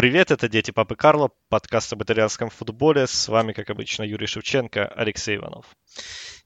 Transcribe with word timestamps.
Привет, 0.00 0.30
это 0.30 0.48
«Дети 0.48 0.70
Папы 0.70 0.96
Карло», 0.96 1.28
подкаст 1.50 1.92
об 1.92 2.02
итальянском 2.02 2.48
футболе. 2.48 3.06
С 3.06 3.28
вами, 3.28 3.52
как 3.52 3.68
обычно, 3.68 4.02
Юрий 4.02 4.26
Шевченко, 4.26 4.86
Алексей 4.86 5.36
Иванов. 5.36 5.66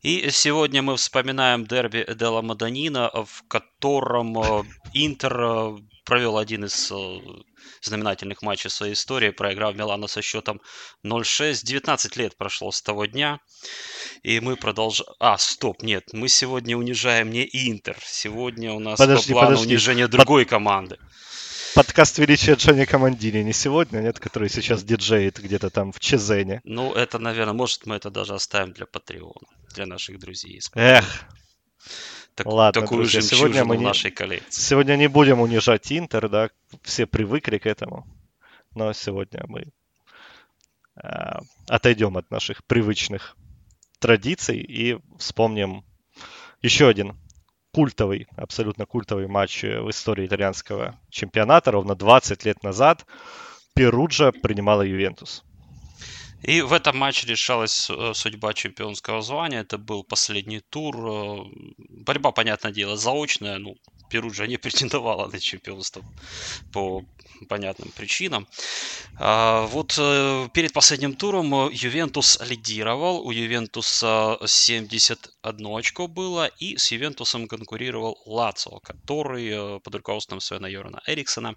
И 0.02 0.28
сегодня 0.30 0.82
мы 0.82 0.96
вспоминаем 0.96 1.64
дерби 1.64 2.04
Эдела 2.04 2.42
Маданина, 2.42 3.12
в 3.14 3.46
котором 3.46 4.36
э, 4.40 4.64
Интер 4.92 5.40
э, 5.40 5.76
провел 6.04 6.36
один 6.36 6.64
из 6.64 6.90
э, 6.90 7.20
знаменательных 7.80 8.42
матчей 8.42 8.70
своей 8.70 8.94
истории, 8.94 9.30
проиграв 9.30 9.76
Милану 9.76 10.08
со 10.08 10.20
счетом 10.20 10.60
0-6. 11.06 11.60
19 11.62 12.16
лет 12.16 12.36
прошло 12.36 12.72
с 12.72 12.82
того 12.82 13.06
дня, 13.06 13.38
и 14.24 14.40
мы 14.40 14.56
продолжаем... 14.56 15.12
А, 15.20 15.38
стоп, 15.38 15.84
нет, 15.84 16.08
мы 16.12 16.26
сегодня 16.26 16.76
унижаем 16.76 17.30
не 17.30 17.48
Интер, 17.52 17.96
сегодня 18.02 18.72
у 18.72 18.80
нас 18.80 18.98
подожди, 18.98 19.32
по 19.32 19.38
плану 19.38 19.50
подожди. 19.50 19.68
унижение 19.68 20.08
другой 20.08 20.44
команды 20.44 20.98
подкаст 21.74 22.18
величия 22.18 22.54
Джонни 22.54 22.84
Командини 22.84 23.38
не 23.38 23.52
сегодня, 23.52 23.98
нет, 23.98 24.20
который 24.20 24.48
сейчас 24.48 24.84
диджеет 24.84 25.40
где-то 25.40 25.70
там 25.70 25.92
в 25.92 25.98
Чезене. 25.98 26.60
Ну, 26.64 26.92
это, 26.92 27.18
наверное, 27.18 27.52
может, 27.52 27.86
мы 27.86 27.96
это 27.96 28.10
даже 28.10 28.34
оставим 28.34 28.72
для 28.72 28.86
Патреона, 28.86 29.48
для 29.74 29.86
наших 29.86 30.18
друзей. 30.18 30.60
Эх, 30.74 31.04
так, 32.34 32.46
Ладно, 32.46 32.82
такую 32.82 33.02
друзья, 33.02 33.20
сегодня 33.20 33.64
мы 33.64 33.76
не, 33.76 33.84
нашей 33.84 34.10
коллекции. 34.10 34.60
Сегодня 34.60 34.96
не 34.96 35.08
будем 35.08 35.40
унижать 35.40 35.92
Интер, 35.92 36.28
да, 36.28 36.50
все 36.82 37.06
привыкли 37.06 37.58
к 37.58 37.66
этому. 37.66 38.06
Но 38.74 38.92
сегодня 38.92 39.44
мы 39.46 39.66
э, 41.02 41.38
отойдем 41.68 42.16
от 42.16 42.30
наших 42.30 42.64
привычных 42.64 43.36
традиций 43.98 44.58
и 44.58 44.98
вспомним 45.18 45.84
еще 46.60 46.88
один 46.88 47.16
культовый, 47.74 48.28
абсолютно 48.36 48.86
культовый 48.86 49.26
матч 49.26 49.64
в 49.64 49.90
истории 49.90 50.26
итальянского 50.26 50.96
чемпионата. 51.10 51.72
Ровно 51.72 51.96
20 51.96 52.44
лет 52.44 52.62
назад 52.62 53.04
Перуджа 53.74 54.30
принимала 54.30 54.82
Ювентус. 54.82 55.42
И 56.44 56.60
в 56.60 56.74
этом 56.74 56.98
матче 56.98 57.26
решалась 57.26 57.88
э, 57.88 58.12
судьба 58.14 58.52
чемпионского 58.52 59.22
звания. 59.22 59.60
Это 59.60 59.78
был 59.78 60.04
последний 60.04 60.60
тур. 60.60 60.94
Э, 60.96 61.44
борьба, 61.88 62.32
понятное 62.32 62.70
дело, 62.70 62.96
заочная. 62.98 63.58
Ну, 63.58 63.76
Перуджа 64.10 64.46
не 64.46 64.56
претендовала 64.58 65.26
на 65.26 65.40
чемпионство 65.40 66.04
по 66.70 67.02
понятным 67.48 67.90
причинам. 67.96 68.46
А, 69.18 69.66
вот 69.68 69.96
э, 69.98 70.48
перед 70.52 70.74
последним 70.74 71.14
туром 71.14 71.70
Ювентус 71.70 72.38
лидировал. 72.46 73.26
У 73.26 73.30
Ювентуса 73.30 74.38
71 74.44 75.66
очко 75.78 76.08
было. 76.08 76.46
И 76.58 76.76
с 76.76 76.92
Ювентусом 76.92 77.48
конкурировал 77.48 78.20
Лацо, 78.26 78.80
который 78.80 79.80
под 79.80 79.94
руководством 79.94 80.40
Свена 80.40 80.68
Йорана 80.68 81.00
Эриксона 81.06 81.54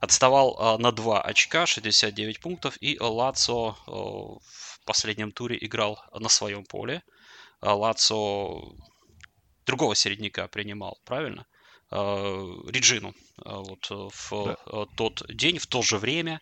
отставал 0.00 0.56
а, 0.58 0.78
на 0.78 0.92
2 0.92 1.20
очка, 1.22 1.66
69 1.66 2.40
пунктов, 2.40 2.76
и 2.80 2.98
Лацо 2.98 3.76
э, 3.86 3.90
в 3.90 4.80
последнем 4.84 5.30
туре 5.30 5.58
играл 5.60 6.02
на 6.12 6.28
своем 6.28 6.64
поле. 6.64 7.02
А, 7.60 7.74
Лацо 7.74 8.72
другого 9.66 9.94
середняка 9.94 10.48
принимал, 10.48 10.98
правильно? 11.04 11.46
А, 11.90 12.46
Реджину 12.68 13.14
вот 13.44 13.88
в 13.90 14.30
да. 14.30 14.86
тот 14.96 15.22
день, 15.28 15.58
в 15.58 15.66
то 15.66 15.82
же 15.82 15.98
время. 15.98 16.40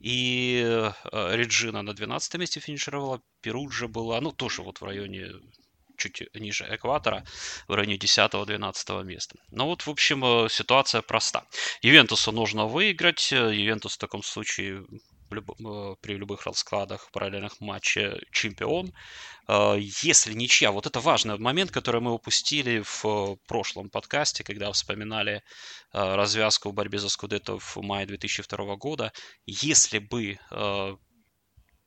И 0.00 0.90
Реджина 1.12 1.82
на 1.82 1.92
12 1.92 2.34
месте 2.34 2.60
финишировала, 2.60 3.20
Перуджа 3.40 3.88
была, 3.88 4.20
ну, 4.20 4.30
тоже 4.30 4.62
вот 4.62 4.80
в 4.80 4.84
районе 4.84 5.32
чуть 5.98 6.22
ниже 6.34 6.66
экватора, 6.70 7.24
в 7.66 7.74
районе 7.74 7.96
10-12 7.96 9.04
места. 9.04 9.36
Но 9.50 9.66
вот, 9.66 9.82
в 9.82 9.90
общем, 9.90 10.24
э, 10.24 10.48
ситуация 10.48 11.02
проста. 11.02 11.44
Ювентусу 11.82 12.32
нужно 12.32 12.66
выиграть. 12.66 13.32
Ювентус 13.32 13.94
в 13.94 13.98
таком 13.98 14.22
случае 14.22 14.84
э, 15.30 15.94
при 16.00 16.14
любых 16.14 16.46
раскладах 16.46 17.10
параллельных 17.12 17.60
матчей 17.60 18.12
чемпион. 18.32 18.92
Э, 19.48 19.76
если 19.78 20.32
ничья, 20.32 20.70
вот 20.70 20.86
это 20.86 21.00
важный 21.00 21.36
момент, 21.38 21.70
который 21.70 22.00
мы 22.00 22.12
упустили 22.12 22.82
в 22.84 23.36
прошлом 23.46 23.90
подкасте, 23.90 24.44
когда 24.44 24.72
вспоминали 24.72 25.42
развязку 25.92 26.70
в 26.70 26.74
борьбе 26.74 26.98
за 26.98 27.08
Скудетто 27.08 27.58
в 27.58 27.76
мае 27.78 28.06
2002 28.06 28.76
года. 28.76 29.12
Если 29.46 29.98
бы 29.98 30.38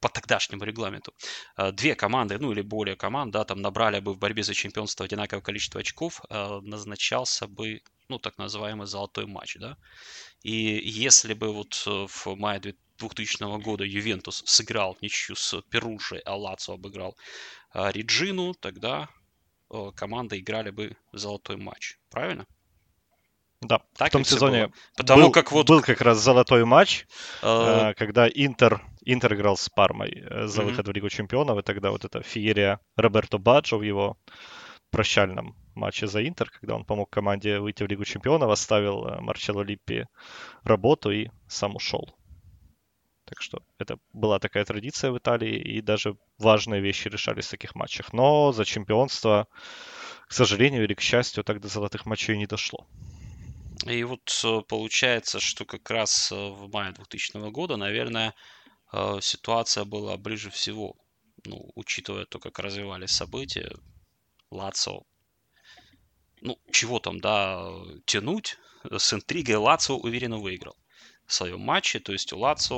по 0.01 0.09
тогдашнему 0.09 0.65
регламенту 0.65 1.13
э, 1.57 1.71
две 1.71 1.95
команды, 1.95 2.37
ну 2.39 2.51
или 2.51 2.61
более 2.61 2.95
команд, 2.95 3.31
да, 3.31 3.43
там 3.43 3.61
набрали 3.61 3.99
бы 3.99 4.13
в 4.13 4.17
борьбе 4.17 4.43
за 4.43 4.53
чемпионство 4.53 5.05
одинаковое 5.05 5.41
количество 5.41 5.79
очков, 5.79 6.21
э, 6.29 6.59
назначался 6.63 7.47
бы, 7.47 7.81
ну, 8.09 8.19
так 8.19 8.37
называемый 8.37 8.87
золотой 8.87 9.25
матч, 9.27 9.57
да. 9.59 9.77
И 10.43 10.81
если 10.83 11.33
бы 11.35 11.53
вот 11.53 11.83
э, 11.87 12.07
в 12.09 12.35
мае 12.35 12.59
2000 12.97 13.61
года 13.61 13.83
Ювентус 13.83 14.43
сыграл 14.45 14.97
ничью 15.01 15.35
с 15.35 15.61
Перужей, 15.69 16.19
а 16.25 16.35
Лацо 16.35 16.73
обыграл 16.73 17.15
Реджину, 17.73 18.53
тогда 18.53 19.09
команды 19.95 20.37
играли 20.37 20.71
бы 20.71 20.97
в 21.11 21.17
золотой 21.17 21.57
матч. 21.57 21.97
Правильно? 22.09 22.45
Да, 23.61 23.81
так 23.95 24.09
в 24.09 24.11
том 24.11 24.23
сезоне 24.23 24.67
было. 24.67 24.73
Потому 24.97 25.23
был, 25.23 25.31
как 25.31 25.51
вот... 25.51 25.67
был 25.67 25.81
как 25.81 26.01
раз 26.01 26.17
золотой 26.17 26.65
матч, 26.65 27.05
uh... 27.43 27.93
когда 27.93 28.27
Интер, 28.27 28.81
Интер 29.05 29.35
играл 29.35 29.55
с 29.55 29.69
Пармой 29.69 30.23
э, 30.27 30.47
за 30.47 30.61
uh-huh. 30.61 30.65
выход 30.65 30.87
в 30.87 30.91
Лигу 30.91 31.09
Чемпионов, 31.09 31.59
и 31.59 31.61
тогда 31.61 31.91
вот 31.91 32.03
эта 32.03 32.23
феерия 32.23 32.79
Роберто 32.95 33.37
Баджо 33.37 33.77
в 33.77 33.83
его 33.83 34.17
прощальном 34.89 35.55
матче 35.75 36.07
за 36.07 36.27
Интер, 36.27 36.49
когда 36.49 36.75
он 36.75 36.85
помог 36.85 37.11
команде 37.11 37.59
выйти 37.59 37.83
в 37.83 37.87
Лигу 37.87 38.03
Чемпионов, 38.03 38.49
оставил 38.49 39.05
э, 39.05 39.21
Марчелло 39.21 39.61
Липпи 39.61 40.07
работу 40.63 41.11
и 41.11 41.29
сам 41.47 41.75
ушел. 41.75 42.15
Так 43.25 43.41
что 43.41 43.61
это 43.77 43.97
была 44.11 44.39
такая 44.39 44.65
традиция 44.65 45.11
в 45.11 45.17
Италии, 45.19 45.55
и 45.55 45.81
даже 45.81 46.17
важные 46.39 46.81
вещи 46.81 47.07
решались 47.07 47.45
в 47.45 47.51
таких 47.51 47.75
матчах. 47.75 48.11
Но 48.11 48.51
за 48.51 48.65
чемпионство, 48.65 49.47
к 50.27 50.33
сожалению 50.33 50.83
или 50.83 50.95
к 50.95 51.01
счастью, 51.01 51.43
так 51.43 51.61
до 51.61 51.67
золотых 51.67 52.07
матчей 52.07 52.35
не 52.37 52.47
дошло. 52.47 52.87
И 53.85 54.03
вот 54.03 54.41
э, 54.43 54.61
получается, 54.67 55.39
что 55.39 55.65
как 55.65 55.89
раз 55.89 56.31
э, 56.31 56.35
в 56.35 56.69
мае 56.71 56.93
2000 56.93 57.49
года, 57.49 57.77
наверное, 57.77 58.35
э, 58.93 59.19
ситуация 59.21 59.85
была 59.85 60.17
ближе 60.17 60.51
всего, 60.51 60.95
ну, 61.45 61.71
учитывая 61.75 62.25
то, 62.25 62.39
как 62.39 62.59
развивались 62.59 63.11
события, 63.11 63.71
Лацо, 64.51 65.03
ну, 66.41 66.59
чего 66.71 66.99
там, 66.99 67.19
да, 67.19 67.71
тянуть, 68.05 68.57
с 68.83 69.13
интригой 69.13 69.55
Лацо 69.55 69.93
уверенно 69.93 70.37
выиграл 70.37 70.75
в 71.25 71.33
своем 71.33 71.61
матче, 71.61 71.99
то 71.99 72.11
есть 72.11 72.33
у 72.33 72.39
Лацо 72.39 72.75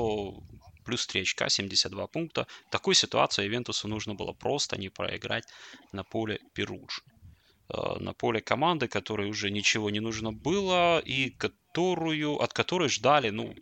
плюс 0.84 1.06
3 1.06 1.22
очка, 1.22 1.48
72 1.48 2.06
пункта. 2.06 2.46
Такую 2.70 2.94
ситуацию 2.94 3.46
Ивентусу 3.46 3.88
нужно 3.88 4.14
было 4.14 4.32
просто 4.32 4.78
не 4.78 4.90
проиграть 4.90 5.44
на 5.92 6.04
поле 6.04 6.40
Перуджи. 6.54 7.02
Э, 7.68 7.98
на 7.98 8.12
поле 8.12 8.40
команды, 8.40 8.88
которой 8.88 9.28
уже 9.28 9.50
ничего 9.50 9.90
не 9.90 10.00
нужно 10.00 10.32
было 10.32 10.98
и 10.98 11.30
которую, 11.30 12.42
от 12.42 12.52
которой 12.52 12.88
ждали, 12.88 13.30
ну, 13.30 13.54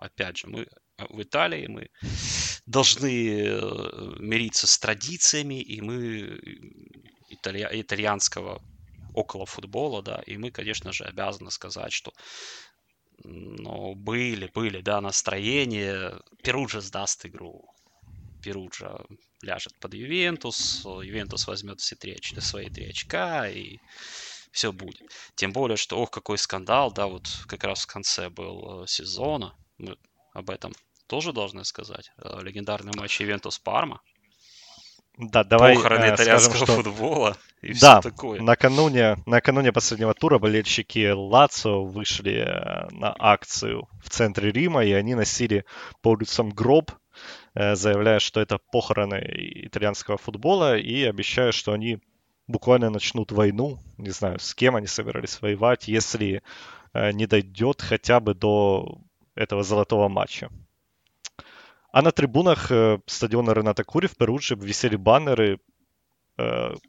опять 0.00 0.38
же, 0.38 0.46
мы 0.46 0.62
э, 0.62 0.66
в 1.10 1.20
Италии, 1.22 1.66
мы 1.66 1.88
должны 2.66 3.08
э, 3.08 4.16
мириться 4.20 4.66
с 4.68 4.78
традициями, 4.78 5.60
и 5.60 5.80
мы 5.80 6.40
италья, 7.30 7.68
итальянского 7.72 8.62
около 9.14 9.44
футбола, 9.44 10.02
да, 10.02 10.22
и 10.26 10.36
мы, 10.36 10.52
конечно 10.52 10.92
же, 10.92 11.04
обязаны 11.04 11.50
сказать, 11.50 11.92
что 11.92 12.12
ну, 13.24 13.96
были, 13.96 14.48
были, 14.54 14.80
да, 14.80 15.00
настроения. 15.00 16.20
Перуджа 16.44 16.80
сдаст 16.80 17.26
игру. 17.26 17.64
Перуджа 18.42 18.98
ляжет 19.42 19.74
под 19.80 19.94
Ювентус, 19.94 20.84
Ювентус 20.84 21.46
возьмет 21.46 21.80
все 21.80 21.96
три, 21.96 22.16
свои 22.40 22.68
три 22.68 22.88
очка 22.88 23.48
и 23.48 23.78
все 24.52 24.72
будет. 24.72 25.00
Тем 25.34 25.52
более, 25.52 25.76
что, 25.76 25.98
ох, 25.98 26.10
какой 26.10 26.38
скандал, 26.38 26.92
да, 26.92 27.06
вот 27.06 27.28
как 27.46 27.64
раз 27.64 27.82
в 27.82 27.86
конце 27.86 28.28
был 28.30 28.82
э, 28.82 28.86
сезона, 28.86 29.54
мы 29.78 29.96
об 30.32 30.50
этом 30.50 30.72
тоже 31.06 31.32
должны 31.32 31.64
сказать. 31.64 32.10
Э, 32.18 32.40
легендарный 32.42 32.92
матч 32.96 33.20
Ювентус-Парма. 33.20 34.00
Да, 35.16 35.44
давай 35.44 35.74
Похороны 35.74 36.06
э, 36.06 36.14
итальянского 36.14 36.56
скажем, 36.56 36.66
что... 36.66 36.82
футбола 36.82 37.36
и 37.60 37.72
да, 37.74 38.00
все 38.00 38.10
такое. 38.10 38.40
Накануне, 38.40 39.16
накануне 39.26 39.72
последнего 39.72 40.14
тура 40.14 40.38
болельщики 40.38 41.10
Лацо 41.10 41.82
вышли 41.82 42.44
на 42.90 43.14
акцию 43.18 43.88
в 44.02 44.10
центре 44.10 44.50
Рима, 44.50 44.84
и 44.84 44.92
они 44.92 45.14
носили 45.14 45.64
по 46.02 46.10
улицам 46.10 46.50
гроб 46.50 46.92
Э, 46.92 47.07
заявляя, 47.54 48.18
что 48.18 48.40
это 48.40 48.58
похороны 48.58 49.22
итальянского 49.66 50.18
футбола, 50.18 50.78
и 50.78 51.04
обещая, 51.04 51.52
что 51.52 51.72
они 51.72 51.98
буквально 52.46 52.90
начнут 52.90 53.30
войну, 53.30 53.78
не 53.98 54.10
знаю, 54.10 54.38
с 54.38 54.54
кем 54.54 54.74
они 54.76 54.86
собирались 54.86 55.40
воевать, 55.40 55.88
если 55.88 56.42
э, 56.92 57.12
не 57.12 57.26
дойдет 57.26 57.82
хотя 57.82 58.20
бы 58.20 58.34
до 58.34 58.98
этого 59.34 59.62
золотого 59.62 60.08
матча. 60.08 60.50
А 61.92 62.02
на 62.02 62.10
трибунах 62.10 62.70
э, 62.70 62.98
стадиона 63.06 63.52
Рената 63.52 63.84
Кури 63.84 64.08
в 64.08 64.16
Перудже 64.16 64.54
висели 64.56 64.96
баннеры, 64.96 65.60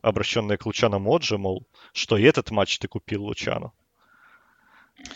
обращенные 0.03 0.59
к 0.59 0.65
Лучану 0.67 0.99
Моджи, 0.99 1.35
мол, 1.39 1.65
что 1.91 2.17
и 2.17 2.23
этот 2.23 2.51
матч 2.51 2.77
ты 2.77 2.87
купил 2.87 3.23
Лучану. 3.23 3.73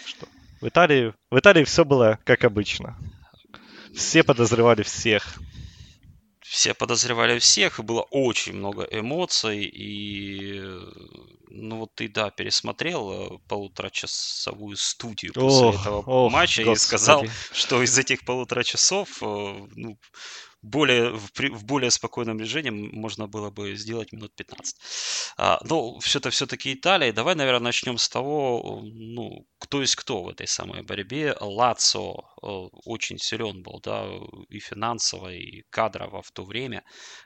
Что? 0.06 0.25
В 0.60 0.68
Италии, 0.68 1.13
в 1.30 1.38
Италии 1.38 1.63
все 1.63 1.86
было 1.86 2.18
как 2.24 2.44
обычно. 2.44 2.98
Все 3.94 4.24
подозревали 4.24 4.84
всех 4.84 5.40
все 6.54 6.75
подозревали 6.75 7.40
всех, 7.40 7.80
и 7.80 7.81
было 7.81 8.01
очень 8.12 8.54
много 8.54 8.84
эмоций, 8.84 9.63
и 9.63 10.62
ну 11.50 11.80
вот 11.80 11.95
ты, 11.95 12.07
да, 12.07 12.30
пересмотрел 12.30 13.12
э, 13.12 13.40
полуторачасовую 13.48 14.78
студию 14.78 15.34
после 15.34 15.68
ох, 15.68 15.81
этого 15.81 15.98
ох, 16.06 16.31
матча 16.31 16.63
господи. 16.63 16.78
и 16.78 16.80
сказал, 16.80 17.25
что 17.51 17.81
из 17.81 17.98
этих 17.98 18.24
полутора 18.24 18.63
часов 18.63 19.10
э, 19.22 19.25
ну, 19.75 19.98
более, 20.63 21.12
в, 21.12 21.30
в 21.36 21.65
более 21.65 21.92
спокойном 21.92 22.39
режиме 22.39 22.71
можно 22.71 23.27
было 23.27 23.50
бы 23.51 23.75
сделать 23.75 24.13
минут 24.13 24.33
15. 24.36 24.77
А, 25.38 25.60
но 25.63 26.00
все-то 26.00 26.30
все-таки 26.30 26.74
Италия. 26.74 27.12
Давай, 27.12 27.36
наверное, 27.36 27.65
начнем 27.65 27.98
с 27.98 28.10
того, 28.10 28.81
ну, 28.83 29.45
кто 29.60 29.81
есть 29.81 29.95
кто 29.95 30.24
в 30.24 30.30
этой 30.30 30.48
самой 30.48 30.81
борьбе. 30.81 31.36
Лацо 31.39 32.13
э, 32.42 32.48
очень 32.86 33.18
силен 33.19 33.62
был, 33.62 33.81
да, 33.81 34.07
и 34.50 34.60
финансово, 34.60 35.33
и 35.33 35.63
кадрово 35.69 36.21
в 36.21 36.31
то 36.31 36.45
время. 36.45 36.83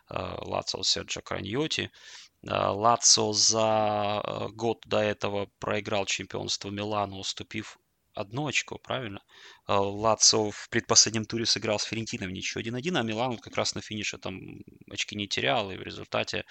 Э, 0.09 0.37
Лацо 0.41 0.83
Серджо 0.83 1.21
Краньоти. 1.21 1.91
Э, 2.43 2.69
Лацо 2.69 3.33
за 3.33 4.49
год 4.53 4.79
до 4.85 4.99
этого 4.99 5.47
проиграл 5.59 6.05
чемпионство 6.05 6.69
Милану, 6.69 7.17
уступив 7.19 7.77
одно 8.17 8.47
очко, 8.47 8.77
правильно? 8.77 9.21
А, 9.65 9.81
Лацо 9.81 10.51
в 10.51 10.69
предпоследнем 10.69 11.25
туре 11.25 11.45
сыграл 11.45 11.79
с 11.79 11.83
Ферентином 11.83 12.33
ничего 12.33 12.61
1-1, 12.61 12.99
а 12.99 13.03
Милан 13.03 13.37
как 13.37 13.55
раз 13.55 13.75
на 13.75 13.81
финише 13.81 14.17
там 14.17 14.39
очки 14.89 15.15
не 15.15 15.27
терял, 15.27 15.71
и 15.71 15.77
в 15.77 15.81
результате 15.81 16.45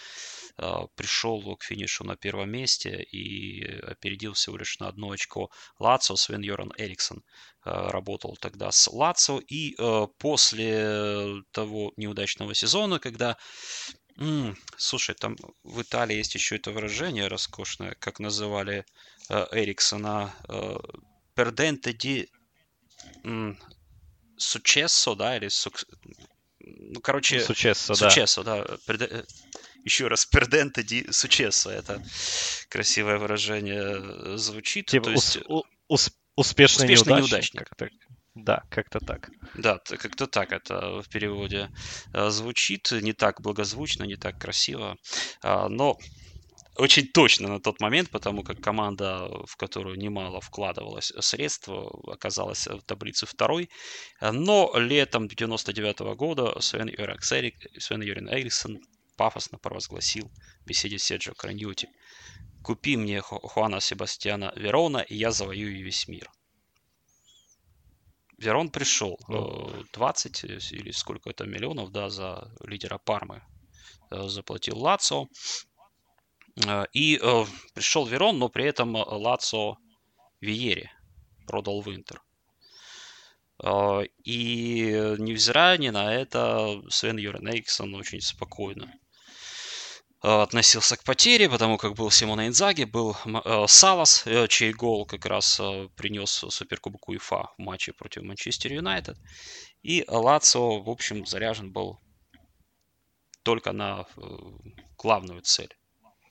э, 0.59 0.73
пришел 0.95 1.57
к 1.57 1.65
финишу 1.65 2.05
на 2.05 2.17
первом 2.17 2.51
месте 2.51 3.03
и 3.03 3.65
опередил 3.65 4.33
всего 4.33 4.57
лишь 4.57 4.79
на 4.79 4.89
одно 4.89 5.11
очко 5.11 5.51
Лацо. 5.79 6.17
Свен 6.17 6.43
Йоран 6.43 6.73
Эриксон 6.77 7.19
э, 7.19 7.71
работал 7.71 8.37
тогда 8.41 8.71
с 8.71 8.89
Лацо, 8.89 9.39
и 9.39 9.75
э, 9.79 10.07
после 10.19 11.43
того 11.53 11.93
неудачного 11.97 12.55
сезона, 12.55 12.99
когда 12.99 13.37
М, 14.19 14.57
слушай, 14.79 15.15
там 15.15 15.37
в 15.63 15.83
Италии 15.83 16.17
есть 16.17 16.35
еще 16.35 16.57
это 16.57 16.71
выражение 16.71 17.29
роскошное, 17.29 17.95
как 17.99 18.19
называли 18.19 18.87
э, 19.29 19.47
Эриксона, 19.53 20.35
э, 20.49 20.77
perdente 21.37 21.93
di 21.93 22.29
successo, 24.37 25.15
да, 25.15 25.37
или 25.37 25.49
сук... 25.49 25.85
ну, 26.59 27.01
короче, 27.01 27.39
successo, 27.39 27.95
successo 27.95 28.43
да. 28.43 28.65
да. 28.65 28.77
Перде... 28.87 29.25
Еще 29.85 30.09
раз, 30.09 30.27
perdente 30.27 30.83
di 30.83 31.07
successo, 31.11 31.71
это 31.71 32.03
красивое 32.69 33.19
выражение 33.19 34.37
звучит. 34.37 34.87
Типа 34.87 35.05
то 35.05 35.11
есть... 35.13 35.37
ус- 35.47 35.65
ус- 35.89 36.11
успешный, 36.35 36.87
успешный 36.87 37.21
неудачник. 37.21 37.69
Как-то. 37.69 37.89
Да, 38.35 38.65
как-то 38.69 38.99
так. 38.99 39.31
Да, 39.55 39.79
как-то 39.79 40.27
так 40.27 40.53
это 40.53 41.01
в 41.03 41.09
переводе 41.09 41.71
э, 42.13 42.31
звучит. 42.31 42.91
Не 42.91 43.13
так 43.13 43.41
благозвучно, 43.41 44.05
не 44.05 44.17
так 44.17 44.39
красиво. 44.39 44.97
А, 45.41 45.69
но 45.69 45.97
очень 46.79 47.09
точно 47.09 47.49
на 47.49 47.61
тот 47.61 47.81
момент, 47.81 48.11
потому 48.11 48.43
как 48.43 48.61
команда, 48.61 49.29
в 49.47 49.57
которую 49.57 49.97
немало 49.97 50.41
вкладывалось 50.41 51.13
средства, 51.21 51.91
оказалась 52.13 52.67
в 52.67 52.83
таблице 52.83 53.27
второй. 53.27 53.71
Но 54.21 54.73
летом 54.75 55.29
99 55.29 56.01
года 56.17 56.61
Свен, 56.61 56.91
Свен 57.79 58.03
Юрин 58.03 58.29
Эриксон 58.29 58.81
пафосно 59.17 59.59
провозгласил 59.59 60.31
в 60.63 60.67
беседе 60.67 60.99
с 60.99 61.05
Серджио 61.05 61.35
Краньюти. 61.35 61.89
«Купи 62.63 62.97
мне 62.97 63.21
Хуана 63.21 63.81
Себастьяна 63.81 64.53
Верона, 64.57 64.99
и 64.99 65.15
я 65.15 65.31
завоюю 65.31 65.85
весь 65.85 66.09
мир». 66.09 66.31
Верон 68.39 68.71
пришел. 68.71 69.19
20 69.93 70.43
ну. 70.43 70.49
э, 70.51 70.59
или 70.73 70.91
сколько 70.91 71.31
это 71.31 71.47
миллионов, 71.47 71.91
да, 71.91 72.11
за 72.11 72.53
лидера 72.65 72.99
Пармы 72.99 73.43
э, 74.11 74.29
заплатил 74.29 74.79
Лацо. 74.79 75.27
Э, 76.65 76.85
и 76.93 77.19
э, 77.21 77.45
пришел 77.75 78.07
Верон, 78.07 78.39
но 78.39 78.49
при 78.49 78.65
этом 78.65 78.97
э, 78.97 79.05
Лацо 79.05 79.77
Виери 80.41 80.91
продал 81.47 81.81
в 81.81 81.95
Интер. 81.95 82.23
И 84.25 85.15
невзирая 85.19 85.79
ни 85.79 85.89
на 85.89 86.13
это, 86.13 86.83
Свен 86.91 87.17
Юрен 87.17 87.49
Эриксон 87.49 87.95
очень 87.95 88.21
спокойно 88.21 88.93
относился 90.21 90.99
к 90.99 91.05
потере, 91.05 91.49
потому 91.49 91.79
как 91.79 91.95
был 91.95 92.11
Симона 92.11 92.49
Инзаги, 92.49 92.85
был 92.85 93.17
Салас, 93.67 94.27
чей 94.51 94.75
гол 94.75 95.07
как 95.07 95.25
раз 95.25 95.59
принес 95.97 96.45
Суперкубок 96.51 97.09
УЕФА 97.09 97.49
в 97.57 97.63
матче 97.63 97.95
против 97.95 98.25
Манчестер 98.25 98.75
Юнайтед. 98.75 99.17
И 99.83 100.05
Лацо, 100.07 100.83
в 100.83 100.91
общем, 100.91 101.25
заряжен 101.25 101.73
был 101.73 101.99
только 103.43 103.73
на 103.73 104.05
главную 104.99 105.41
цель 105.41 105.75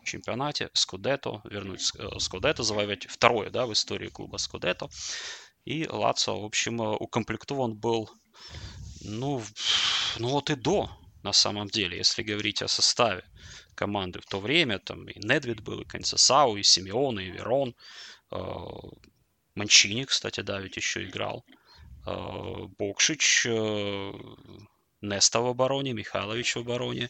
чемпионате, 0.05 0.69
Скудетто, 0.73 1.41
вернуть 1.43 1.91
э, 1.97 2.19
Скудетто, 2.19 2.63
завоевать 2.63 3.05
второе, 3.05 3.49
да, 3.49 3.65
в 3.65 3.73
истории 3.73 4.07
клуба 4.07 4.37
Скудетто. 4.37 4.89
И 5.65 5.87
Лацо, 5.87 6.39
в 6.39 6.45
общем, 6.45 6.81
э, 6.81 6.95
укомплектован 6.99 7.75
был, 7.75 8.09
ну, 9.01 9.43
ну 10.19 10.29
вот 10.29 10.49
и 10.49 10.55
до, 10.55 10.89
на 11.23 11.33
самом 11.33 11.67
деле, 11.67 11.97
если 11.97 12.23
говорить 12.23 12.61
о 12.61 12.67
составе 12.67 13.23
команды 13.75 14.21
в 14.21 14.25
то 14.25 14.39
время, 14.39 14.79
там 14.79 15.07
и 15.09 15.19
Недвид 15.19 15.61
был, 15.61 15.81
и 15.81 15.85
Канцесау, 15.85 16.55
и 16.55 16.63
Симеон, 16.63 17.19
и 17.19 17.31
Верон, 17.31 17.75
э, 18.31 18.37
Манчини, 19.55 20.05
кстати, 20.05 20.41
да, 20.41 20.59
ведь 20.59 20.77
еще 20.77 21.03
играл, 21.05 21.45
Бокшич, 22.77 23.47
Неста 25.05 25.41
в 25.41 25.47
обороне, 25.47 25.93
Михайлович 25.93 26.55
в 26.55 26.59
обороне. 26.59 27.09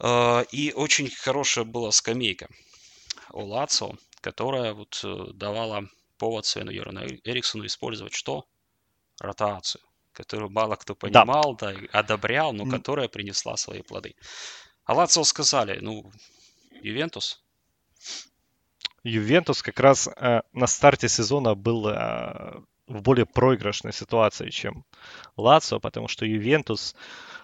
А, 0.00 0.44
и 0.52 0.72
очень 0.72 1.10
хорошая 1.10 1.64
была 1.64 1.92
скамейка 1.92 2.48
у 3.32 3.44
Лацо, 3.44 3.96
которая 4.20 4.72
вот 4.74 5.00
э, 5.04 5.32
давала 5.34 5.88
повод 6.18 6.46
Свену 6.46 6.70
Йорану 6.70 7.00
Эриксону 7.24 7.66
использовать 7.66 8.14
что? 8.14 8.46
Ротацию, 9.20 9.82
которую 10.12 10.50
мало 10.50 10.76
кто 10.76 10.94
понимал, 10.94 11.56
да, 11.56 11.72
да 11.72 11.80
одобрял, 11.92 12.52
но 12.52 12.66
которая 12.66 13.08
принесла 13.08 13.56
свои 13.56 13.82
плоды. 13.82 14.14
А 14.84 14.94
Лацо 14.94 15.24
сказали, 15.24 15.78
ну, 15.80 16.12
Ювентус. 16.82 17.42
Ювентус 19.02 19.62
как 19.62 19.80
раз 19.80 20.08
э, 20.08 20.42
на 20.52 20.66
старте 20.66 21.08
сезона 21.08 21.54
был 21.54 21.88
э, 21.88 22.60
в 22.86 23.02
более 23.02 23.26
проигрышной 23.26 23.92
ситуации, 23.92 24.50
чем 24.50 24.84
Лацио, 25.36 25.80
потому 25.80 26.08
что 26.08 26.24
Ювентус 26.24 26.94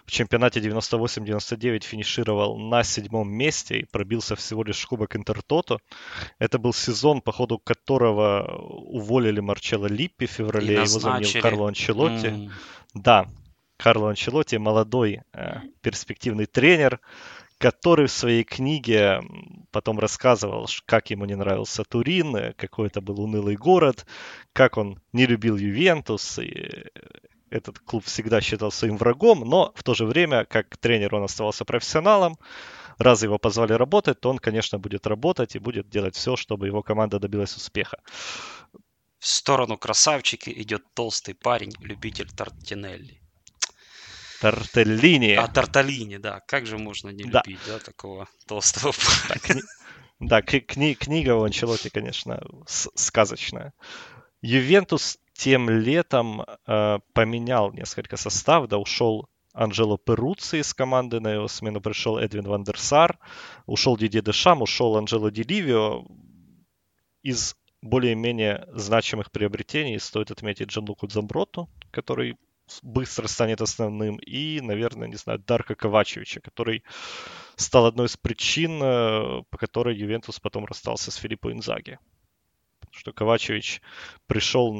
в 0.05 0.11
чемпионате 0.11 0.59
98-99 0.59 1.83
финишировал 1.83 2.57
на 2.57 2.83
седьмом 2.83 3.31
месте 3.31 3.79
и 3.79 3.85
пробился 3.85 4.35
всего 4.35 4.63
лишь 4.63 4.81
в 4.81 4.87
Кубок 4.87 5.15
Интертото. 5.15 5.79
Это 6.39 6.59
был 6.59 6.73
сезон, 6.73 7.21
по 7.21 7.31
ходу 7.31 7.59
которого 7.59 8.57
уволили 8.57 9.39
Марчелло 9.39 9.87
Липпи 9.87 10.25
в 10.25 10.31
феврале, 10.31 10.75
его 10.75 10.85
заменил 10.85 11.41
Карло 11.41 11.67
Анчелотти. 11.69 12.27
Mm. 12.27 12.51
Да, 12.93 13.27
Карло 13.77 14.09
Анчелотти, 14.09 14.57
молодой 14.57 15.21
э, 15.33 15.55
перспективный 15.81 16.45
тренер, 16.45 16.99
который 17.57 18.07
в 18.07 18.11
своей 18.11 18.43
книге 18.43 19.21
потом 19.71 19.99
рассказывал, 19.99 20.67
как 20.85 21.09
ему 21.11 21.25
не 21.25 21.35
нравился 21.35 21.83
Турин, 21.83 22.35
э, 22.35 22.53
какой 22.53 22.87
это 22.87 23.01
был 23.01 23.21
унылый 23.21 23.55
город, 23.55 24.05
как 24.51 24.77
он 24.77 25.01
не 25.13 25.25
любил 25.25 25.55
Ювентус, 25.55 26.39
и 26.39 26.85
этот 27.53 27.79
клуб 27.79 28.03
всегда 28.05 28.41
считал 28.41 28.71
своим 28.71 28.97
врагом, 28.97 29.41
но 29.41 29.71
в 29.75 29.83
то 29.83 29.93
же 29.93 30.05
время, 30.05 30.45
как 30.45 30.75
тренер, 30.77 31.15
он 31.15 31.23
оставался 31.23 31.65
профессионалом. 31.65 32.37
Раз 32.97 33.23
его 33.23 33.37
позвали 33.37 33.73
работать, 33.73 34.19
то 34.19 34.29
он, 34.29 34.39
конечно, 34.39 34.79
будет 34.79 35.07
работать 35.07 35.55
и 35.55 35.59
будет 35.59 35.89
делать 35.89 36.15
все, 36.15 36.35
чтобы 36.35 36.67
его 36.67 36.83
команда 36.83 37.19
добилась 37.19 37.55
успеха. 37.55 37.97
В 39.19 39.27
сторону 39.27 39.77
красавчики 39.77 40.49
идет 40.49 40.83
толстый 40.93 41.33
парень, 41.33 41.73
любитель 41.79 42.29
Тартинелли. 42.29 43.21
Тартеллини. 44.41 45.35
А, 45.35 45.47
Тарталини, 45.47 46.17
да. 46.17 46.41
Как 46.47 46.65
же 46.65 46.77
можно 46.77 47.09
не 47.09 47.23
да. 47.23 47.43
любить, 47.45 47.61
да, 47.65 47.79
такого 47.79 48.27
толстого 48.47 48.93
парня? 49.29 49.61
Да, 50.19 50.41
кни- 50.41 50.95
книга 50.95 51.35
у 51.35 51.43
Анчелоти, 51.43 51.89
конечно, 51.89 52.41
сказочная. 52.65 53.73
Ювентус 54.41 55.17
тем 55.33 55.69
летом 55.69 56.45
э, 56.67 56.99
поменял 57.13 57.71
несколько 57.73 58.17
состав, 58.17 58.67
да, 58.67 58.77
ушел 58.77 59.29
Анджело 59.53 59.97
Перуци 59.97 60.59
из 60.59 60.73
команды, 60.73 61.19
на 61.19 61.33
его 61.33 61.47
смену 61.47 61.79
пришел 61.79 62.17
Эдвин 62.17 62.45
Вандерсар, 62.45 63.19
ушел 63.65 63.97
Диди 63.97 64.21
Дешам, 64.21 64.61
ушел 64.61 64.97
Анджело 64.97 65.29
Диливио. 65.29 66.05
Из 67.21 67.55
более-менее 67.81 68.67
значимых 68.73 69.31
приобретений 69.31 69.99
стоит 69.99 70.31
отметить 70.31 70.69
Джанлуку 70.69 71.07
Дзамброту, 71.07 71.69
который 71.91 72.37
быстро 72.81 73.27
станет 73.27 73.61
основным, 73.61 74.17
и, 74.17 74.61
наверное, 74.61 75.07
не 75.07 75.15
знаю, 75.15 75.39
Дарка 75.39 75.75
Ковачевича, 75.75 76.39
который 76.39 76.83
стал 77.55 77.85
одной 77.85 78.07
из 78.07 78.17
причин, 78.17 78.81
э, 78.81 79.43
по 79.49 79.57
которой 79.57 79.95
Ювентус 79.95 80.39
потом 80.39 80.65
расстался 80.65 81.11
с 81.11 81.15
Филиппо 81.15 81.51
Инзаги. 81.51 81.99
Что 82.91 83.13
Ковачевич 83.13 83.81
пришел, 84.27 84.73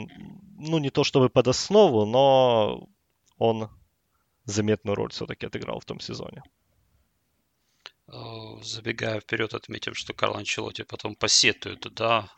ну, 0.57 0.77
не 0.77 0.89
то 0.89 1.03
чтобы 1.03 1.29
под 1.29 1.47
основу, 1.47 2.05
но 2.05 2.87
он 3.37 3.69
заметную 4.45 4.95
роль 4.95 5.11
все-таки 5.11 5.45
отыграл 5.45 5.79
в 5.79 5.85
том 5.85 5.99
сезоне. 5.99 6.43
Э, 8.07 8.61
забегая 8.61 9.19
вперед, 9.19 9.53
отметим, 9.53 9.93
что 9.93 10.13
Карл 10.13 10.35
Анчелоти 10.35 10.83
потом 10.83 11.15
посетует, 11.15 11.87
да, 11.93 12.31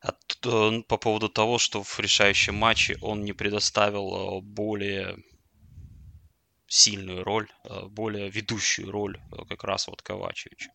по 0.00 0.96
поводу 0.98 1.28
того, 1.28 1.58
что 1.58 1.82
в 1.82 1.98
решающем 1.98 2.54
матче 2.54 2.96
он 3.00 3.24
не 3.24 3.32
предоставил 3.32 4.40
более 4.42 5.16
сильную 6.68 7.24
роль, 7.24 7.48
более 7.88 8.30
ведущую 8.30 8.90
роль 8.92 9.20
как 9.48 9.64
раз 9.64 9.88
вот 9.88 10.02
Ковачевичу. 10.02 10.70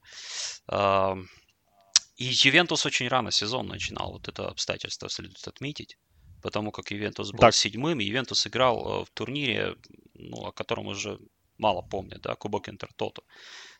И 2.16 2.26
Ювентус 2.26 2.86
очень 2.86 3.08
рано 3.08 3.32
сезон 3.32 3.68
начинал, 3.68 4.12
вот 4.14 4.28
это 4.28 4.48
обстоятельство 4.48 5.10
следует 5.10 5.48
отметить, 5.48 5.98
потому 6.42 6.72
как 6.72 6.92
Ювентус 6.92 7.32
был 7.32 7.40
так. 7.40 7.56
седьмым, 7.56 8.00
и 8.00 8.06
Ювентус 8.06 8.46
играл 8.46 9.06
в 9.06 9.10
турнире, 9.12 9.76
ну, 10.14 10.46
о 10.46 10.52
котором 10.52 10.88
уже 10.88 11.20
мало 11.58 11.82
помнят, 11.82 12.22
да, 12.22 12.36
Кубок 12.36 12.70
Интертото. 12.70 13.24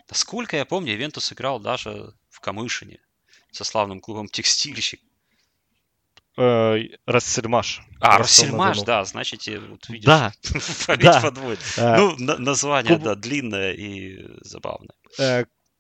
Насколько 0.10 0.58
я 0.58 0.66
помню, 0.66 0.94
Ювентус 0.94 1.32
играл 1.32 1.60
даже 1.60 2.14
в 2.30 2.40
Камышине 2.40 3.00
со 3.52 3.64
славным 3.64 4.02
клубом 4.02 4.28
Текстильщик. 4.28 5.02
Э, 6.36 6.80
Рассельмаш. 7.06 7.82
А, 8.00 8.18
Рассельмаш, 8.18 8.82
да, 8.82 9.06
значит, 9.06 9.46
вот 9.70 9.88
видишь, 9.90 10.06
да, 10.06 10.34
да. 10.98 11.22
подводит. 11.22 11.60
Э, 11.78 11.98
ну, 11.98 12.16
название, 12.40 12.98
да, 12.98 13.16
длинное 13.16 13.74
и 13.74 14.26
забавное. 14.42 14.96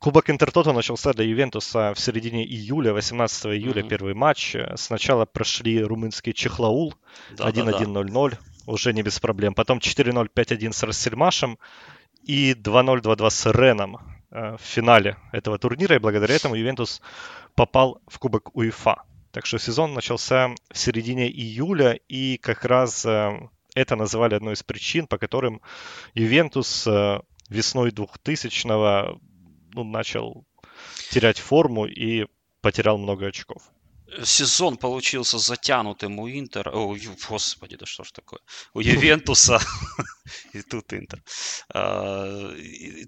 Кубок 0.03 0.29
Интертото 0.29 0.73
начался 0.73 1.13
для 1.13 1.23
Ювентуса 1.23 1.93
в 1.95 1.99
середине 1.99 2.43
июля, 2.43 2.91
18 2.91 3.45
июля 3.45 3.81
mm-hmm. 3.81 3.87
первый 3.87 4.13
матч. 4.13 4.53
Сначала 4.75 5.25
прошли 5.25 5.81
румынский 5.81 6.33
Чехлаул, 6.33 6.93
да, 7.31 7.49
1-1-0-0. 7.49 8.29
Да, 8.31 8.37
да 8.37 8.37
уже 8.65 8.91
не 8.91 9.01
без 9.01 9.21
проблем. 9.21 9.53
Потом 9.53 9.77
4-0, 9.77 10.29
5-1 10.35 10.73
с 10.73 10.83
Рассельмашем 10.83 11.57
и 12.21 12.51
2-0, 12.51 13.01
2-2 13.01 13.29
с 13.29 13.45
Реном 13.53 13.97
э, 14.29 14.57
в 14.57 14.61
финале 14.61 15.15
этого 15.31 15.57
турнира. 15.57 15.95
И 15.95 15.99
благодаря 15.99 16.35
этому 16.35 16.55
Ювентус 16.55 17.01
попал 17.55 18.01
в 18.07 18.19
Кубок 18.19 18.53
УЕФА. 18.57 19.03
Так 19.31 19.45
что 19.45 19.57
сезон 19.57 19.93
начался 19.93 20.49
в 20.69 20.77
середине 20.77 21.29
июля, 21.31 21.93
и 22.09 22.35
как 22.39 22.65
раз 22.65 23.05
э, 23.05 23.39
это 23.73 23.95
называли 23.95 24.35
одной 24.35 24.55
из 24.55 24.63
причин, 24.63 25.07
по 25.07 25.17
которым 25.17 25.61
Ювентус 26.13 26.85
э, 26.87 27.21
весной 27.47 27.91
2000-го 27.91 29.21
ну, 29.73 29.83
начал 29.83 30.45
терять 31.11 31.39
форму 31.39 31.85
и 31.85 32.27
потерял 32.61 32.97
много 32.97 33.27
очков 33.27 33.73
сезон 34.23 34.77
получился 34.77 35.39
затянутым 35.39 36.19
у 36.19 36.29
Интера. 36.29 36.71
О, 36.71 36.95
господи, 37.29 37.75
да 37.75 37.85
что 37.85 38.03
ж 38.03 38.11
такое? 38.11 38.39
У 38.73 38.79
Ювентуса. 38.79 39.59
И 40.53 40.61
тут 40.61 40.93
Интер. 40.93 41.21
А, 41.73 42.53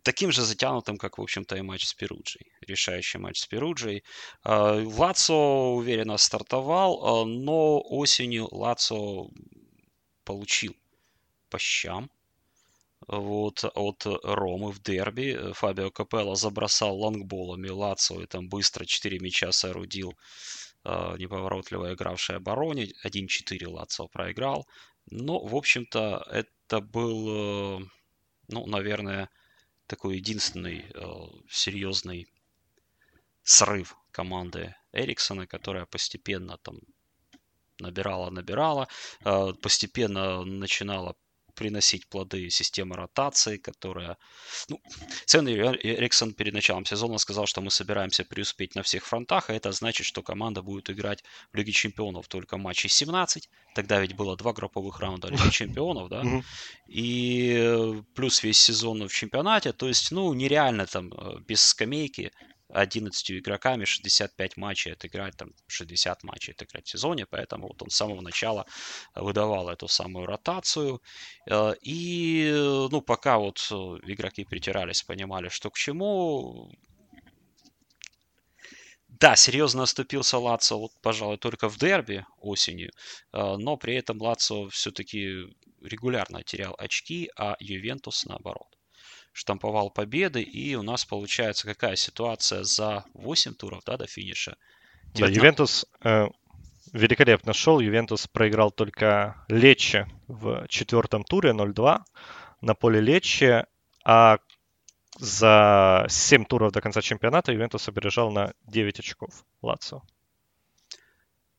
таким 0.03 0.31
же 0.31 0.41
затянутым, 0.41 0.97
как, 0.97 1.17
в 1.17 1.21
общем-то, 1.21 1.55
и 1.55 1.61
матч 1.61 1.85
с 1.85 1.93
Перуджей. 1.93 2.51
Решающий 2.61 3.19
матч 3.19 3.39
с 3.39 3.47
Перуджей. 3.47 4.03
А, 4.43 4.81
Лацо 4.83 5.33
уверенно 5.33 6.17
стартовал, 6.17 7.03
а, 7.03 7.25
но 7.25 7.81
осенью 7.81 8.47
Лацо 8.51 9.29
получил 10.23 10.75
по 11.49 11.59
щам 11.59 12.09
вот, 13.07 13.63
от 13.63 14.05
Ромы 14.23 14.71
в 14.71 14.81
дерби. 14.81 15.53
Фабио 15.53 15.91
Капелло 15.91 16.35
забросал 16.35 16.97
лонгболами 16.97 17.69
Лацо 17.69 18.21
и 18.21 18.25
там 18.25 18.49
быстро 18.49 18.85
4 18.85 19.19
мяча 19.19 19.51
соорудил 19.51 20.13
э, 20.83 21.15
неповоротливо 21.17 21.93
игравший 21.93 22.37
обороне. 22.37 22.91
1-4 23.05 23.67
Лацо 23.67 24.07
проиграл. 24.07 24.67
Но, 25.11 25.39
в 25.39 25.55
общем-то, 25.55 26.25
это 26.31 26.81
был, 26.81 27.79
э, 27.79 27.85
ну, 28.47 28.65
наверное, 28.65 29.29
такой 29.87 30.17
единственный 30.17 30.85
э, 30.93 31.03
серьезный 31.49 32.27
срыв 33.43 33.95
команды 34.11 34.75
Эриксона, 34.91 35.45
которая 35.45 35.85
постепенно 35.85 36.57
там 36.57 36.79
набирала, 37.79 38.29
набирала, 38.31 38.87
э, 39.23 39.53
постепенно 39.61 40.43
начинала 40.43 41.15
приносить 41.55 42.07
плоды 42.07 42.49
системы 42.49 42.95
ротации, 42.95 43.57
которая... 43.57 44.17
Ну, 44.69 44.81
Свен 45.25 45.47
Эриксон 45.47 46.33
перед 46.33 46.53
началом 46.53 46.85
сезона 46.85 47.17
сказал, 47.17 47.47
что 47.47 47.61
мы 47.61 47.71
собираемся 47.71 48.23
преуспеть 48.23 48.75
на 48.75 48.83
всех 48.83 49.05
фронтах, 49.05 49.49
а 49.49 49.53
это 49.53 49.71
значит, 49.71 50.05
что 50.05 50.21
команда 50.21 50.61
будет 50.61 50.89
играть 50.89 51.23
в 51.51 51.57
Лиге 51.57 51.71
Чемпионов 51.71 52.27
только 52.27 52.57
матчей 52.57 52.89
17. 52.89 53.49
Тогда 53.73 53.99
ведь 53.99 54.15
было 54.15 54.35
два 54.37 54.53
групповых 54.53 54.99
раунда 54.99 55.29
Лиги 55.29 55.49
Чемпионов, 55.49 56.09
да? 56.09 56.23
И 56.87 58.03
плюс 58.13 58.43
весь 58.43 58.59
сезон 58.59 59.07
в 59.07 59.13
чемпионате. 59.13 59.73
То 59.73 59.87
есть, 59.87 60.11
ну, 60.11 60.33
нереально 60.33 60.85
там 60.85 61.11
э, 61.13 61.39
без 61.47 61.61
скамейки 61.61 62.31
11 62.69 63.31
игроками 63.31 63.85
65 63.85 64.57
матчей 64.57 64.93
отыграть, 64.93 65.37
там 65.37 65.51
60 65.67 66.23
матчей 66.23 66.53
отыграть 66.53 66.87
в 66.87 66.89
сезоне, 66.89 67.25
поэтому 67.25 67.67
вот 67.67 67.81
он 67.81 67.89
с 67.89 67.95
самого 67.95 68.21
начала 68.21 68.65
выдавал 69.15 69.69
эту 69.69 69.87
самую 69.87 70.25
ротацию. 70.25 71.01
Э, 71.49 71.73
и, 71.81 72.51
ну, 72.91 73.01
пока 73.01 73.37
вот 73.37 73.59
игроки 74.03 74.45
притирались, 74.45 75.03
понимали, 75.03 75.49
что 75.49 75.69
к 75.69 75.77
чему, 75.77 76.71
да, 79.07 79.35
серьезно 79.35 79.83
оступился 79.83 80.37
Лацо, 80.37 80.77
вот, 80.77 80.91
пожалуй, 81.01 81.37
только 81.37 81.69
в 81.69 81.77
дерби 81.77 82.25
осенью, 82.39 82.91
э, 83.33 83.55
но 83.57 83.77
при 83.77 83.95
этом 83.95 84.21
Лацо 84.21 84.69
все-таки 84.69 85.55
регулярно 85.81 86.43
терял 86.43 86.75
очки, 86.77 87.29
а 87.37 87.55
Ювентус 87.59 88.25
наоборот 88.25 88.74
штамповал 89.35 89.89
победы, 89.89 90.41
и 90.41 90.75
у 90.75 90.81
нас 90.81 91.03
получается 91.03 91.67
какая 91.67 91.97
ситуация 91.97 92.63
за 92.63 93.03
8 93.13 93.53
туров, 93.53 93.83
да, 93.85 93.97
до 93.97 94.07
финиша? 94.07 94.55
19... 95.13 95.19
Да, 95.19 95.27
Ювентус 95.27 95.85
э, 96.03 96.27
великолепно 96.93 97.51
шел, 97.51 97.81
Ювентус 97.81 98.27
проиграл 98.27 98.71
только 98.71 99.45
Лече 99.49 100.07
в 100.27 100.65
четвертом 100.69 101.25
туре 101.25 101.51
0-2 101.51 101.99
на 102.61 102.75
поле 102.75 103.01
Лече, 103.01 103.65
а 104.05 104.37
за 105.19 106.05
7 106.07 106.45
туров 106.45 106.71
до 106.71 106.79
конца 106.79 107.01
чемпионата 107.01 107.51
Ювентус 107.51 107.89
опережал 107.89 108.31
на 108.31 108.53
9 108.67 108.99
очков 108.99 109.43
Лацио. 109.61 110.01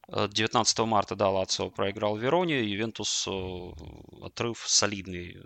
19 0.09 0.78
марта, 0.78 1.14
да, 1.14 1.28
Лацио 1.28 1.68
проиграл 1.68 2.16
Вероне, 2.16 2.64
Ювентус 2.64 3.28
э, 3.28 3.30
отрыв 4.23 4.64
солидный 4.66 5.37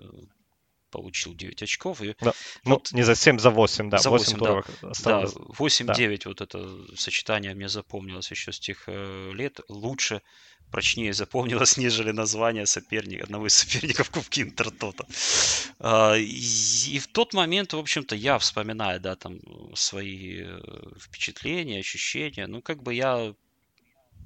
получил 0.90 1.34
9 1.34 1.62
очков. 1.62 2.02
И 2.02 2.14
да. 2.20 2.32
Ну, 2.64 2.74
вот, 2.74 2.92
не 2.92 3.02
за 3.02 3.14
7, 3.14 3.38
за 3.38 3.50
8, 3.50 3.90
да. 3.90 3.98
За 3.98 4.10
8, 4.10 4.24
8 4.24 4.38
туров 4.38 4.66
да. 4.82 4.90
осталось. 4.90 5.34
Да, 5.34 5.40
8-9, 5.40 6.22
да. 6.24 6.30
вот 6.30 6.40
это 6.40 6.96
сочетание 6.96 7.54
мне 7.54 7.68
запомнилось 7.68 8.30
еще 8.30 8.52
с 8.52 8.58
тех 8.58 8.84
э, 8.86 9.32
лет. 9.32 9.60
Лучше, 9.68 10.22
прочнее 10.70 11.12
запомнилось, 11.12 11.76
нежели 11.78 12.10
название 12.12 12.66
соперника, 12.66 13.24
одного 13.24 13.46
из 13.46 13.54
соперников 13.54 14.10
Кубки 14.14 14.40
Интертота. 14.40 15.06
А, 15.78 16.14
и, 16.16 16.94
и 16.94 16.98
в 16.98 17.08
тот 17.08 17.34
момент, 17.34 17.72
в 17.72 17.78
общем-то, 17.78 18.14
я 18.16 18.38
вспоминаю, 18.38 19.00
да, 19.00 19.16
там, 19.16 19.40
свои 19.74 20.42
э, 20.42 20.60
впечатления, 20.98 21.80
ощущения. 21.80 22.46
Ну, 22.46 22.62
как 22.62 22.82
бы 22.82 22.94
я 22.94 23.34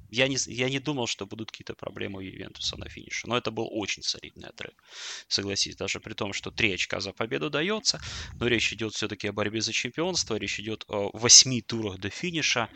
я 0.09 0.27
не, 0.27 0.37
я 0.47 0.69
не 0.69 0.79
думал, 0.79 1.07
что 1.07 1.25
будут 1.25 1.51
какие-то 1.51 1.73
проблемы 1.73 2.19
у 2.19 2.21
Ювентуса 2.21 2.77
на 2.77 2.89
финише. 2.89 3.27
Но 3.27 3.37
это 3.37 3.51
был 3.51 3.67
очень 3.71 4.03
солидный 4.03 4.49
отрыв. 4.49 4.73
Согласись, 5.27 5.75
даже 5.75 5.99
при 5.99 6.13
том, 6.13 6.33
что 6.33 6.51
3 6.51 6.73
очка 6.73 6.99
за 6.99 7.11
победу 7.11 7.49
дается. 7.49 7.99
Но 8.39 8.47
речь 8.47 8.73
идет 8.73 8.93
все-таки 8.93 9.27
о 9.27 9.33
борьбе 9.33 9.61
за 9.61 9.73
чемпионство. 9.73 10.35
Речь 10.35 10.59
идет 10.59 10.85
о 10.87 11.09
8 11.13 11.61
турах 11.61 11.99
до 11.99 12.09
финиша. 12.09 12.69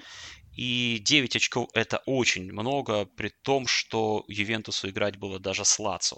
И 0.60 1.00
9 1.00 1.38
очков 1.38 1.70
это 1.74 2.00
очень 2.06 2.51
много, 2.51 3.06
при 3.06 3.30
том, 3.30 3.66
что 3.66 4.25
Ювентусу 4.28 4.89
играть 4.89 5.16
было 5.16 5.39
даже 5.39 5.63
с 5.63 5.80
Лацо. 5.80 6.18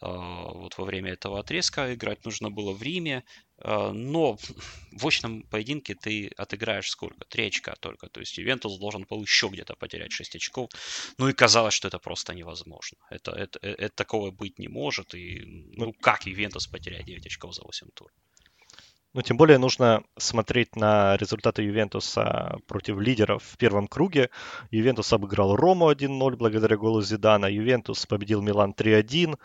А, 0.00 0.08
вот 0.54 0.78
во 0.78 0.86
время 0.86 1.12
этого 1.12 1.38
отрезка 1.38 1.92
играть 1.92 2.24
нужно 2.24 2.50
было 2.50 2.72
в 2.72 2.82
Риме, 2.82 3.24
а, 3.58 3.92
но 3.92 4.38
в 4.92 5.06
очном 5.06 5.42
поединке 5.42 5.94
ты 5.94 6.28
отыграешь 6.38 6.88
сколько? 6.88 7.26
3 7.26 7.48
очка 7.48 7.74
только. 7.74 8.08
То 8.08 8.20
есть 8.20 8.38
Ювентус 8.38 8.78
должен 8.78 9.04
был 9.10 9.20
еще 9.22 9.48
где-то 9.48 9.76
потерять 9.76 10.12
6 10.12 10.36
очков. 10.36 10.70
Ну 11.18 11.28
и 11.28 11.34
казалось, 11.34 11.74
что 11.74 11.88
это 11.88 11.98
просто 11.98 12.32
невозможно. 12.32 12.96
Это, 13.10 13.32
это, 13.32 13.58
это, 13.60 13.82
это 13.82 13.94
такого 13.94 14.30
быть 14.30 14.58
не 14.58 14.68
может. 14.68 15.14
И 15.14 15.42
ну 15.76 15.92
как 15.92 16.26
Ювентус 16.26 16.66
потеряет 16.68 17.04
9 17.04 17.26
очков 17.26 17.54
за 17.54 17.62
8 17.62 17.88
тур? 17.94 18.10
Ну, 19.14 19.22
тем 19.22 19.36
более 19.36 19.58
нужно 19.58 20.02
смотреть 20.18 20.74
на 20.74 21.16
результаты 21.16 21.62
Ювентуса 21.62 22.58
против 22.66 22.98
лидеров 22.98 23.44
в 23.44 23.56
первом 23.56 23.86
круге. 23.86 24.28
Ювентус 24.72 25.12
обыграл 25.12 25.54
Рому 25.54 25.88
1-0 25.88 26.36
благодаря 26.36 26.76
голу 26.76 27.00
Зидана. 27.00 27.46
Ювентус 27.46 28.06
победил 28.06 28.42
Милан 28.42 28.72
3-1. 28.72 29.38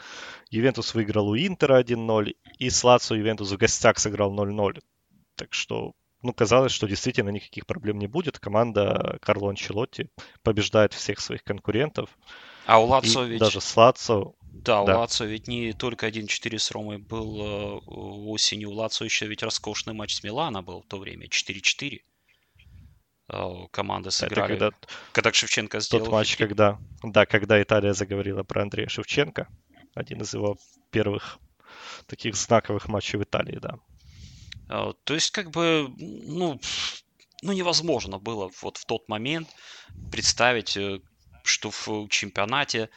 Ювентус 0.50 0.96
выиграл 0.96 1.30
у 1.30 1.38
Интера 1.38 1.80
1-0. 1.82 2.36
И 2.58 2.70
с 2.72 2.84
Лацо 2.84 3.14
Ювентус 3.14 3.52
в 3.52 3.58
гостях 3.58 4.00
сыграл 4.00 4.34
0-0. 4.34 4.82
Так 5.36 5.54
что, 5.54 5.94
ну, 6.24 6.34
казалось, 6.34 6.72
что 6.72 6.88
действительно 6.88 7.30
никаких 7.30 7.68
проблем 7.68 8.00
не 8.00 8.08
будет. 8.08 8.40
Команда 8.40 9.20
Карло 9.22 9.52
Анчелотти 9.52 10.10
побеждает 10.42 10.94
всех 10.94 11.20
своих 11.20 11.44
конкурентов. 11.44 12.10
А 12.66 12.80
у 12.80 12.88
Лацо 12.88 13.24
ведь... 13.24 13.40
Даже 13.40 13.62
с 13.62 13.78
Лацо 13.78 14.34
Да, 14.52 14.84
да. 14.84 14.96
у 14.96 15.00
Лацо 15.00 15.26
ведь 15.26 15.48
не 15.48 15.74
только 15.74 16.08
1-4 16.08 16.58
с 16.58 16.72
Ромой 16.72 16.98
был 16.98 17.42
э, 17.42 17.80
осенью. 17.86 18.72
У 18.72 18.74
Лацо 18.74 19.06
еще 19.06 19.28
ведь 19.28 19.44
роскошный 19.44 19.94
матч 19.94 20.16
с 20.16 20.24
Милана 20.24 20.62
был 20.62 20.82
в 20.82 20.88
то 20.88 20.98
время. 20.98 21.28
4-4 21.28 22.02
э, 23.30 23.68
команды 23.72 24.12
сыграли. 24.12 24.56
Это 24.56 24.72
когда, 24.72 24.88
когда 25.14 25.34
Шевченко 25.34 25.80
сделал... 25.80 26.06
Тот 26.06 26.14
матч, 26.14 26.36
когда, 26.36 26.80
да, 27.04 27.26
когда 27.26 27.62
Италия 27.62 27.94
заговорила 27.94 28.44
про 28.44 28.64
Андрея 28.64 28.88
Шевченко. 28.88 29.48
Один 29.96 30.22
из 30.22 30.34
его 30.34 30.58
первых 30.92 31.40
таких 32.08 32.36
знаковых 32.36 32.88
матчей 32.88 33.18
в 33.18 33.24
Италии, 33.24 33.60
да. 33.60 33.80
Э, 34.70 34.94
то 35.04 35.14
есть, 35.14 35.32
как 35.32 35.52
бы, 35.52 35.94
ну, 35.98 36.60
ну, 37.42 37.54
невозможно 37.54 38.20
было 38.20 38.52
вот 38.62 38.78
в 38.78 38.86
тот 38.86 39.08
момент 39.08 39.48
представить, 40.12 40.76
э, 40.78 41.00
что 41.44 41.72
в 41.72 42.08
чемпионате 42.10 42.90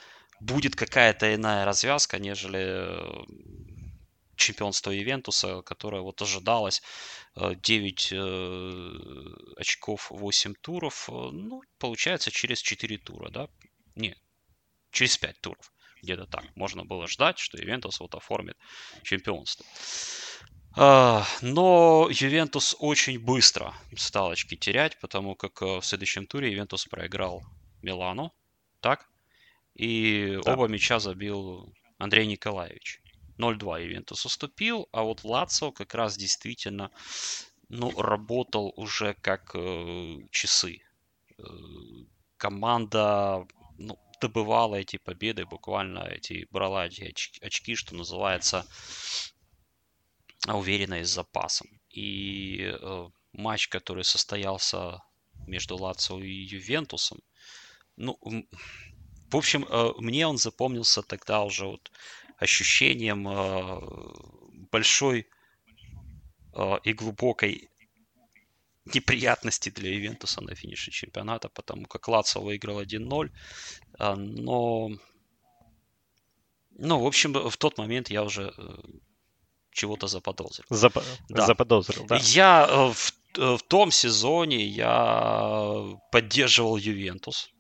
будет 0.43 0.77
какая-то 0.77 1.35
иная 1.35 1.65
развязка, 1.65 2.19
нежели 2.19 2.61
э, 2.61 3.25
чемпионство 4.37 4.91
Ивентуса, 4.97 5.63
которое 5.63 6.03
вот 6.03 6.21
ожидалось 6.23 6.83
9 7.37 8.13
очков, 9.57 10.11
8 10.11 10.55
туров, 10.61 11.09
ну, 11.09 11.63
получается 11.79 12.31
через 12.31 12.61
4 12.61 12.99
тура, 12.99 13.31
да? 13.31 13.49
Не, 13.95 14.17
через 14.91 15.17
5 15.17 15.41
туров. 15.41 15.73
Где-то 16.03 16.27
так. 16.27 16.45
Можно 16.57 16.85
было 16.85 17.07
ждать, 17.07 17.39
что 17.39 17.59
Ивентус 17.63 18.01
вот 18.01 18.15
оформит 18.15 18.57
чемпионство. 19.05 19.65
А, 20.75 21.25
но 21.43 22.09
Ювентус 22.11 22.75
очень 22.79 23.19
быстро 23.21 23.75
стал 23.97 24.31
очки 24.31 24.57
терять, 24.57 24.99
потому 25.01 25.35
как 25.35 25.61
э, 25.61 25.81
в 25.81 25.85
следующем 25.85 26.27
туре 26.27 26.51
Ювентус 26.51 26.87
проиграл 26.87 27.43
Милану, 27.83 28.33
так? 28.81 29.07
И 29.75 30.39
да. 30.45 30.55
оба 30.55 30.69
мяча 30.69 30.99
забил 30.99 31.73
Андрей 31.99 32.27
Николаевич. 32.27 33.01
0-2 33.39 33.85
Ювентус 33.85 34.25
уступил, 34.27 34.89
а 34.93 35.03
вот 35.03 35.25
Лацо 35.25 35.73
как 35.73 35.95
раз 35.95 36.17
действительно 36.17 36.91
ну, 37.69 37.91
работал 38.01 38.73
уже 38.77 39.15
как 39.15 39.53
э, 39.55 40.19
часы. 40.31 40.81
Э, 41.39 41.43
команда 42.37 43.47
ну, 43.79 43.99
добывала 44.21 44.77
эти 44.77 44.99
победы, 44.99 45.47
буквально 45.47 46.01
эти 46.01 46.47
брала 46.51 46.87
эти 46.87 47.05
очки, 47.05 47.45
очки 47.45 47.75
что 47.75 47.95
называется, 47.95 48.67
уверенно 50.47 51.01
и 51.01 51.05
с 51.05 51.11
запасом. 51.11 51.69
И 51.89 52.61
э, 52.63 53.09
матч, 53.33 53.69
который 53.69 54.05
состоялся 54.05 55.01
между 55.47 55.77
Лацио 55.77 56.21
и 56.21 56.31
Ювентусом, 56.31 57.21
ну, 57.97 58.19
в 59.33 59.37
общем, 59.37 59.65
э, 59.69 59.93
мне 59.99 60.27
он 60.27 60.39
запомнился 60.39 61.03
тогда 61.03 61.43
уже 61.43 61.67
вот 61.67 61.91
ощущением 62.39 63.29
э, 63.29 63.81
большой 64.71 65.27
э, 66.55 66.79
и 66.85 66.93
глубокой 66.93 67.71
неприятности 68.85 69.71
для 69.71 69.97
Ивентуса 69.97 70.41
на 70.41 70.55
финише 70.55 70.91
чемпионата, 70.91 71.49
потому 71.49 71.87
как 71.87 72.09
Лацио 72.09 72.43
выиграл 72.43 72.83
1-0, 72.83 73.31
э, 73.99 74.15
но 74.15 74.91
ну, 76.79 76.99
в 76.99 77.07
общем, 77.07 77.33
в 77.33 77.57
тот 77.57 77.79
момент 77.79 78.11
я 78.11 78.23
уже 78.23 78.55
чего-то 79.71 80.07
заподозрил. 80.07 80.67
Зап... 80.71 80.97
Да. 81.29 81.47
Заподозрил, 81.47 82.07
да. 82.07 82.19
Я 82.23 82.67
в, 82.93 83.13
в 83.37 83.63
том 83.69 83.91
сезоне 83.91 84.65
я 84.67 85.99
поддерживал 86.11 86.77
Ювентус. 86.79 87.53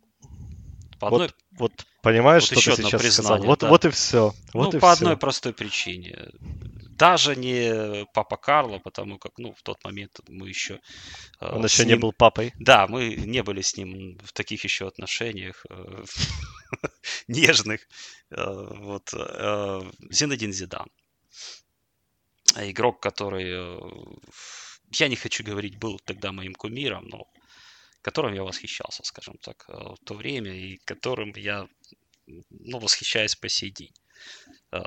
По 1.02 1.08
одной... 1.08 1.28
вот, 1.50 1.70
вот 1.72 1.86
понимаешь, 2.02 2.50
вот 2.50 2.60
что 2.60 2.76
ты 2.76 2.82
сейчас 2.82 3.02
сказал? 3.14 3.42
Вот, 3.42 3.60
да. 3.60 3.68
вот 3.68 3.84
и 3.84 3.90
все. 3.90 4.32
Вот 4.54 4.72
ну, 4.72 4.78
и 4.78 4.80
по 4.80 4.94
все. 4.94 5.04
одной 5.04 5.16
простой 5.16 5.52
причине. 5.52 6.30
Даже 6.96 7.36
не 7.36 8.06
папа 8.14 8.36
Карло, 8.36 8.78
потому 8.78 9.18
как, 9.18 9.32
ну, 9.38 9.52
в 9.52 9.62
тот 9.62 9.82
момент 9.84 10.20
мы 10.28 10.48
еще... 10.48 10.80
Э, 11.40 11.56
Он 11.56 11.64
еще 11.64 11.84
ним... 11.84 11.88
не 11.88 12.00
был 12.00 12.12
папой. 12.12 12.52
Да, 12.58 12.86
мы 12.86 13.14
не 13.16 13.42
были 13.42 13.60
с 13.60 13.76
ним 13.76 14.18
в 14.24 14.32
таких 14.32 14.64
еще 14.64 14.86
отношениях 14.86 15.66
нежных. 17.28 17.80
Вот. 18.30 19.12
Зинедин 20.10 20.52
Зидан 20.52 20.88
игрок, 22.56 23.00
который, 23.00 23.46
э, 23.48 23.80
я 24.92 25.08
не 25.08 25.16
хочу 25.16 25.44
говорить, 25.44 25.78
был 25.78 25.98
тогда 26.04 26.32
моим 26.32 26.54
кумиром, 26.54 27.08
но 27.08 27.26
которым 28.02 28.34
я 28.34 28.42
восхищался, 28.42 29.02
скажем 29.04 29.38
так, 29.38 29.64
э, 29.68 29.72
в 29.72 29.98
то 30.04 30.14
время, 30.14 30.52
и 30.52 30.78
которым 30.84 31.32
я 31.36 31.68
ну, 32.26 32.78
восхищаюсь 32.78 33.36
по 33.36 33.48
сей 33.48 33.70
день. 33.70 33.94
Э, 34.72 34.80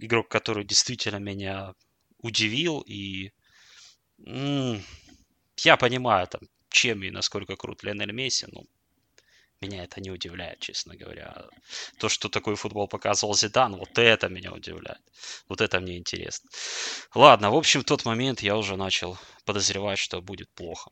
игрок, 0.00 0.28
который 0.28 0.64
действительно 0.64 1.18
меня 1.18 1.74
удивил, 2.18 2.80
и 2.80 3.32
я 4.18 5.76
понимаю, 5.76 6.26
там, 6.26 6.40
чем 6.70 7.02
и 7.02 7.10
насколько 7.10 7.56
крут 7.56 7.82
Лионель 7.82 8.12
Месси, 8.12 8.46
но 8.50 8.64
меня 9.60 9.84
это 9.84 10.00
не 10.00 10.10
удивляет, 10.10 10.60
честно 10.60 10.96
говоря. 10.96 11.46
То, 11.98 12.08
что 12.08 12.28
такой 12.28 12.56
футбол 12.56 12.88
показывал 12.88 13.34
Зидан, 13.34 13.76
вот 13.76 13.98
это 13.98 14.28
меня 14.28 14.52
удивляет. 14.52 15.00
Вот 15.48 15.60
это 15.60 15.80
мне 15.80 15.96
интересно. 15.96 16.50
Ладно, 17.14 17.50
в 17.50 17.56
общем, 17.56 17.80
в 17.80 17.84
тот 17.84 18.04
момент 18.04 18.42
я 18.42 18.56
уже 18.56 18.76
начал 18.76 19.18
подозревать, 19.44 19.98
что 19.98 20.20
будет 20.20 20.50
плохо. 20.50 20.90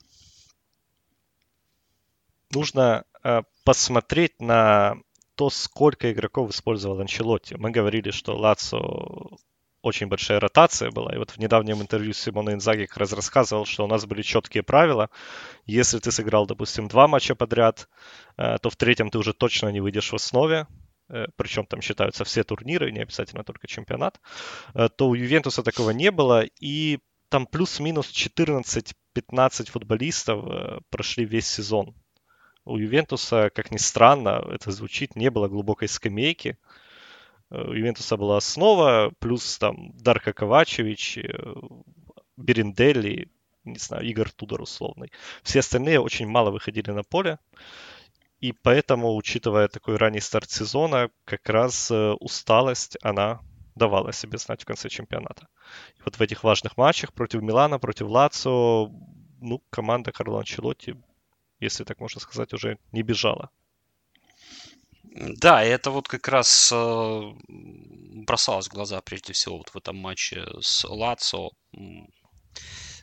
Нужно 2.55 3.05
э, 3.25 3.43
посмотреть 3.65 4.41
на 4.41 4.97
то, 5.35 5.51
сколько 5.51 6.13
игроков 6.13 6.51
использовал 6.51 7.01
Анчелотти. 7.01 7.55
Мы 7.55 7.71
говорили, 7.71 8.13
что 8.13 8.37
Лацо 8.37 8.79
очень 9.83 10.07
большая 10.07 10.39
ротация 10.41 10.91
была. 10.91 11.13
И 11.15 11.19
вот 11.19 11.33
в 11.33 11.39
недавнем 11.39 11.83
интервью 11.83 12.13
Симона 12.13 12.55
Инзаги 12.55 12.87
как 12.87 12.99
раз 12.99 13.13
рассказывал, 13.13 13.67
что 13.67 13.85
у 13.85 13.89
нас 13.89 14.07
были 14.07 14.23
четкие 14.23 14.63
правила. 14.63 15.11
Если 15.67 15.99
ты 15.99 16.13
сыграл, 16.13 16.47
допустим, 16.47 16.87
два 16.89 17.09
матча 17.09 17.35
подряд, 17.35 17.89
э, 18.37 18.57
то 18.63 18.71
в 18.71 18.77
третьем 18.77 19.11
ты 19.11 19.19
уже 19.19 19.33
точно 19.33 19.69
не 19.71 19.81
выйдешь 19.81 20.13
в 20.13 20.15
основе. 20.15 20.69
Э, 21.09 21.27
Причем 21.37 21.67
там 21.67 21.83
считаются 21.83 22.25
все 22.25 22.45
турниры, 22.45 22.93
не 22.93 23.01
обязательно 23.01 23.43
только 23.43 23.67
чемпионат. 23.67 24.21
То 24.75 25.09
у 25.09 25.15
Ювентуса 25.15 25.63
такого 25.65 25.91
не 25.91 26.13
было. 26.13 26.45
И 26.61 27.01
там 27.29 27.47
плюс-минус 27.47 28.13
14-15 28.13 29.71
футболистов 29.71 30.83
прошли 30.89 31.25
весь 31.25 31.49
сезон. 31.49 31.97
У 32.65 32.79
Ювентуса, 32.79 33.51
как 33.51 33.71
ни 33.71 33.77
странно, 33.77 34.43
это 34.51 34.71
звучит, 34.71 35.17
не 35.17 35.31
было 35.31 35.49
глубокой 35.49 35.89
скамейки. 35.89 36.57
Э, 37.51 37.63
у 37.63 37.73
Ювентуса 37.73 38.17
была 38.17 38.39
основа, 38.39 39.13
плюс 39.19 39.59
там 39.59 39.93
Дарка 39.99 40.33
Ковачевич, 40.33 41.19
э, 41.19 41.55
Беринделли, 42.37 43.29
не 43.65 43.79
знаю, 43.79 44.05
Игорь 44.07 44.31
Тудор 44.31 44.63
условный. 44.63 45.13
Все 45.43 45.61
остальные 45.61 46.01
очень 46.01 46.27
мало 46.27 46.51
выходили 46.51 46.91
на 46.91 47.03
поле. 47.03 47.39
И 48.41 48.53
поэтому, 48.53 49.15
учитывая 49.15 49.69
такой 49.69 49.97
ранний 49.97 50.21
старт 50.21 50.51
сезона, 50.51 51.11
как 51.25 51.49
раз 51.49 51.91
э, 51.91 52.13
усталость, 52.21 52.97
она 53.03 53.41
давала 53.75 54.13
себе 54.13 54.39
знать 54.39 54.63
в 54.63 54.67
конце 54.67 54.89
чемпионата. 54.89 55.49
И 55.99 56.03
вот 56.05 56.17
в 56.17 56.21
этих 56.21 56.45
важных 56.45 56.77
матчах 56.77 57.13
против 57.13 57.43
Милана, 57.43 57.79
против 57.79 58.09
Лацио, 58.09 58.91
ну, 59.41 59.63
команда 59.71 60.13
Карло 60.13 60.41
Анчелотти, 60.41 60.97
если 61.65 61.85
так 61.85 62.01
можно 62.01 62.21
сказать, 62.21 62.53
уже 62.53 62.79
не 62.93 63.03
бежала. 63.03 63.51
Да, 65.05 65.65
и 65.65 65.69
это 65.69 65.91
вот 65.91 66.09
как 66.09 66.29
раз 66.29 66.73
э, 66.73 67.33
бросалось 68.27 68.69
в 68.69 68.73
глаза 68.73 69.01
прежде 69.01 69.33
всего 69.33 69.59
вот 69.59 69.69
в 69.69 69.77
этом 69.77 69.97
матче 69.97 70.45
с 70.61 70.85
Лацо. 70.89 71.51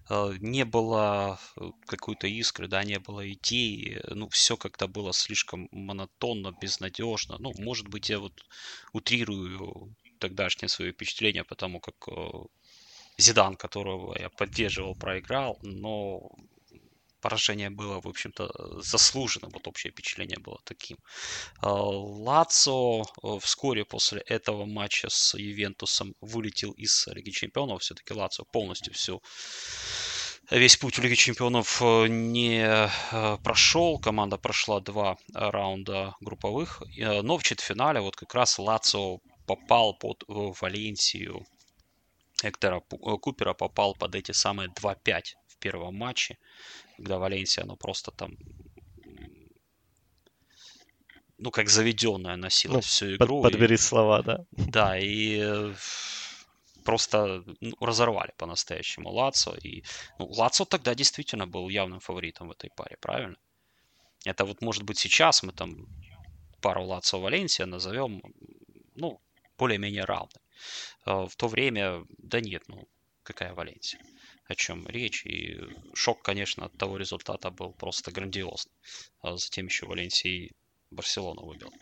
Э, 0.09 0.33
не 0.39 0.65
было 0.65 1.39
какой-то 1.85 2.27
искры, 2.27 2.67
да, 2.67 2.83
не 2.83 2.99
было 2.99 3.31
идеи. 3.31 4.01
Ну, 4.09 4.27
все 4.29 4.57
как-то 4.57 4.87
было 4.87 5.13
слишком 5.13 5.69
монотонно, 5.71 6.51
безнадежно. 6.61 7.37
Ну, 7.39 7.53
может 7.59 7.87
быть, 7.87 8.09
я 8.09 8.19
вот 8.19 8.33
утрирую 8.93 9.95
тогдашнее 10.19 10.69
свое 10.69 10.91
впечатление, 10.91 11.43
потому 11.43 11.79
как 11.79 11.95
э, 12.07 12.11
Зидан, 13.17 13.55
которого 13.55 14.17
я 14.19 14.29
поддерживал, 14.29 14.95
проиграл, 14.95 15.59
но 15.61 16.29
поражение 17.21 17.69
было, 17.69 18.01
в 18.01 18.07
общем-то, 18.07 18.81
заслужено. 18.81 19.49
Вот 19.53 19.67
общее 19.67 19.91
впечатление 19.91 20.37
было 20.39 20.59
таким. 20.63 20.97
А, 21.61 21.71
Лацо 21.73 23.01
э, 23.01 23.39
вскоре 23.39 23.85
после 23.85 24.21
этого 24.21 24.65
матча 24.65 25.09
с 25.09 25.37
Ювентусом 25.37 26.15
вылетел 26.21 26.71
из 26.71 27.07
Лиги 27.07 27.31
Чемпионов. 27.31 27.81
Все-таки 27.81 28.13
Лацо 28.13 28.43
полностью 28.43 28.93
все 28.93 29.19
весь 30.49 30.77
путь 30.77 30.97
в 30.97 31.01
Лиге 31.03 31.15
Чемпионов 31.15 31.81
э, 31.81 32.07
не 32.07 32.63
э, 32.65 33.37
прошел. 33.43 33.99
Команда 33.99 34.37
прошла 34.37 34.79
два 34.79 35.17
раунда 35.33 36.15
групповых. 36.19 36.81
Но 36.97 37.37
в 37.37 37.43
четвертьфинале 37.43 38.01
вот 38.01 38.15
как 38.15 38.33
раз 38.35 38.59
Лацо 38.59 39.19
попал 39.45 39.93
под 39.93 40.23
Валенсию. 40.27 41.45
Эктора 42.43 42.79
Купера 42.79 43.53
попал 43.53 43.93
под 43.93 44.15
эти 44.15 44.31
самые 44.31 44.69
2-5 44.69 45.21
в 45.47 45.57
первом 45.59 45.95
матче 45.95 46.37
когда 47.01 47.17
Валенсия, 47.17 47.65
ну, 47.65 47.75
просто 47.75 48.11
там 48.11 48.37
ну, 51.37 51.49
как 51.49 51.69
заведенная 51.69 52.35
носилась 52.35 52.75
ну, 52.75 52.81
всю 52.81 53.15
игру. 53.15 53.41
Под, 53.41 53.51
подбери 53.51 53.73
и, 53.73 53.77
слова, 53.77 54.21
да. 54.21 54.45
Да, 54.51 54.99
и 54.99 55.73
просто 56.85 57.43
ну, 57.61 57.75
разорвали 57.79 58.31
по-настоящему 58.37 59.09
Лацо. 59.09 59.55
И 59.63 59.83
ну, 60.19 60.27
Лацо 60.27 60.65
тогда 60.65 60.93
действительно 60.93 61.47
был 61.47 61.69
явным 61.69 61.99
фаворитом 61.99 62.47
в 62.47 62.51
этой 62.51 62.69
паре, 62.75 62.97
правильно? 63.01 63.37
Это 64.23 64.45
вот, 64.45 64.61
может 64.61 64.83
быть, 64.83 64.99
сейчас 64.99 65.41
мы 65.41 65.51
там 65.51 65.87
пару 66.61 66.83
Лацо 66.83 67.17
Валенсия 67.17 67.65
назовем, 67.65 68.21
ну, 68.95 69.19
более-менее 69.57 70.05
равной. 70.05 70.41
А 71.05 71.25
в 71.25 71.35
то 71.35 71.47
время, 71.47 72.05
да 72.19 72.39
нет, 72.39 72.63
ну, 72.67 72.87
какая 73.23 73.53
Валенсия? 73.55 73.99
О 74.45 74.55
чем 74.55 74.87
речь? 74.87 75.25
И 75.25 75.59
шок, 75.93 76.21
конечно, 76.21 76.65
от 76.65 76.77
того 76.77 76.97
результата 76.97 77.49
был 77.51 77.73
просто 77.73 78.11
грандиозный. 78.11 78.73
А 79.21 79.37
затем 79.37 79.67
еще 79.67 79.85
Валенсия 79.85 80.51
Барселону 80.89 81.45
выбил. 81.45 81.73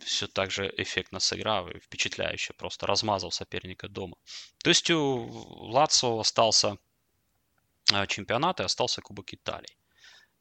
Все 0.00 0.26
так 0.26 0.50
же 0.50 0.72
эффектно 0.76 1.20
сыграл 1.20 1.68
и 1.68 1.78
впечатляюще 1.78 2.52
просто 2.54 2.86
размазал 2.86 3.30
соперника 3.30 3.88
дома. 3.88 4.16
То 4.58 4.70
есть 4.70 4.90
у 4.90 5.26
Лацо 5.70 6.18
остался 6.18 6.76
а, 7.92 8.06
чемпионат 8.06 8.60
и 8.60 8.64
остался 8.64 9.00
Кубок 9.00 9.32
Италии, 9.32 9.76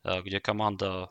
а, 0.04 0.22
где 0.22 0.40
команда 0.40 1.10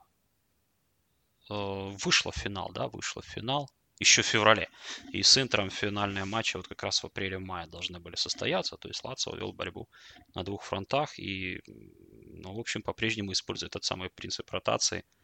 вышла 1.49 2.31
в 2.31 2.37
финал, 2.37 2.71
да, 2.73 2.87
вышла 2.87 3.23
в 3.23 3.27
финал 3.27 3.69
еще 4.01 4.23
в 4.23 4.27
феврале. 4.27 4.69
И 5.13 5.23
с 5.23 5.39
Интером 5.39 5.71
финальные 5.71 6.25
матчи 6.25 6.57
вот 6.57 6.67
как 6.67 6.83
раз 6.83 7.03
в 7.03 7.07
апреле-мае 7.07 7.67
должны 7.67 8.01
были 8.01 8.17
состояться. 8.17 8.77
То 8.77 8.89
есть 8.89 9.05
Лацио 9.05 9.37
вел 9.37 9.53
борьбу 9.53 9.89
на 10.35 10.43
двух 10.43 10.65
фронтах 10.65 11.19
и, 11.19 11.61
ну, 11.67 12.55
в 12.55 12.59
общем, 12.59 12.83
по-прежнему 12.83 13.33
использует 13.33 13.77
этот 13.77 13.85
самый 13.85 14.11
принцип 14.11 14.51
ротации– 14.51 15.05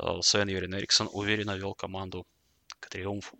Э, 0.00 0.20
Свен 0.22 0.48
Юрин 0.48 0.74
Эриксон 0.74 1.08
уверенно 1.12 1.56
вел 1.56 1.74
команду 1.74 2.26
к 2.80 2.88
триумфу. 2.88 3.38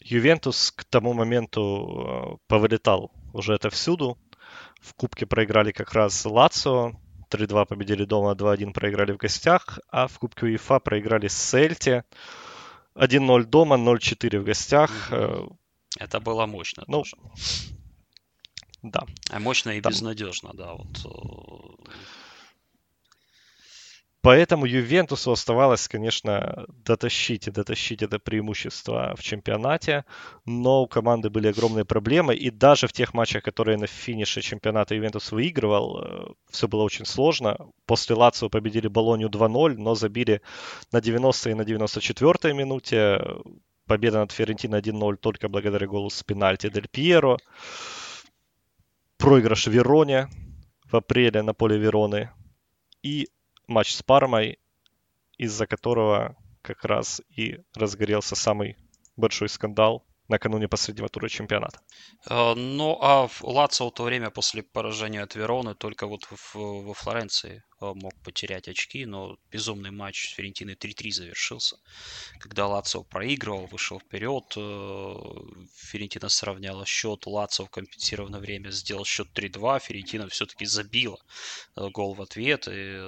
Ювентус 0.00 0.70
к 0.72 0.84
тому 0.84 1.12
моменту 1.12 1.60
э, 1.62 2.36
повылетал 2.46 3.12
уже 3.32 3.54
это 3.54 3.70
всюду. 3.70 4.18
В 4.80 4.94
Кубке 4.94 5.26
проиграли 5.26 5.72
как 5.72 5.92
раз 5.92 6.24
Лацио. 6.24 6.92
3-2 7.30 7.66
победили 7.66 8.04
дома, 8.04 8.34
2-1 8.34 8.72
проиграли 8.72 9.12
в 9.12 9.16
гостях. 9.16 9.78
А 9.88 10.06
в 10.06 10.18
Кубке 10.18 10.46
УЕФА 10.46 10.78
проиграли 10.80 11.28
Сельте. 11.28 12.04
1-0 12.96 13.44
дома, 13.44 13.76
0-4 13.76 14.38
в 14.40 14.44
гостях. 14.44 15.08
Э, 15.10 15.46
это 15.98 16.20
было 16.20 16.46
мощно 16.46 16.84
ну, 16.86 16.98
тоже. 16.98 17.16
Да. 18.82 19.04
А 19.30 19.40
мощно 19.40 19.70
и 19.70 19.80
Там... 19.80 19.92
безнадежно, 19.92 20.50
да. 20.54 20.74
Вот 20.74 20.88
Поэтому 24.24 24.64
Ювентусу 24.64 25.32
оставалось, 25.32 25.86
конечно, 25.86 26.64
дотащить 26.68 27.46
и 27.46 27.50
дотащить 27.50 28.02
это 28.02 28.18
преимущество 28.18 29.14
в 29.18 29.22
чемпионате, 29.22 30.06
но 30.46 30.82
у 30.82 30.86
команды 30.86 31.28
были 31.28 31.48
огромные 31.48 31.84
проблемы, 31.84 32.34
и 32.34 32.48
даже 32.48 32.86
в 32.86 32.92
тех 32.94 33.12
матчах, 33.12 33.42
которые 33.42 33.76
на 33.76 33.86
финише 33.86 34.40
чемпионата 34.40 34.94
Ювентус 34.94 35.30
выигрывал, 35.30 35.98
э, 35.98 36.26
все 36.50 36.66
было 36.68 36.84
очень 36.84 37.04
сложно. 37.04 37.58
После 37.84 38.16
Лацио 38.16 38.48
победили 38.48 38.88
Болонию 38.88 39.28
2-0, 39.28 39.76
но 39.76 39.94
забили 39.94 40.40
на 40.90 41.02
90 41.02 41.50
и 41.50 41.54
на 41.54 41.66
94 41.66 42.54
минуте. 42.54 43.20
Победа 43.86 44.20
над 44.20 44.32
Ферентино 44.32 44.76
1-0 44.76 45.16
только 45.18 45.50
благодаря 45.50 45.86
голу 45.86 46.08
с 46.08 46.22
пенальти 46.22 46.70
Дель 46.70 46.88
Пьеро. 46.88 47.36
Проигрыш 49.18 49.66
Вероне 49.66 50.28
в 50.90 50.96
апреле 50.96 51.42
на 51.42 51.52
поле 51.52 51.76
Вероны. 51.76 52.30
И 53.02 53.28
матч 53.66 53.92
с 53.94 54.02
Пармой, 54.02 54.58
из-за 55.38 55.66
которого 55.66 56.36
как 56.62 56.84
раз 56.84 57.20
и 57.28 57.60
разгорелся 57.74 58.36
самый 58.36 58.76
большой 59.16 59.48
скандал 59.48 60.04
накануне 60.28 60.68
последнего 60.68 61.08
тура 61.08 61.28
чемпионата. 61.28 61.80
Э, 62.28 62.54
ну, 62.54 62.98
а 63.00 63.28
Лацио 63.42 63.90
в 63.90 63.94
то 63.94 64.04
время 64.04 64.30
после 64.30 64.62
поражения 64.62 65.22
от 65.22 65.34
Вероны 65.34 65.74
только 65.74 66.06
вот 66.06 66.24
в, 66.24 66.54
во 66.54 66.94
Флоренции 66.94 67.62
э, 67.80 67.92
мог 67.94 68.14
потерять 68.22 68.68
очки, 68.68 69.04
но 69.06 69.36
безумный 69.50 69.90
матч 69.90 70.30
с 70.30 70.34
Ферентиной 70.34 70.74
3-3 70.74 71.10
завершился. 71.10 71.76
Когда 72.38 72.66
Лацио 72.66 73.04
проигрывал, 73.04 73.66
вышел 73.66 74.00
вперед, 74.00 74.44
э, 74.56 75.14
Ферентина 75.74 76.28
сравняла 76.28 76.86
счет, 76.86 77.26
Лацио 77.26 77.66
в 77.66 77.70
компенсированное 77.70 78.40
время 78.40 78.70
сделал 78.70 79.04
счет 79.04 79.28
3-2, 79.34 79.80
Ферентина 79.80 80.28
все-таки 80.28 80.64
забила 80.64 81.18
гол 81.76 82.14
в 82.14 82.22
ответ, 82.22 82.66
и 82.70 83.00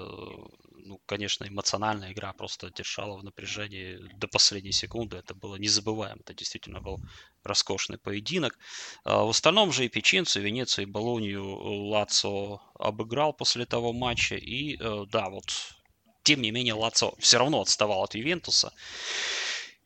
ну, 0.87 1.01
конечно, 1.07 1.45
эмоциональная 1.47 2.13
игра 2.13 2.33
просто 2.33 2.71
держала 2.71 3.19
в 3.19 3.25
напряжении 3.25 3.99
до 4.19 4.29
последней 4.29 4.73
секунды. 4.73 5.17
Это 5.17 5.35
было 5.35 5.57
незабываемо. 5.57 6.21
Это 6.21 6.35
действительно 6.35 6.81
был 6.81 7.01
роскошный 7.45 7.99
поединок. 7.99 8.59
А 9.05 9.25
в 9.25 9.31
остальном 9.31 9.73
же 9.73 9.85
и 9.85 9.89
Печенцу, 9.89 10.41
и 10.41 10.43
Венецию, 10.43 10.87
и 10.87 10.91
Болонию 10.91 11.45
Лацо 11.89 12.61
обыграл 12.79 13.33
после 13.33 13.67
того 13.67 13.93
матча. 13.93 14.37
И 14.37 14.77
э, 14.81 15.05
да, 15.11 15.29
вот 15.29 15.75
тем 16.23 16.43
не 16.43 16.51
менее 16.51 16.75
Лацо 16.75 17.13
все 17.19 17.39
равно 17.39 17.61
отставал 17.61 18.03
от 18.05 18.15
Ювентуса. 18.15 18.73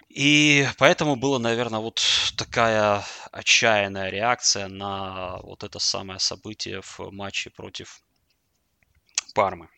И 0.08 0.66
поэтому 0.78 1.16
было, 1.16 1.38
наверное, 1.38 1.80
вот 1.80 2.02
такая 2.36 3.04
отчаянная 3.30 4.10
реакция 4.10 4.66
на 4.68 5.38
вот 5.42 5.62
это 5.62 5.78
самое 5.78 6.18
событие 6.18 6.82
в 6.82 6.98
матче 7.12 7.50
против 7.50 8.02
Пармы. 9.34 9.68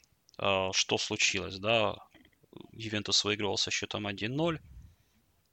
А, 0.44 0.72
что 0.72 0.98
случилось, 0.98 1.58
да, 1.58 1.94
Ювентус 2.72 3.22
выигрывал 3.22 3.56
со 3.56 3.70
счетом 3.70 4.08
1-0, 4.08 4.58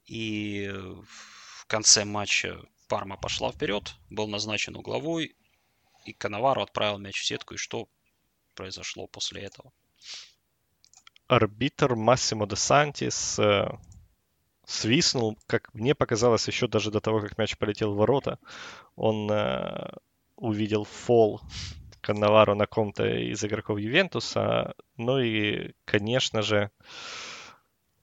и 0.06 0.68
в 0.68 1.66
конце 1.68 2.06
матча 2.06 2.60
Парма 2.88 3.16
пошла 3.16 3.52
вперед, 3.52 3.94
был 4.10 4.28
назначен 4.28 4.76
угловой, 4.76 5.36
и 6.06 6.14
Канавару 6.14 6.64
отправил 6.64 6.98
мяч 6.98 7.22
в 7.22 7.26
сетку, 7.26 7.54
и 7.54 7.58
что 7.58 7.88
произошло 8.56 9.06
после 9.06 9.44
этого? 9.44 9.72
Арбитр 11.28 11.94
Массимо 11.96 12.48
де 12.48 12.56
Сантис 12.56 13.38
э, 13.38 13.70
свистнул, 14.66 15.38
как 15.46 15.72
мне 15.76 15.94
показалось, 15.94 16.48
еще 16.48 16.68
даже 16.68 16.90
до 16.90 17.00
того, 17.00 17.22
как 17.22 17.38
мяч 17.38 17.56
полетел 17.58 17.94
в 17.94 17.98
ворота. 17.98 18.40
Он 18.96 19.30
э, 19.30 19.92
увидел 20.36 20.84
фол 20.86 21.42
Каннавару 22.02 22.56
на 22.56 22.66
ком-то 22.66 23.08
из 23.08 23.44
игроков 23.44 23.80
Ювентуса. 23.80 24.74
Ну 24.98 25.20
и, 25.20 25.74
конечно 25.86 26.42
же, 26.42 26.72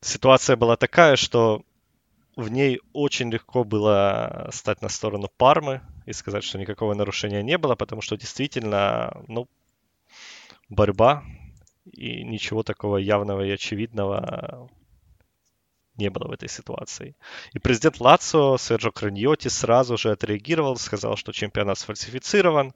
ситуация 0.00 0.56
была 0.56 0.76
такая, 0.76 1.16
что 1.16 1.62
в 2.36 2.50
ней 2.50 2.80
очень 2.92 3.30
легко 3.30 3.64
было 3.64 4.48
стать 4.52 4.82
на 4.82 4.88
сторону 4.88 5.30
Пармы 5.36 5.80
и 6.04 6.12
сказать, 6.12 6.44
что 6.44 6.58
никакого 6.58 6.94
нарушения 6.94 7.42
не 7.42 7.56
было, 7.58 7.74
потому 7.74 8.02
что 8.02 8.16
действительно, 8.16 9.24
ну, 9.26 9.48
борьба 10.68 11.24
и 11.90 12.22
ничего 12.24 12.62
такого 12.62 12.98
явного 12.98 13.44
и 13.46 13.50
очевидного 13.50 14.68
не 15.96 16.10
было 16.10 16.28
в 16.28 16.32
этой 16.32 16.48
ситуации. 16.48 17.16
И 17.52 17.58
президент 17.58 18.00
Лацио 18.00 18.58
Серджо 18.58 18.90
Краньоти 18.90 19.48
сразу 19.48 19.96
же 19.96 20.10
отреагировал, 20.10 20.76
сказал, 20.76 21.16
что 21.16 21.32
чемпионат 21.32 21.78
сфальсифицирован, 21.78 22.74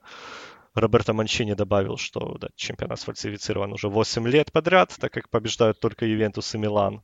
Роберто 0.73 1.13
Манчини 1.13 1.53
добавил, 1.53 1.97
что 1.97 2.37
да, 2.37 2.47
чемпионат 2.55 2.99
сфальсифицирован 2.99 3.73
уже 3.73 3.89
8 3.89 4.27
лет 4.27 4.51
подряд, 4.51 4.95
так 4.99 5.11
как 5.11 5.29
побеждают 5.29 5.79
только 5.79 6.05
Ювентус 6.05 6.55
и 6.55 6.57
Милан. 6.57 7.01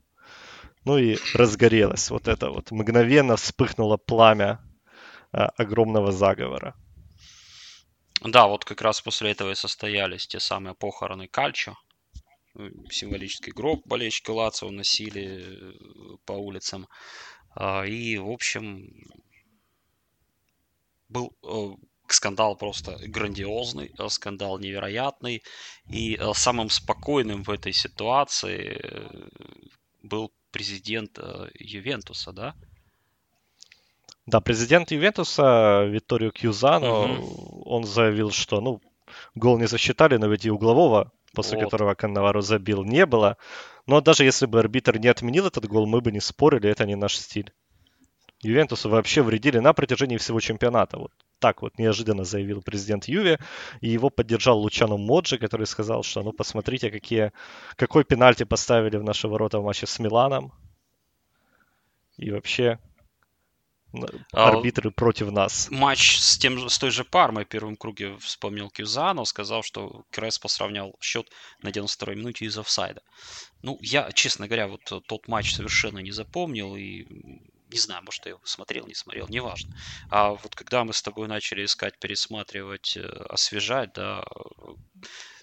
Ну 0.85 0.97
и 0.97 1.17
разгорелось 1.33 2.09
вот 2.09 2.29
это 2.29 2.49
вот. 2.49 2.71
Мгновенно 2.71 3.35
вспыхнуло 3.35 3.97
пламя 3.97 4.61
а, 5.33 5.47
огромного 5.57 6.13
заговора. 6.13 6.75
Да, 8.21 8.47
вот 8.47 8.63
как 8.63 8.81
раз 8.81 9.01
после 9.01 9.31
этого 9.31 9.51
и 9.51 9.55
состоялись 9.55 10.27
те 10.27 10.39
самые 10.39 10.73
похороны 10.73 11.27
Кальчо. 11.27 11.75
Символический 12.89 13.51
гроб 13.51 13.85
болельщики 13.85 14.31
Лацио 14.31 14.71
носили 14.71 15.43
э, 15.43 16.17
по 16.25 16.31
улицам. 16.31 16.87
А, 17.53 17.85
и, 17.85 18.17
в 18.17 18.29
общем, 18.29 18.89
был 21.09 21.35
э, 21.43 21.75
скандал 22.13 22.55
просто 22.55 22.97
грандиозный, 23.07 23.91
э, 23.97 24.09
скандал 24.09 24.59
невероятный. 24.59 25.43
И 25.89 26.15
э, 26.15 26.31
самым 26.33 26.69
спокойным 26.69 27.43
в 27.43 27.49
этой 27.49 27.73
ситуации 27.73 28.79
э, 28.81 29.29
был 30.03 30.31
президент 30.51 31.19
Ювентуса, 31.59 32.31
да? 32.31 32.55
Да, 34.25 34.41
президент 34.41 34.91
Ювентуса 34.91 35.85
Витторио 35.85 36.31
Кьюзано, 36.31 37.03
угу. 37.03 37.63
он 37.65 37.83
заявил, 37.83 38.31
что, 38.31 38.61
ну, 38.61 38.81
гол 39.35 39.57
не 39.57 39.67
засчитали, 39.67 40.17
но 40.17 40.27
ведь 40.27 40.45
и 40.45 40.51
углового, 40.51 41.11
после 41.33 41.57
вот. 41.57 41.65
которого 41.65 41.95
Каннавару 41.95 42.41
забил, 42.41 42.83
не 42.83 43.05
было. 43.05 43.37
Но 43.85 44.01
даже 44.01 44.25
если 44.25 44.45
бы 44.45 44.59
арбитр 44.59 44.97
не 44.97 45.07
отменил 45.07 45.47
этот 45.47 45.65
гол, 45.67 45.85
мы 45.87 46.01
бы 46.01 46.11
не 46.11 46.19
спорили, 46.19 46.69
это 46.69 46.85
не 46.85 46.95
наш 46.95 47.17
стиль. 47.17 47.53
Ювентусу 48.41 48.89
вообще 48.89 49.21
вредили 49.21 49.59
на 49.59 49.73
протяжении 49.73 50.17
всего 50.17 50.39
чемпионата. 50.39 50.97
Вот 50.97 51.11
так 51.39 51.61
вот 51.61 51.77
неожиданно 51.77 52.23
заявил 52.23 52.61
президент 52.61 53.07
Юве, 53.07 53.39
и 53.81 53.89
его 53.89 54.09
поддержал 54.09 54.59
Лучано 54.59 54.97
Моджи, 54.97 55.37
который 55.37 55.67
сказал, 55.67 56.03
что 56.03 56.23
ну 56.23 56.31
посмотрите, 56.31 56.91
какие, 56.91 57.31
какой 57.75 58.03
пенальти 58.03 58.43
поставили 58.43 58.97
в 58.97 59.03
наши 59.03 59.27
ворота 59.27 59.59
в 59.59 59.63
матче 59.63 59.87
с 59.87 59.99
Миланом. 59.99 60.53
И 62.17 62.31
вообще 62.31 62.79
а, 64.33 64.49
арбитры 64.49 64.91
против 64.91 65.31
нас. 65.31 65.69
Матч 65.71 66.17
с, 66.17 66.37
тем, 66.37 66.69
с 66.69 66.77
той 66.77 66.91
же 66.91 67.03
Пармой 67.05 67.45
в 67.45 67.47
первом 67.47 67.75
круге 67.75 68.17
вспомнил 68.17 68.69
Кюзано, 68.69 69.23
сказал, 69.25 69.63
что 69.63 70.03
Креспо 70.11 70.47
сравнял 70.47 70.95
счет 71.01 71.29
на 71.61 71.69
92-й 71.69 72.15
минуте 72.15 72.45
из 72.45 72.57
офсайда. 72.57 73.01
Ну, 73.61 73.77
я, 73.81 74.11
честно 74.11 74.47
говоря, 74.47 74.67
вот 74.67 74.81
тот 74.83 75.27
матч 75.27 75.53
совершенно 75.53 75.99
не 75.99 76.11
запомнил 76.11 76.75
и 76.75 77.05
не 77.69 77.79
знаю, 77.79 78.03
может, 78.03 78.25
я 78.25 78.31
его 78.31 78.41
смотрел, 78.43 78.87
не 78.87 78.93
смотрел, 78.93 79.27
неважно. 79.27 79.75
А 80.09 80.29
вот 80.29 80.55
когда 80.55 80.83
мы 80.83 80.93
с 80.93 81.01
тобой 81.01 81.27
начали 81.27 81.65
искать, 81.65 81.99
пересматривать, 81.99 82.97
э, 82.97 83.05
освежать, 83.29 83.93
да, 83.93 84.23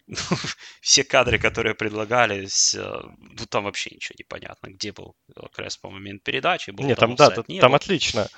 все 0.81 1.05
кадры, 1.05 1.39
которые 1.39 1.75
предлагались, 1.75 2.75
э, 2.75 3.03
ну 3.19 3.47
там 3.49 3.65
вообще 3.65 3.91
ничего 3.95 4.15
не 4.19 4.25
понятно, 4.25 4.69
где 4.69 4.93
был 4.93 5.17
Кресс 5.53 5.77
по 5.77 5.91
момент 5.91 6.23
передачи. 6.23 6.71
Был 6.71 6.85
нет, 6.85 6.99
там, 6.99 7.15
да, 7.15 7.35
не 7.49 7.61
там 7.61 7.73
был. 7.73 7.77
отлично. 7.77 8.29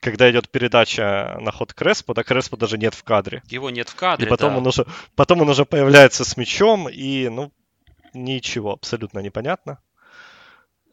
Когда 0.00 0.30
идет 0.30 0.50
передача 0.50 1.36
на 1.40 1.52
ход 1.52 1.74
Креспо, 1.74 2.14
да 2.14 2.22
Креспо 2.22 2.56
даже 2.56 2.78
нет 2.78 2.94
в 2.94 3.04
кадре. 3.04 3.42
Его 3.48 3.68
нет 3.68 3.90
в 3.90 3.94
кадре, 3.94 4.26
И 4.26 4.30
потом, 4.30 4.52
да. 4.52 4.58
он, 4.58 4.66
уже, 4.66 4.86
потом 5.14 5.42
он 5.42 5.50
уже 5.50 5.66
появляется 5.66 6.24
с 6.24 6.38
мячом, 6.38 6.88
и, 6.88 7.28
ну, 7.28 7.52
ничего, 8.14 8.72
абсолютно 8.72 9.18
непонятно. 9.18 9.78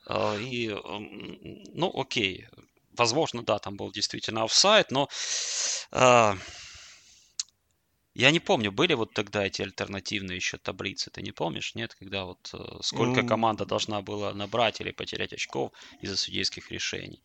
А, 0.07 0.37
и, 0.37 0.69
ну, 1.73 1.91
окей, 1.93 2.47
возможно, 2.95 3.43
да, 3.43 3.59
там 3.59 3.75
был 3.75 3.91
действительно 3.91 4.43
офсайд, 4.43 4.89
но 4.91 5.09
а, 5.91 6.37
я 8.13 8.31
не 8.31 8.39
помню, 8.39 8.71
были 8.71 8.93
вот 8.93 9.13
тогда 9.13 9.45
эти 9.45 9.61
альтернативные 9.61 10.37
еще 10.37 10.57
таблицы, 10.57 11.11
ты 11.11 11.21
не 11.21 11.31
помнишь, 11.31 11.75
нет? 11.75 11.93
Когда 11.93 12.25
вот 12.25 12.49
э, 12.53 12.57
сколько 12.81 13.21
команда 13.21 13.65
должна 13.65 14.01
была 14.01 14.33
набрать 14.33 14.81
или 14.81 14.91
потерять 14.91 15.33
очков 15.33 15.71
из-за 16.01 16.17
судейских 16.17 16.71
решений? 16.71 17.21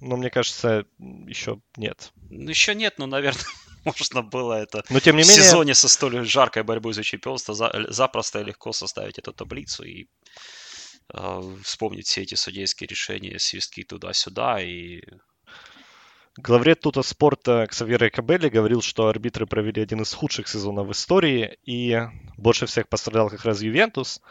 Ну, 0.00 0.16
мне 0.16 0.30
кажется, 0.30 0.84
еще 0.98 1.60
нет. 1.76 2.12
Ну, 2.28 2.50
еще 2.50 2.74
нет, 2.74 2.94
но, 2.98 3.06
наверное, 3.06 3.44
можно 3.84 4.22
было 4.22 4.54
это 4.54 4.82
но, 4.90 4.98
тем 4.98 5.16
не 5.16 5.22
в 5.22 5.28
менее... 5.28 5.44
сезоне 5.44 5.74
со 5.74 5.88
столь 5.88 6.24
жаркой 6.26 6.64
борьбой 6.64 6.92
за 6.92 7.04
чемпионство 7.04 7.54
за, 7.54 7.86
запросто 7.88 8.40
и 8.40 8.44
легко 8.44 8.72
составить 8.72 9.18
эту 9.18 9.32
таблицу 9.32 9.84
и 9.84 10.04
э, 10.04 10.06
вспомнить 11.62 12.06
все 12.06 12.22
эти 12.22 12.34
судейские 12.34 12.88
решения, 12.88 13.38
свистки 13.38 13.82
туда-сюда 13.82 14.60
и 14.60 15.02
Главред 16.36 16.80
Тута 16.80 17.02
спорта 17.02 17.66
Ксавьер 17.68 18.08
Кабелли 18.10 18.48
говорил, 18.48 18.82
что 18.82 19.08
арбитры 19.08 19.46
провели 19.46 19.82
один 19.82 20.02
из 20.02 20.14
худших 20.14 20.48
сезонов 20.48 20.86
в 20.86 20.92
истории, 20.92 21.58
и 21.64 22.00
больше 22.36 22.66
всех 22.66 22.88
пострадал 22.88 23.28
как 23.28 23.44
раз 23.44 23.60
Ювентус. 23.60 24.22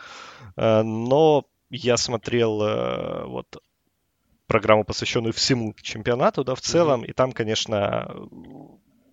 Э, 0.56 0.82
но 0.82 1.46
я 1.70 1.98
смотрел 1.98 2.62
э, 2.62 3.26
вот 3.26 3.62
программу, 4.48 4.86
посвященную 4.86 5.34
всему 5.34 5.76
чемпионату, 5.82 6.44
да, 6.44 6.56
в 6.56 6.62
целом, 6.62 7.04
mm-hmm. 7.04 7.08
и 7.08 7.14
там, 7.14 7.32
конечно, 7.34 8.16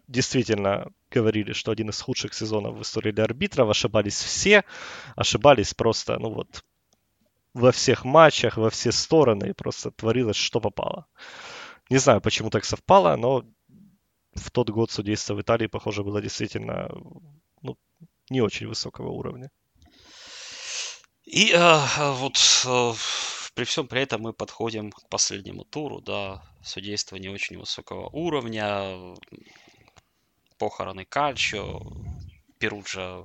действительно 0.09 0.91
говорили, 1.11 1.53
что 1.53 1.73
один 1.73 1.91
из 1.91 2.01
худших 2.01 2.33
сезонов 2.33 2.77
в 2.77 2.83
истории 2.83 3.11
для 3.11 3.25
арбитров. 3.25 3.69
Ошибались 3.69 4.23
все, 4.23 4.65
ошибались 5.17 5.75
просто, 5.75 6.19
ну 6.19 6.31
вот, 6.31 6.65
во 7.57 7.73
всех 7.73 8.05
матчах, 8.05 8.59
во 8.59 8.69
все 8.69 8.93
стороны, 8.93 9.49
и 9.49 9.53
просто 9.53 9.91
творилось, 9.91 10.37
что 10.37 10.61
попало. 10.61 11.07
Не 11.91 11.99
знаю, 11.99 12.21
почему 12.21 12.51
так 12.51 12.65
совпало, 12.65 13.17
но 13.17 13.45
в 14.35 14.51
тот 14.51 14.71
год 14.71 14.91
судейство 14.91 15.35
в 15.35 15.41
Италии, 15.41 15.67
похоже, 15.67 16.03
было 16.03 16.21
действительно 16.21 16.91
ну, 17.63 17.79
не 18.29 18.43
очень 18.43 18.67
высокого 18.67 19.11
уровня. 19.11 19.51
И 21.25 21.53
э, 21.53 22.13
вот 22.13 22.37
э, 22.67 22.93
при 23.55 23.65
всем 23.65 23.89
при 23.89 24.03
этом 24.03 24.21
мы 24.21 24.33
подходим 24.35 24.93
к 24.93 25.09
последнему 25.09 25.65
туру, 25.65 26.03
да, 26.03 26.43
судейство 26.63 27.17
не 27.17 27.31
очень 27.31 27.59
высокого 27.59 28.11
уровня, 28.11 29.15
похороны 30.59 31.07
Кальчо, 31.07 31.81
Перуджа 32.59 33.25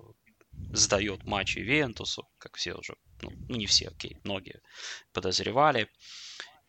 сдает 0.71 1.25
матч 1.25 1.57
Ивентусу, 1.57 2.27
как 2.37 2.55
все 2.55 2.73
уже, 2.75 2.95
ну, 3.21 3.31
не 3.49 3.65
все, 3.65 3.89
окей, 3.89 4.17
многие 4.23 4.61
подозревали. 5.13 5.89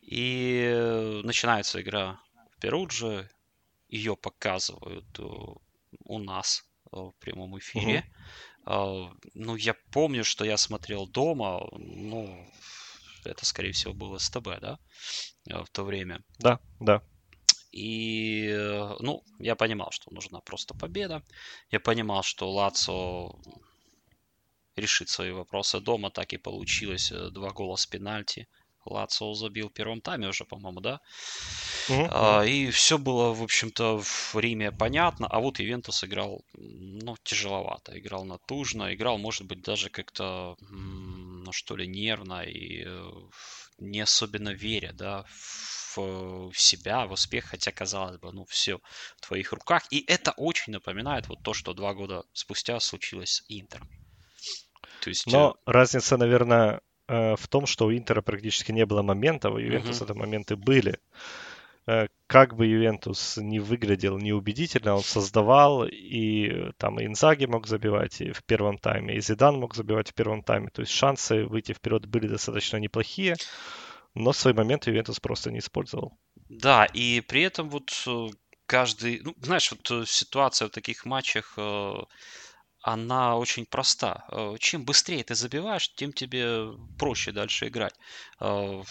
И 0.03 0.65
э, 0.65 1.21
начинается 1.23 1.81
игра 1.81 2.21
в 2.51 2.61
Перудже. 2.61 3.31
Ее 3.89 4.17
показывают 4.17 5.07
э, 5.19 5.23
у 6.05 6.19
нас 6.19 6.65
э, 6.93 6.97
в 6.97 7.13
прямом 7.21 7.59
эфире. 7.59 8.05
Угу. 8.65 9.17
Ну, 9.35 9.57
я 9.57 9.75
помню, 9.91 10.23
что 10.23 10.45
я 10.45 10.57
смотрел 10.57 11.09
дома. 11.09 11.67
Ну, 11.73 12.49
это, 13.25 13.45
скорее 13.45 13.73
всего, 13.73 13.93
было 13.93 14.19
СТБ, 14.19 14.61
да? 14.61 14.79
В 15.47 15.67
то 15.73 15.83
время. 15.83 16.23
Да, 16.39 16.61
да. 16.79 17.03
И, 17.73 18.55
ну, 19.01 19.25
я 19.41 19.57
понимал, 19.57 19.91
что 19.91 20.13
нужна 20.13 20.41
просто 20.43 20.75
победа. 20.75 21.25
Я 21.71 21.81
понимал, 21.81 22.23
что 22.23 22.53
Лацо 22.53 23.35
решит 24.77 25.09
свои 25.09 25.31
вопросы 25.31 25.81
дома. 25.81 26.11
Так 26.11 26.33
и 26.33 26.39
получилось. 26.39 27.11
Два 27.11 27.51
гола 27.51 27.77
с 27.77 27.87
пенальти. 27.87 28.49
Лацо 28.85 29.33
забил 29.35 29.69
в 29.69 29.73
первом 29.73 30.01
тайме 30.01 30.29
уже, 30.29 30.45
по-моему, 30.45 30.81
да? 30.81 31.01
Uh-huh. 31.89 32.09
А, 32.11 32.43
и 32.43 32.71
все 32.71 32.99
было, 32.99 33.33
в 33.33 33.43
общем-то, 33.43 34.01
в 34.03 34.35
Риме 34.35 34.73
понятно. 34.73 35.27
А 35.29 35.41
вот 35.41 35.61
Ивентус 35.61 36.03
играл, 36.05 36.45
ну, 36.55 37.17
тяжеловато. 37.23 37.99
Играл 37.99 38.25
натужно. 38.25 38.93
Играл, 38.93 39.19
может 39.19 39.47
быть, 39.47 39.63
даже 39.63 39.89
как-то, 39.89 40.57
ну, 40.69 41.53
что 41.53 41.77
ли, 41.77 41.87
нервно 41.87 42.43
и 42.43 42.83
э, 42.85 43.11
не 43.79 44.01
особенно 44.01 44.51
веря, 44.51 44.93
да, 44.93 45.25
в, 45.97 46.51
в 46.51 46.59
себя, 46.59 47.07
в 47.07 47.13
успех, 47.13 47.45
хотя, 47.45 47.71
казалось 47.71 48.19
бы, 48.19 48.33
ну, 48.33 48.45
все 48.47 48.81
в 49.17 49.27
твоих 49.27 49.53
руках. 49.53 49.87
И 49.91 50.05
это 50.07 50.33
очень 50.33 50.73
напоминает 50.73 51.29
вот 51.29 51.43
то, 51.43 51.55
что 51.55 51.73
два 51.73 51.95
года 51.95 52.25
спустя 52.33 52.81
случилось 52.81 53.31
с 53.31 53.45
Интером. 53.49 53.89
То 55.03 55.11
есть... 55.11 55.27
Но 55.27 55.57
э, 55.67 55.71
разница, 55.71 56.17
наверное, 56.17 56.81
Э, 57.13 57.37
в 57.37 57.49
том, 57.49 57.67
что 57.67 57.87
у 57.87 57.93
Интера 57.93 58.23
практически 58.23 58.73
не 58.73 58.87
было 58.87 59.03
моментов, 59.03 59.53
а 59.53 59.55
у 59.57 59.59
Ювентуса 59.59 60.05
mm-hmm. 60.05 60.15
моменты 60.15 60.57
были. 60.57 60.99
Э, 61.87 62.07
как 62.27 62.55
бы 62.55 62.67
Ювентус 62.67 63.37
не 63.37 63.61
выглядел 63.61 64.19
неубедительно, 64.19 64.95
он 64.95 65.03
создавал, 65.03 65.85
и 65.85 66.73
там 66.79 67.01
и 67.01 67.07
Инзаги 67.07 67.47
мог 67.47 67.67
забивать 67.67 68.21
и 68.21 68.33
в 68.33 68.43
первом 68.45 68.79
тайме, 68.79 69.17
и 69.17 69.21
Зидан 69.21 69.59
мог 69.59 69.75
забивать 69.75 70.11
в 70.11 70.15
первом 70.15 70.43
тайме. 70.43 70.69
То 70.69 70.83
есть 70.83 70.93
шансы 70.93 71.45
выйти 71.45 71.73
вперед 71.73 72.07
были 72.07 72.29
достаточно 72.29 72.79
неплохие, 72.79 73.37
но 74.15 74.33
свой 74.33 74.55
момент 74.55 74.87
Ювентус 74.87 75.21
просто 75.21 75.51
не 75.51 75.59
использовал. 75.59 76.17
Да, 76.49 76.85
и 76.85 77.21
при 77.21 77.43
этом 77.43 77.69
вот 77.69 77.91
каждый, 78.67 79.21
ну, 79.25 79.35
знаешь, 79.41 79.73
вот 79.73 80.09
ситуация 80.09 80.69
в 80.69 80.71
таких 80.71 81.05
матчах 81.05 81.59
она 82.83 83.37
очень 83.37 83.67
проста. 83.67 84.25
Э, 84.31 84.57
чем 84.59 84.85
быстрее 84.85 85.25
ты 85.25 85.35
забиваешь, 85.35 85.93
тем 85.95 86.13
тебе 86.13 86.73
проще 86.99 87.33
дальше 87.33 87.69
играть. 87.69 87.95
Э, 88.41 88.83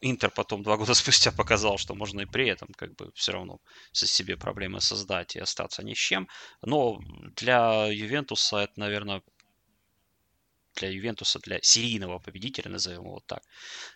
Интер 0.00 0.30
потом 0.30 0.62
два 0.62 0.76
года 0.78 0.94
спустя 0.94 1.32
показал, 1.32 1.78
что 1.78 1.94
можно 1.94 2.20
и 2.20 2.26
при 2.26 2.48
этом 2.48 2.68
как 2.76 2.94
бы 2.94 3.10
все 3.14 3.32
равно 3.32 3.58
со 3.92 4.06
себе 4.06 4.36
проблемы 4.36 4.80
создать 4.80 5.36
и 5.36 5.40
остаться 5.40 5.82
ни 5.82 5.94
с 5.94 5.98
чем. 5.98 6.28
Но 6.62 7.00
для 7.36 7.86
Ювентуса 7.86 8.58
это, 8.58 8.74
наверное, 8.76 9.22
для 10.76 10.90
Ювентуса, 10.90 11.40
для 11.40 11.58
серийного 11.62 12.20
победителя, 12.20 12.70
назовем 12.70 13.02
его 13.02 13.20
так, 13.26 13.42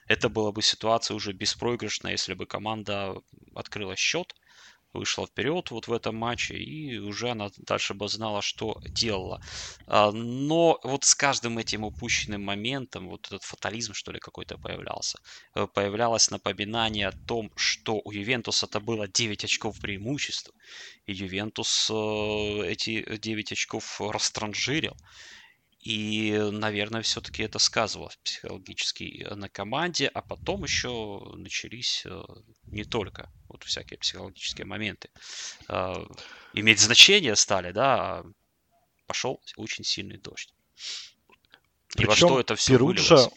это 0.09 0.29
была 0.29 0.51
бы 0.51 0.63
ситуация 0.63 1.15
уже 1.15 1.33
беспроигрышная, 1.33 2.13
если 2.13 2.35
бы 2.35 2.47
команда 2.47 3.15
открыла 3.55 3.95
счет, 3.95 4.35
вышла 4.93 5.27
вперед 5.27 5.71
вот 5.71 5.89
в 5.89 5.93
этом 5.93 6.17
матче, 6.17 6.57
и 6.57 6.99
уже 6.99 7.31
она 7.31 7.51
дальше 7.59 7.95
бы 7.95 8.09
знала, 8.09 8.43
что 8.43 8.81
делала. 8.85 9.41
А, 9.87 10.13
но 10.13 10.79
вот 10.83 11.05
с 11.05 11.15
каждым 11.15 11.59
этим 11.59 11.85
упущенным 11.85 12.43
моментом, 12.43 13.09
вот 13.09 13.27
этот 13.27 13.45
фатализм, 13.45 13.95
что 13.95 14.13
ли, 14.13 14.21
какой-то 14.21 14.59
появлялся, 14.59 15.19
э, 15.55 15.67
появлялось 15.67 16.31
напоминание 16.31 17.09
о 17.09 17.13
том, 17.27 17.51
что 17.57 18.01
у 18.05 18.13
Ювентуса 18.13 18.67
это 18.67 18.81
было 18.81 19.09
9 19.09 19.45
очков 19.45 19.79
преимущества, 19.81 20.55
и 21.07 21.13
Ювентус 21.13 21.91
э, 21.91 21.95
эти 22.67 23.17
9 23.19 23.53
очков 23.53 24.01
растранжирил. 24.01 24.97
И, 25.83 26.39
наверное, 26.53 27.03
все-таки 27.03 27.43
это 27.43 27.59
сказывалось 27.59 28.17
психологически 28.23 29.27
на 29.35 29.49
команде, 29.49 30.07
а 30.07 30.23
потом 30.23 30.63
еще 30.63 31.21
начались 31.35 32.05
э, 32.07 32.23
не 32.67 32.85
только 32.85 33.33
вот 33.49 33.65
всякие 33.65 33.99
психологические 33.99 34.65
моменты. 34.65 35.11
А, 35.67 36.07
иметь 36.53 36.79
значение 36.79 37.35
стали, 37.35 37.73
да, 37.73 37.97
а 37.97 38.25
пошел 39.09 39.43
очень 39.57 39.83
сильный 39.83 40.19
дождь. 40.19 40.55
Причем 41.89 42.05
И 42.05 42.07
во 42.07 42.15
что 42.15 42.41
это 42.41 42.55
все 42.55 42.75
Перуджа, 42.75 43.17
вылилось? 43.17 43.35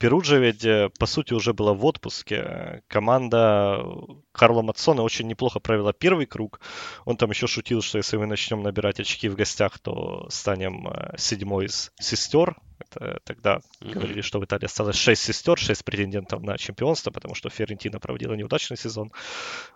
Перуджа 0.00 0.38
ведь, 0.38 0.64
э, 0.64 0.88
по 0.98 1.04
сути, 1.04 1.34
уже 1.34 1.52
была 1.52 1.74
в 1.74 1.84
отпуске. 1.84 2.82
Команда 2.88 3.84
Карла 4.32 4.62
Матсона 4.62 5.02
очень 5.02 5.26
неплохо 5.26 5.60
провела 5.60 5.92
первый 5.92 6.24
круг. 6.24 6.60
Он 7.04 7.18
там 7.18 7.28
еще 7.28 7.46
шутил, 7.46 7.82
что 7.82 7.98
если 7.98 8.16
мы 8.16 8.24
начнем 8.24 8.62
набирать 8.62 8.98
очки 8.98 9.28
в 9.28 9.36
гостях, 9.36 9.78
то 9.78 10.26
станем 10.30 10.88
э, 10.88 11.18
седьмой 11.18 11.66
из 11.66 11.92
сестер. 12.00 12.56
Это 12.78 13.20
тогда 13.24 13.56
mm-hmm. 13.56 13.92
говорили, 13.92 14.22
что 14.22 14.40
в 14.40 14.44
Италии 14.46 14.64
осталось 14.64 14.96
шесть 14.96 15.22
сестер, 15.22 15.58
шесть 15.58 15.84
претендентов 15.84 16.40
на 16.40 16.56
чемпионство, 16.56 17.10
потому 17.10 17.34
что 17.34 17.50
Ферентина 17.50 18.00
проводила 18.00 18.32
неудачный 18.32 18.78
сезон. 18.78 19.12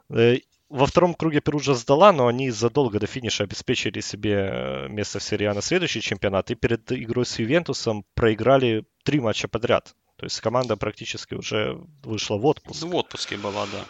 Э, 0.09 0.39
во 0.71 0.87
втором 0.87 1.13
круге 1.13 1.43
Перуджа 1.43 1.75
сдала, 1.75 2.13
но 2.13 2.29
они 2.29 2.51
задолго 2.51 2.99
до 2.99 3.07
финиша 3.07 3.45
обеспечили 3.45 4.01
себе 4.01 4.87
место 4.89 5.19
в 5.19 5.23
серии 5.23 5.45
А 5.45 5.53
на 5.53 5.61
следующий 5.61 6.01
чемпионат. 6.01 6.51
И 6.51 6.55
перед 6.55 6.91
игрой 6.93 7.27
с 7.27 7.39
Ювентусом 7.39 8.07
проиграли 8.15 8.87
три 9.05 9.21
матча 9.21 9.49
подряд. 9.49 9.95
То 10.17 10.27
есть 10.27 10.41
команда 10.41 10.77
практически 10.77 11.35
уже 11.35 11.79
вышла 12.03 12.37
в 12.37 12.47
отпуск. 12.47 12.83
В 12.83 12.95
отпуске 12.95 13.37
была, 13.37 13.67
да. 13.67 13.85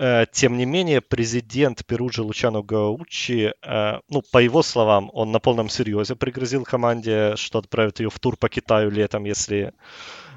Э, 0.00 0.26
тем 0.30 0.56
не 0.56 0.64
менее, 0.64 1.00
президент 1.00 1.84
Перуджи 1.84 2.22
Лучано 2.22 2.62
Гаучи, 2.62 3.52
э, 3.60 4.00
ну, 4.08 4.22
по 4.30 4.38
его 4.38 4.62
словам, 4.62 5.10
он 5.12 5.32
на 5.32 5.40
полном 5.40 5.68
серьезе 5.68 6.14
пригрозил 6.14 6.64
команде, 6.64 7.34
что 7.36 7.58
отправит 7.58 7.98
ее 7.98 8.08
в 8.08 8.18
тур 8.20 8.36
по 8.36 8.48
Китаю 8.48 8.90
летом, 8.90 9.24
если 9.24 9.72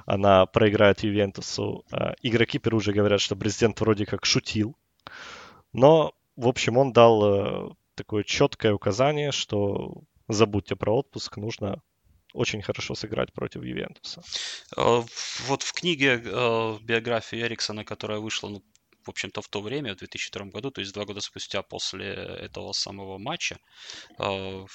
она 0.07 0.47
проиграет 0.47 1.03
Ювентусу. 1.03 1.85
Э, 1.91 2.13
игроки 2.23 2.57
Перуджи 2.57 2.91
говорят, 2.91 3.21
что 3.21 3.35
президент 3.35 3.79
вроде 3.81 4.07
как 4.07 4.25
шутил. 4.25 4.75
Но, 5.73 6.13
в 6.35 6.47
общем, 6.47 6.77
он 6.77 6.91
дал 6.91 7.77
такое 7.93 8.23
четкое 8.23 8.73
указание, 8.73 9.31
что 9.31 10.01
забудьте 10.27 10.75
про 10.75 10.97
отпуск, 10.97 11.37
нужно 11.37 11.81
очень 12.33 12.61
хорошо 12.61 12.95
сыграть 12.95 13.33
против 13.33 13.63
Ювентуса. 13.63 14.23
Вот 14.75 15.63
в 15.63 15.73
книге 15.73 16.17
биографии 16.17 17.41
Эриксона, 17.41 17.83
которая 17.83 18.19
вышла 18.19 18.49
ну, 18.49 18.63
в 19.05 19.09
общем-то, 19.09 19.41
в 19.41 19.47
то 19.47 19.61
время, 19.61 19.93
в 19.93 19.97
2002 19.97 20.45
году, 20.45 20.71
то 20.71 20.81
есть 20.81 20.93
два 20.93 21.05
года 21.05 21.21
спустя 21.21 21.61
после 21.61 22.07
этого 22.07 22.71
самого 22.73 23.17
матча, 23.17 23.57
э, 24.19 24.65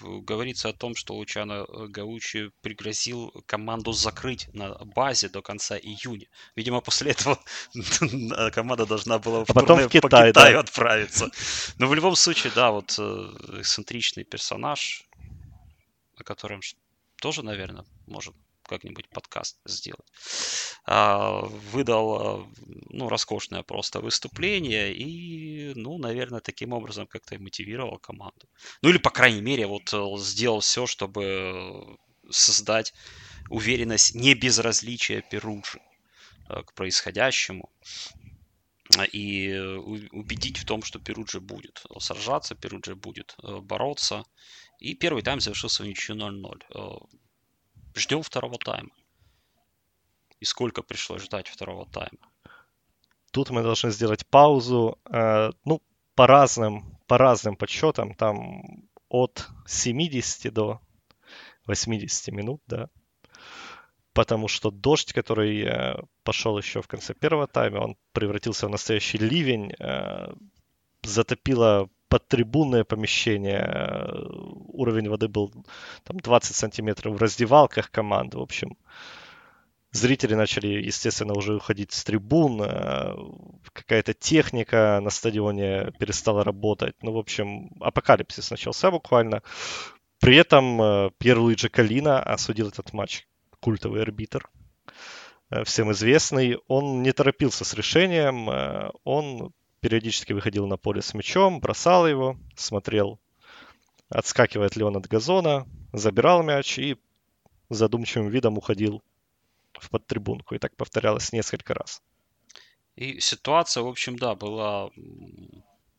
говорится 0.00 0.68
о 0.68 0.72
том, 0.72 0.94
что 0.94 1.14
Лучано 1.14 1.66
Гаучи 1.88 2.50
пригрозил 2.60 3.32
команду 3.46 3.92
закрыть 3.92 4.48
на 4.54 4.74
базе 4.84 5.28
до 5.28 5.42
конца 5.42 5.76
июня. 5.76 6.26
Видимо, 6.54 6.80
после 6.80 7.12
этого 7.12 7.38
команда 8.52 8.86
должна 8.86 9.18
была 9.18 9.44
в 9.44 9.50
а 9.50 9.54
потом 9.54 9.80
в 9.80 9.88
Китай, 9.88 10.00
по 10.00 10.08
Китаю 10.08 10.54
да. 10.54 10.60
отправиться. 10.60 11.30
Но 11.78 11.88
в 11.88 11.94
любом 11.94 12.14
случае, 12.16 12.52
да, 12.54 12.70
вот 12.70 12.94
э, 12.98 13.02
эксцентричный 13.60 14.24
персонаж, 14.24 15.07
о 16.20 16.24
котором 16.24 16.60
тоже, 17.16 17.42
наверное, 17.42 17.84
может 18.06 18.34
как-нибудь 18.68 19.08
подкаст 19.08 19.58
сделать. 19.64 20.06
А, 20.84 21.40
выдал, 21.72 22.14
а, 22.14 22.48
ну, 22.90 23.08
роскошное 23.08 23.62
просто 23.62 24.00
выступление 24.00 24.94
и, 24.94 25.72
ну, 25.74 25.98
наверное, 25.98 26.40
таким 26.40 26.72
образом 26.72 27.06
как-то 27.06 27.34
и 27.34 27.38
мотивировал 27.38 27.98
команду. 27.98 28.46
Ну, 28.82 28.90
или, 28.90 28.98
по 28.98 29.10
крайней 29.10 29.40
мере, 29.40 29.66
вот 29.66 29.92
э, 29.92 30.18
сделал 30.18 30.60
все, 30.60 30.86
чтобы 30.86 31.96
создать 32.30 32.94
уверенность 33.48 34.14
не 34.14 34.34
безразличия 34.34 35.22
Перуджи 35.22 35.80
э, 36.48 36.62
к 36.62 36.74
происходящему 36.74 37.70
и 39.12 39.52
убедить 40.12 40.58
в 40.58 40.64
том, 40.64 40.82
что 40.82 40.98
Перуджи 40.98 41.40
будет 41.40 41.82
сражаться, 41.98 42.54
Перуджи 42.54 42.94
будет 42.94 43.36
э, 43.42 43.58
бороться. 43.58 44.24
И 44.78 44.94
первый 44.94 45.22
тайм 45.22 45.40
завершился 45.40 45.82
в 45.82 45.86
ничью 45.86 46.16
0-0. 46.16 47.08
Ждем 47.96 48.22
второго 48.22 48.58
тайма. 48.58 48.90
И 50.40 50.44
сколько 50.44 50.82
пришлось 50.82 51.22
ждать 51.22 51.48
второго 51.48 51.86
тайма? 51.86 52.30
Тут 53.32 53.50
мы 53.50 53.62
должны 53.62 53.90
сделать 53.90 54.26
паузу. 54.26 54.98
Э, 55.10 55.50
ну, 55.64 55.82
по 56.14 56.26
разным, 56.26 56.96
по 57.06 57.18
разным 57.18 57.56
подсчетам, 57.56 58.14
там 58.14 58.88
от 59.08 59.48
70 59.66 60.52
до 60.52 60.80
80 61.66 62.34
минут, 62.34 62.62
да. 62.66 62.88
Потому 64.12 64.48
что 64.48 64.70
дождь, 64.70 65.12
который 65.12 65.62
э, 65.62 65.96
пошел 66.22 66.56
еще 66.58 66.82
в 66.82 66.88
конце 66.88 67.14
первого 67.14 67.46
тайма, 67.46 67.78
он 67.78 67.96
превратился 68.12 68.66
в 68.66 68.70
настоящий 68.70 69.18
ливень, 69.18 69.72
э, 69.78 70.32
затопило 71.02 71.88
подтрибунное 72.08 72.84
помещение. 72.84 73.60
Э, 73.60 74.26
уровень 74.68 75.08
воды 75.08 75.28
был 75.28 75.52
там 76.04 76.18
20 76.18 76.56
сантиметров 76.56 77.14
в 77.14 77.22
раздевалках 77.22 77.90
команды. 77.90 78.38
В 78.38 78.42
общем, 78.42 78.76
зрители 79.92 80.34
начали, 80.34 80.68
естественно, 80.68 81.34
уже 81.34 81.56
уходить 81.56 81.92
с 81.92 82.04
трибун. 82.04 82.60
Э, 82.62 83.14
какая-то 83.72 84.14
техника 84.14 85.00
на 85.02 85.10
стадионе 85.10 85.92
перестала 85.98 86.44
работать. 86.44 86.94
Ну, 87.02 87.12
в 87.12 87.18
общем, 87.18 87.70
апокалипсис 87.80 88.50
начался 88.50 88.90
буквально. 88.90 89.42
При 90.20 90.36
этом 90.36 90.80
э, 90.82 91.10
Пьер 91.18 91.38
Луиджи 91.38 91.68
Калина 91.68 92.22
осудил 92.22 92.68
этот 92.68 92.92
матч 92.92 93.26
культовый 93.60 94.02
арбитр, 94.02 94.48
всем 95.64 95.90
известный. 95.90 96.58
Он 96.68 97.02
не 97.02 97.12
торопился 97.12 97.64
с 97.64 97.74
решением, 97.74 98.48
он 99.02 99.52
периодически 99.80 100.32
выходил 100.32 100.66
на 100.66 100.76
поле 100.76 101.02
с 101.02 101.14
мячом, 101.14 101.60
бросал 101.60 102.06
его, 102.06 102.38
смотрел, 102.56 103.18
отскакивает 104.08 104.76
ли 104.76 104.82
он 104.82 104.96
от 104.96 105.06
газона, 105.06 105.66
забирал 105.92 106.42
мяч 106.42 106.78
и 106.78 106.96
задумчивым 107.70 108.28
видом 108.28 108.58
уходил 108.58 109.02
в 109.72 109.90
подтрибунку. 109.90 110.54
И 110.54 110.58
так 110.58 110.74
повторялось 110.76 111.32
несколько 111.32 111.74
раз. 111.74 112.02
И 112.96 113.20
ситуация, 113.20 113.82
в 113.82 113.88
общем, 113.88 114.16
да, 114.16 114.34
была 114.34 114.90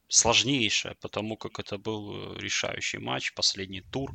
сложнейшая, 0.10 0.96
потому 1.02 1.38
как 1.38 1.60
это 1.60 1.78
был 1.78 2.34
решающий 2.36 2.98
матч, 2.98 3.34
последний 3.34 3.82
тур. 3.82 4.12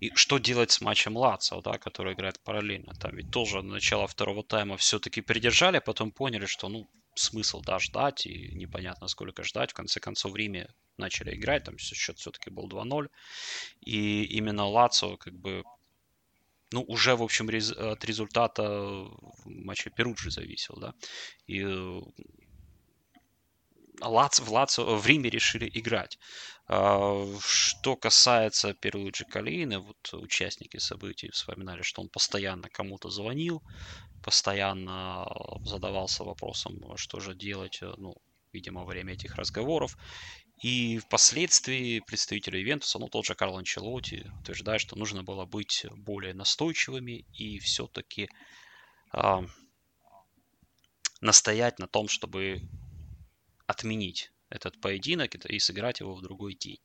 И 0.00 0.12
что 0.14 0.38
делать 0.38 0.70
с 0.70 0.80
матчем 0.80 1.16
Лацио, 1.16 1.60
да, 1.62 1.78
который 1.78 2.12
играет 2.12 2.38
параллельно? 2.40 2.92
Там 3.00 3.16
ведь 3.16 3.30
тоже 3.30 3.62
начало 3.62 4.06
второго 4.06 4.44
тайма 4.44 4.76
все-таки 4.76 5.22
придержали, 5.22 5.78
а 5.78 5.80
потом 5.80 6.12
поняли, 6.12 6.46
что 6.46 6.68
ну 6.68 6.88
смысл, 7.14 7.60
да, 7.62 7.78
ждать, 7.78 8.26
и 8.26 8.54
непонятно, 8.54 9.08
сколько 9.08 9.42
ждать. 9.42 9.70
В 9.70 9.74
конце 9.74 10.00
концов, 10.00 10.32
в 10.32 10.36
Риме 10.36 10.68
начали 10.96 11.34
играть, 11.34 11.64
там 11.64 11.78
счет 11.78 12.18
все-таки 12.18 12.50
был 12.50 12.68
2-0. 12.68 13.08
И 13.80 14.24
именно 14.24 14.66
Лацо, 14.66 15.16
как 15.16 15.34
бы, 15.34 15.64
ну, 16.72 16.82
уже, 16.82 17.16
в 17.16 17.22
общем, 17.22 17.50
рез, 17.50 17.72
от 17.72 18.04
результата 18.04 19.06
матча 19.44 19.90
Перуджи 19.90 20.30
зависел, 20.30 20.76
да. 20.76 20.94
И 21.46 21.62
Лац, 24.00 24.40
в, 24.40 24.52
Лацо, 24.52 24.96
в 24.96 25.06
Риме 25.06 25.30
решили 25.30 25.70
играть. 25.72 26.18
А, 26.66 27.26
что 27.40 27.96
касается 27.96 28.74
Перлуиджи 28.74 29.24
Калины, 29.24 29.78
вот 29.78 30.12
участники 30.12 30.78
событий 30.78 31.30
вспоминали, 31.30 31.82
что 31.82 32.02
он 32.02 32.08
постоянно 32.08 32.68
кому-то 32.68 33.10
звонил, 33.10 33.62
постоянно 34.22 35.26
задавался 35.64 36.24
вопросом, 36.24 36.96
что 36.96 37.20
же 37.20 37.34
делать, 37.34 37.78
э, 37.82 37.92
ну, 37.98 38.14
видимо, 38.52 38.80
во 38.80 38.86
время 38.86 39.12
этих 39.12 39.36
разговоров. 39.36 39.96
И 40.62 40.98
впоследствии 40.98 42.00
представители 42.00 42.62
Ивентуса, 42.62 42.98
ну, 42.98 43.08
тот 43.08 43.26
же 43.26 43.34
Карло 43.34 43.58
Анчелоти, 43.58 44.30
утверждает, 44.40 44.80
что 44.80 44.96
нужно 44.96 45.22
было 45.22 45.44
быть 45.44 45.84
более 45.96 46.32
настойчивыми 46.32 47.26
и 47.32 47.58
все-таки 47.58 48.28
э, 49.12 49.40
настоять 51.20 51.78
на 51.78 51.86
том, 51.86 52.08
чтобы 52.08 52.62
отменить 53.66 54.32
этот 54.50 54.80
поединок 54.80 55.34
и 55.34 55.58
сыграть 55.58 56.00
его 56.00 56.14
в 56.14 56.22
другой 56.22 56.54
день. 56.54 56.80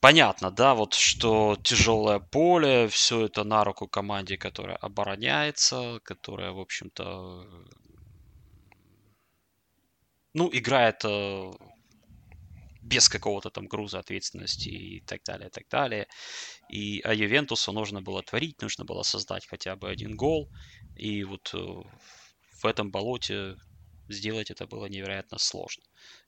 Понятно, 0.00 0.50
да, 0.50 0.74
вот 0.74 0.94
что 0.94 1.56
тяжелое 1.62 2.18
поле, 2.18 2.88
все 2.88 3.26
это 3.26 3.44
на 3.44 3.64
руку 3.64 3.86
команде, 3.88 4.38
которая 4.38 4.76
обороняется, 4.76 6.00
которая, 6.04 6.52
в 6.52 6.60
общем-то, 6.60 7.46
ну, 10.34 10.50
играет 10.52 11.04
э, 11.04 11.52
без 12.82 13.08
какого-то 13.08 13.50
там 13.50 13.66
груза 13.66 13.98
ответственности 13.98 14.68
и 14.68 15.00
так 15.00 15.22
далее, 15.24 15.48
и 15.48 15.50
так 15.50 15.64
далее. 15.68 16.06
И 16.68 17.00
а 17.04 17.12
Ювентусу 17.14 17.72
нужно 17.72 18.02
было 18.02 18.22
творить, 18.22 18.62
нужно 18.62 18.84
было 18.84 19.02
создать 19.02 19.46
хотя 19.46 19.76
бы 19.76 19.90
один 19.90 20.16
гол. 20.16 20.48
И 20.96 21.24
вот 21.24 21.50
э, 21.54 21.82
в 22.64 22.66
этом 22.66 22.90
болоте 22.90 23.56
сделать 24.08 24.50
это 24.50 24.66
было 24.66 24.86
невероятно 24.86 25.38
сложно. 25.38 25.84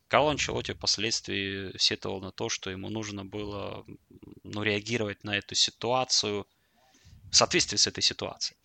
Карло 0.08 0.30
Анчелотти 0.32 0.74
впоследствии 0.74 1.76
сетовал 1.78 2.20
на 2.20 2.30
то, 2.30 2.48
что 2.48 2.70
ему 2.70 2.90
нужно 2.90 3.24
было 3.24 3.84
ну, 4.44 4.62
реагировать 4.62 5.24
на 5.24 5.36
эту 5.36 5.54
ситуацию 5.54 6.46
в 7.32 7.36
соответствии 7.36 7.76
с 7.76 7.86
этой 7.86 8.02
ситуацией. 8.02 8.56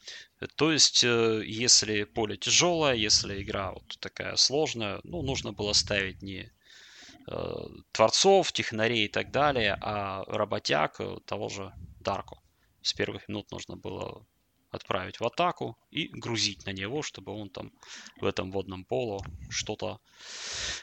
То 0.55 0.71
есть, 0.71 1.03
э, 1.03 1.43
если 1.45 2.03
поле 2.03 2.37
тяжелое, 2.37 2.93
если 2.93 3.41
игра 3.41 3.71
вот 3.71 3.97
такая 3.99 4.35
сложная, 4.35 4.99
ну, 5.03 5.21
нужно 5.23 5.51
было 5.51 5.73
ставить 5.73 6.21
не 6.21 6.51
э, 7.27 7.55
творцов, 7.91 8.51
технарей 8.51 9.05
и 9.05 9.07
так 9.09 9.31
далее, 9.31 9.77
а 9.81 10.23
работяг 10.27 10.99
э, 10.99 11.17
того 11.25 11.49
же 11.49 11.73
Дарко. 12.01 12.37
с 12.83 12.93
первых 12.93 13.27
минут 13.29 13.51
нужно 13.51 13.75
было 13.77 14.25
отправить 14.71 15.19
в 15.19 15.25
атаку 15.25 15.77
и 15.91 16.07
грузить 16.07 16.65
на 16.65 16.71
него, 16.71 17.01
чтобы 17.01 17.33
он 17.33 17.49
там 17.49 17.71
в 18.19 18.25
этом 18.25 18.51
водном 18.51 18.85
поло 18.85 19.19
что-то 19.49 19.99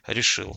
решил. 0.06 0.56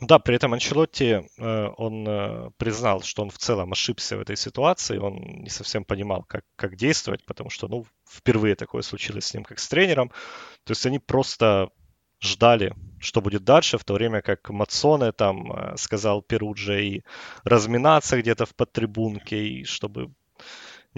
Да, 0.00 0.20
при 0.20 0.36
этом 0.36 0.52
Анчелотти, 0.52 1.24
э, 1.38 1.68
он 1.76 2.06
э, 2.06 2.50
признал, 2.56 3.02
что 3.02 3.22
он 3.22 3.30
в 3.30 3.38
целом 3.38 3.72
ошибся 3.72 4.16
в 4.16 4.20
этой 4.20 4.36
ситуации, 4.36 4.96
он 4.96 5.14
не 5.42 5.50
совсем 5.50 5.84
понимал, 5.84 6.22
как, 6.22 6.44
как 6.54 6.76
действовать, 6.76 7.24
потому 7.24 7.50
что, 7.50 7.66
ну, 7.66 7.84
впервые 8.08 8.54
такое 8.54 8.82
случилось 8.82 9.26
с 9.26 9.34
ним, 9.34 9.42
как 9.42 9.58
с 9.58 9.68
тренером. 9.68 10.10
То 10.64 10.70
есть 10.70 10.86
они 10.86 11.00
просто 11.00 11.70
ждали, 12.20 12.74
что 13.00 13.20
будет 13.20 13.42
дальше, 13.42 13.76
в 13.76 13.84
то 13.84 13.94
время 13.94 14.22
как 14.22 14.50
Мацоне 14.50 15.10
там 15.10 15.52
э, 15.52 15.76
сказал 15.76 16.22
Перудже 16.22 16.84
и 16.84 17.02
разминаться 17.42 18.20
где-то 18.20 18.46
в 18.46 18.54
подтрибунке, 18.54 19.48
и 19.48 19.64
чтобы 19.64 20.12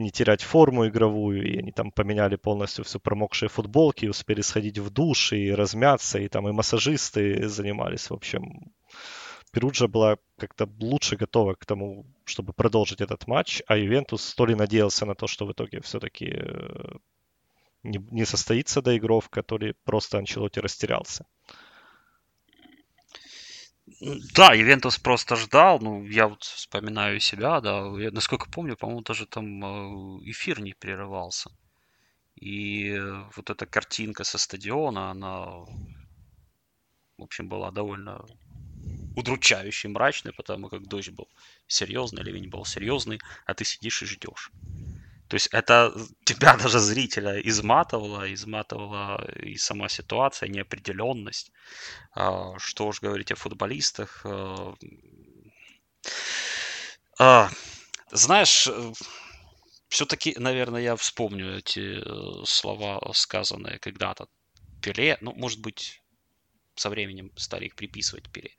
не 0.01 0.11
терять 0.11 0.43
форму 0.43 0.87
игровую, 0.87 1.47
и 1.47 1.59
они 1.59 1.73
там 1.73 1.93
поменяли 1.93 2.37
полностью 2.37 2.85
все 2.85 2.99
промокшие 2.99 3.49
футболки, 3.49 4.07
успели 4.07 4.41
сходить 4.41 4.79
в 4.79 4.91
душ 4.91 5.33
и 5.33 5.53
размяться, 5.53 6.19
и 6.19 6.29
там 6.29 6.49
и 6.49 6.53
массажисты 6.53 7.49
занимались. 7.49 8.11
В 8.11 8.15
общем, 8.15 8.73
Перуджа 9.53 9.89
была 9.89 10.17
как-то 10.39 10.69
лучше 10.81 11.17
готова 11.17 11.55
к 11.55 11.67
тому, 11.67 12.07
чтобы 12.25 12.53
продолжить 12.53 13.01
этот 13.01 13.27
матч, 13.27 13.63
а 13.67 13.77
Ювентус 13.77 14.35
то 14.35 14.47
ли 14.47 14.55
надеялся 14.55 15.07
на 15.07 15.15
то, 15.15 15.27
что 15.27 15.47
в 15.47 15.53
итоге 15.53 15.81
все-таки 15.81 16.31
э, 16.33 16.97
не, 17.83 17.99
не 18.11 18.25
состоится 18.25 18.81
доигровка, 18.81 19.43
то 19.43 19.59
ли 19.59 19.75
просто 19.85 20.19
Анчелоти 20.19 20.61
растерялся. 20.61 21.27
Да, 24.01 24.55
Ивентус 24.59 24.99
просто 24.99 25.37
ждал. 25.37 25.79
Ну, 25.81 26.05
я 26.07 26.29
вот 26.29 26.43
вспоминаю 26.45 27.21
себя, 27.21 27.61
да. 27.61 27.81
Я, 27.99 28.11
насколько 28.11 28.47
помню, 28.51 28.77
по-моему, 28.77 29.03
даже 29.03 29.27
там 29.27 29.65
э, 29.65 30.31
эфир 30.31 30.61
не 30.61 30.73
прерывался. 30.75 31.51
И 32.37 32.99
вот 33.37 33.51
эта 33.51 33.67
картинка 33.67 34.25
со 34.25 34.39
стадиона, 34.39 35.11
она, 35.13 35.47
в 37.19 37.23
общем, 37.23 37.49
была 37.49 37.71
довольно 37.71 38.25
удручающей, 39.15 39.89
мрачной, 39.91 40.33
потому 40.35 40.69
как 40.71 40.89
дождь 40.89 41.11
был 41.11 41.29
серьезный, 41.69 42.23
ливень 42.25 42.51
был 42.51 42.65
серьезный, 42.65 43.21
а 43.47 43.55
ты 43.55 43.65
сидишь 43.65 44.03
и 44.03 44.07
ждешь. 44.07 44.53
То 45.31 45.37
есть 45.37 45.47
это 45.53 45.95
тебя 46.25 46.57
даже 46.57 46.81
зрителя 46.81 47.41
изматывало, 47.41 48.33
изматывала 48.35 49.25
и 49.39 49.57
сама 49.57 49.89
ситуация, 49.89 50.49
неопределенность. 50.49 51.53
А, 52.13 52.59
что 52.59 52.89
уж 52.89 53.01
говорить 53.01 53.33
о 53.33 53.37
футболистах. 53.37 54.27
А, 54.27 54.75
а, 57.19 57.51
знаешь, 58.11 58.69
все-таки, 59.89 60.35
наверное, 60.37 60.83
я 60.83 60.97
вспомню 60.97 61.59
эти 61.59 62.01
э, 62.01 62.45
слова, 62.45 63.01
сказанные 63.13 63.79
когда-то 63.79 64.27
Пеле. 64.83 65.17
Ну, 65.21 65.33
может 65.35 65.61
быть, 65.61 66.03
со 66.75 66.91
временем 66.91 67.31
стали 67.37 67.67
их 67.67 67.77
приписывать 67.77 68.31
Пеле. 68.33 68.51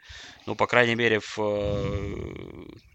Ну, 0.45 0.55
по 0.55 0.67
крайней 0.67 0.95
мере, 0.95 1.19
в 1.19 1.37
э, 1.39 2.61
Э, 2.71 2.90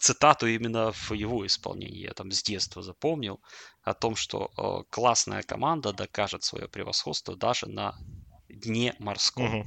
цитату 0.00 0.46
именно 0.46 0.92
в 0.92 1.12
его 1.12 1.46
исполнении. 1.46 2.02
Я 2.02 2.12
там 2.12 2.30
с 2.30 2.42
детства 2.42 2.82
запомнил 2.82 3.40
о 3.82 3.94
том, 3.94 4.16
что 4.16 4.50
э, 4.56 4.84
классная 4.90 5.42
команда 5.42 5.92
докажет 5.92 6.44
свое 6.44 6.68
превосходство 6.68 7.36
даже 7.36 7.66
на 7.68 7.94
дне 8.48 8.94
морском. 8.98 9.60
Угу. 9.60 9.66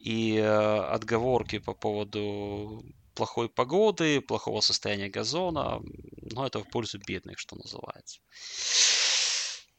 И 0.00 0.36
э, 0.36 0.44
отговорки 0.44 1.58
по 1.58 1.74
поводу 1.74 2.84
плохой 3.14 3.48
погоды, 3.48 4.20
плохого 4.20 4.60
состояния 4.60 5.08
газона, 5.08 5.80
ну, 6.22 6.44
это 6.44 6.60
в 6.60 6.68
пользу 6.68 6.98
бедных, 6.98 7.38
что 7.38 7.56
называется. 7.56 8.20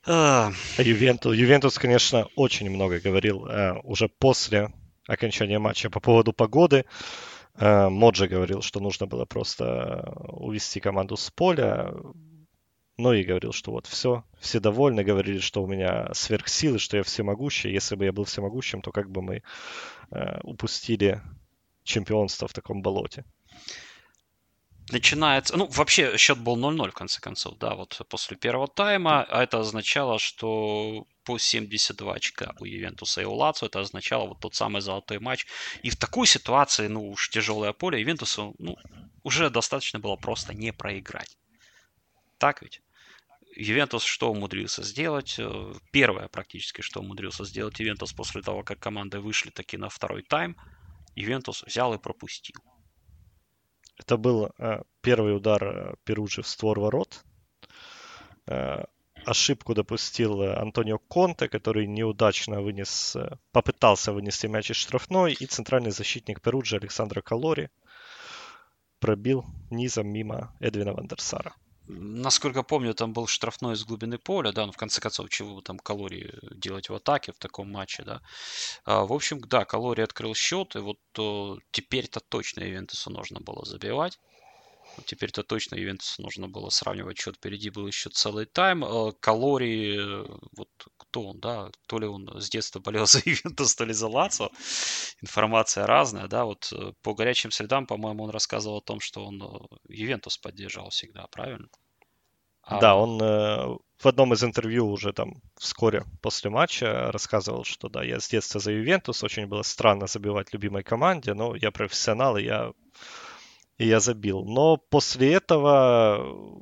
А 0.06 0.52
Ювентус, 0.78 1.36
Ювентус, 1.36 1.78
конечно, 1.78 2.28
очень 2.36 2.70
много 2.70 3.00
говорил 3.00 3.46
э, 3.46 3.80
уже 3.84 4.08
после 4.08 4.72
окончания 5.06 5.60
матча 5.60 5.90
по 5.90 6.00
поводу 6.00 6.34
погоды. 6.34 6.78
Э, 6.78 6.84
Моджи 7.60 8.28
говорил, 8.28 8.62
что 8.62 8.80
нужно 8.80 9.08
было 9.08 9.26
просто 9.26 10.14
увести 10.28 10.80
команду 10.80 11.18
с 11.18 11.32
поля. 11.32 11.94
Ну 12.98 13.14
и 13.14 13.24
говорил, 13.24 13.52
что 13.52 13.72
вот 13.72 13.86
все, 13.86 14.24
все 14.40 14.60
довольны, 14.60 15.04
говорили, 15.04 15.38
что 15.38 15.64
у 15.64 15.68
меня 15.68 16.12
сверхсилы, 16.14 16.80
что 16.80 16.98
я 16.98 17.04
всемогущий. 17.04 17.72
Если 17.72 17.96
бы 17.96 18.06
я 18.06 18.12
был 18.12 18.24
всемогущим, 18.24 18.82
то 18.82 18.92
как 18.92 19.12
бы 19.12 19.22
мы 19.22 19.44
э, 20.12 20.40
упустили 20.42 21.22
чемпионство 21.84 22.48
в 22.48 22.54
таком 22.54 22.82
болоте 22.82 23.24
начинается... 24.90 25.58
Ну, 25.58 25.68
вообще, 25.68 26.18
счет 26.18 26.38
был 26.38 26.58
0-0, 26.58 26.92
в 26.92 26.94
конце 26.94 27.20
концов, 27.20 27.58
да, 27.58 27.76
вот 27.76 28.02
после 28.10 28.38
первого 28.38 28.68
тайма. 28.68 29.24
А 29.24 29.44
это 29.44 29.60
означало, 29.60 30.20
что 30.20 31.06
по 31.24 31.38
72 31.38 32.14
очка 32.14 32.54
у 32.60 32.66
Ювентуса 32.66 33.22
и 33.22 33.26
у 33.26 33.34
Лацо. 33.34 33.66
Это 33.66 33.82
означало 33.82 34.28
вот 34.28 34.40
тот 34.40 34.56
самый 34.56 34.82
золотой 34.82 35.20
матч. 35.20 35.46
И 35.84 35.90
в 35.90 35.98
такой 35.98 36.28
ситуации, 36.28 36.88
ну 36.88 37.10
уж 37.10 37.30
тяжелое 37.30 37.74
поле, 37.74 38.00
Ювентусу 38.00 38.56
ну, 38.60 38.78
уже 39.24 39.50
достаточно 39.50 40.00
было 40.00 40.16
просто 40.16 40.54
не 40.54 40.72
проиграть. 40.72 41.38
Так 42.38 42.62
ведь? 42.62 42.82
Ювентус 43.56 44.04
что 44.04 44.32
умудрился 44.32 44.84
сделать? 44.84 45.36
Э, 45.40 45.74
первое 45.92 46.28
практически, 46.28 46.82
что 46.82 47.00
умудрился 47.00 47.44
сделать 47.44 47.80
Ювентус 47.80 48.14
после 48.14 48.42
того, 48.42 48.64
как 48.64 48.80
команды 48.80 49.20
вышли 49.20 49.50
таки 49.50 49.78
на 49.78 49.90
второй 49.90 50.22
тайм, 50.22 50.56
Ювентус 51.16 51.64
взял 51.64 51.94
и 51.94 51.98
пропустил. 51.98 52.62
Это 53.98 54.18
был 54.18 54.52
э, 54.58 54.82
первый 55.02 55.36
удар 55.36 55.64
э, 55.64 55.96
Перуджи 56.04 56.42
в 56.42 56.48
створ 56.48 56.80
ворот. 56.80 57.24
Э, 58.46 58.84
ошибку 59.26 59.74
допустил 59.74 60.42
Антонио 60.42 61.00
Конте, 61.00 61.50
который 61.50 61.88
неудачно 61.88 62.62
вынес, 62.62 63.18
попытался 63.52 64.14
вынести 64.14 64.48
мяч 64.48 64.72
из 64.72 64.78
штрафной, 64.78 65.34
и 65.34 65.46
центральный 65.46 65.92
защитник 65.92 66.42
Перуджи 66.42 66.78
Александра 66.78 67.22
Калори 67.22 67.70
пробил 69.00 69.46
низом 69.70 70.08
мимо 70.08 70.56
Эдвина 70.60 70.94
Вандерсара. 70.94 71.54
Насколько 71.90 72.64
помню, 72.64 72.94
там 72.94 73.14
был 73.14 73.28
штрафной 73.28 73.76
из 73.76 73.86
глубины 73.86 74.18
поля, 74.18 74.52
да, 74.52 74.66
но 74.66 74.72
в 74.74 74.78
конце 74.78 75.00
концов, 75.02 75.30
чего 75.30 75.62
там 75.62 75.80
калории 75.80 76.34
делать 76.52 76.90
в 76.90 76.94
атаке 76.94 77.32
в 77.32 77.38
таком 77.40 77.72
матче, 77.72 78.04
да. 78.04 78.22
А, 78.86 79.06
в 79.06 79.14
общем, 79.14 79.40
да, 79.40 79.64
калорий 79.66 80.04
открыл 80.04 80.36
счет, 80.36 80.76
и 80.76 80.80
вот 80.80 80.98
то, 81.14 81.58
теперь-то 81.72 82.20
точно 82.20 82.62
Ивентусу 82.62 83.10
нужно 83.10 83.40
было 83.40 83.64
забивать. 83.66 84.20
Теперь-то 85.06 85.44
точно 85.44 85.76
Ювентусу 85.76 86.22
нужно 86.22 86.48
было 86.48 86.70
сравнивать 86.70 87.20
счет. 87.20 87.36
Впереди 87.36 87.70
был 87.70 87.88
еще 87.88 88.10
целый 88.10 88.46
тайм. 88.46 88.84
А, 88.84 89.12
калории, 89.14 90.26
вот 90.56 90.70
кто 90.98 91.24
он, 91.24 91.40
да, 91.40 91.72
то 91.88 92.00
ли 92.00 92.08
он 92.08 92.42
с 92.42 92.50
детства 92.50 92.80
болел 92.80 93.06
за 93.08 93.20
Ювентус, 93.26 93.76
то 93.76 93.86
ли 93.86 93.94
за 93.94 94.08
Лацо. 94.08 94.50
Информация 95.22 95.88
разная, 95.88 96.28
да, 96.28 96.46
вот 96.46 96.72
э, 96.72 96.94
по 97.02 97.14
горячим 97.14 97.52
следам, 97.52 97.88
по-моему, 97.88 98.26
он 98.26 98.30
рассказывал 98.30 98.78
о 98.78 98.82
том, 98.82 99.00
что 99.00 99.26
он 99.26 99.42
э, 99.42 99.48
Ювентус 99.90 100.38
поддержал 100.38 100.90
всегда, 100.90 101.28
правильно? 101.28 101.68
А... 102.62 102.80
Да, 102.82 102.96
он 102.96 103.22
э, 103.22 103.78
в 104.00 104.06
одном 104.06 104.34
из 104.34 104.44
интервью 104.44 104.88
уже 104.90 105.14
там 105.14 105.42
вскоре 105.58 106.04
после 106.22 106.50
матча 106.50 107.12
рассказывал, 107.12 107.64
что 107.64 107.90
да, 107.90 108.04
я 108.04 108.20
с 108.20 108.28
детства 108.28 108.60
за 108.60 108.72
Ювентус, 108.72 109.24
очень 109.24 109.48
было 109.48 109.64
странно 109.64 110.08
забивать 110.08 110.54
любимой 110.54 110.84
команде, 110.84 111.34
но 111.34 111.56
я 111.56 111.72
профессионал, 111.72 112.38
и 112.38 112.44
я, 112.44 112.74
и 113.78 113.88
я 113.88 114.00
забил. 114.00 114.44
Но 114.44 114.78
после 114.78 115.34
этого, 115.34 116.60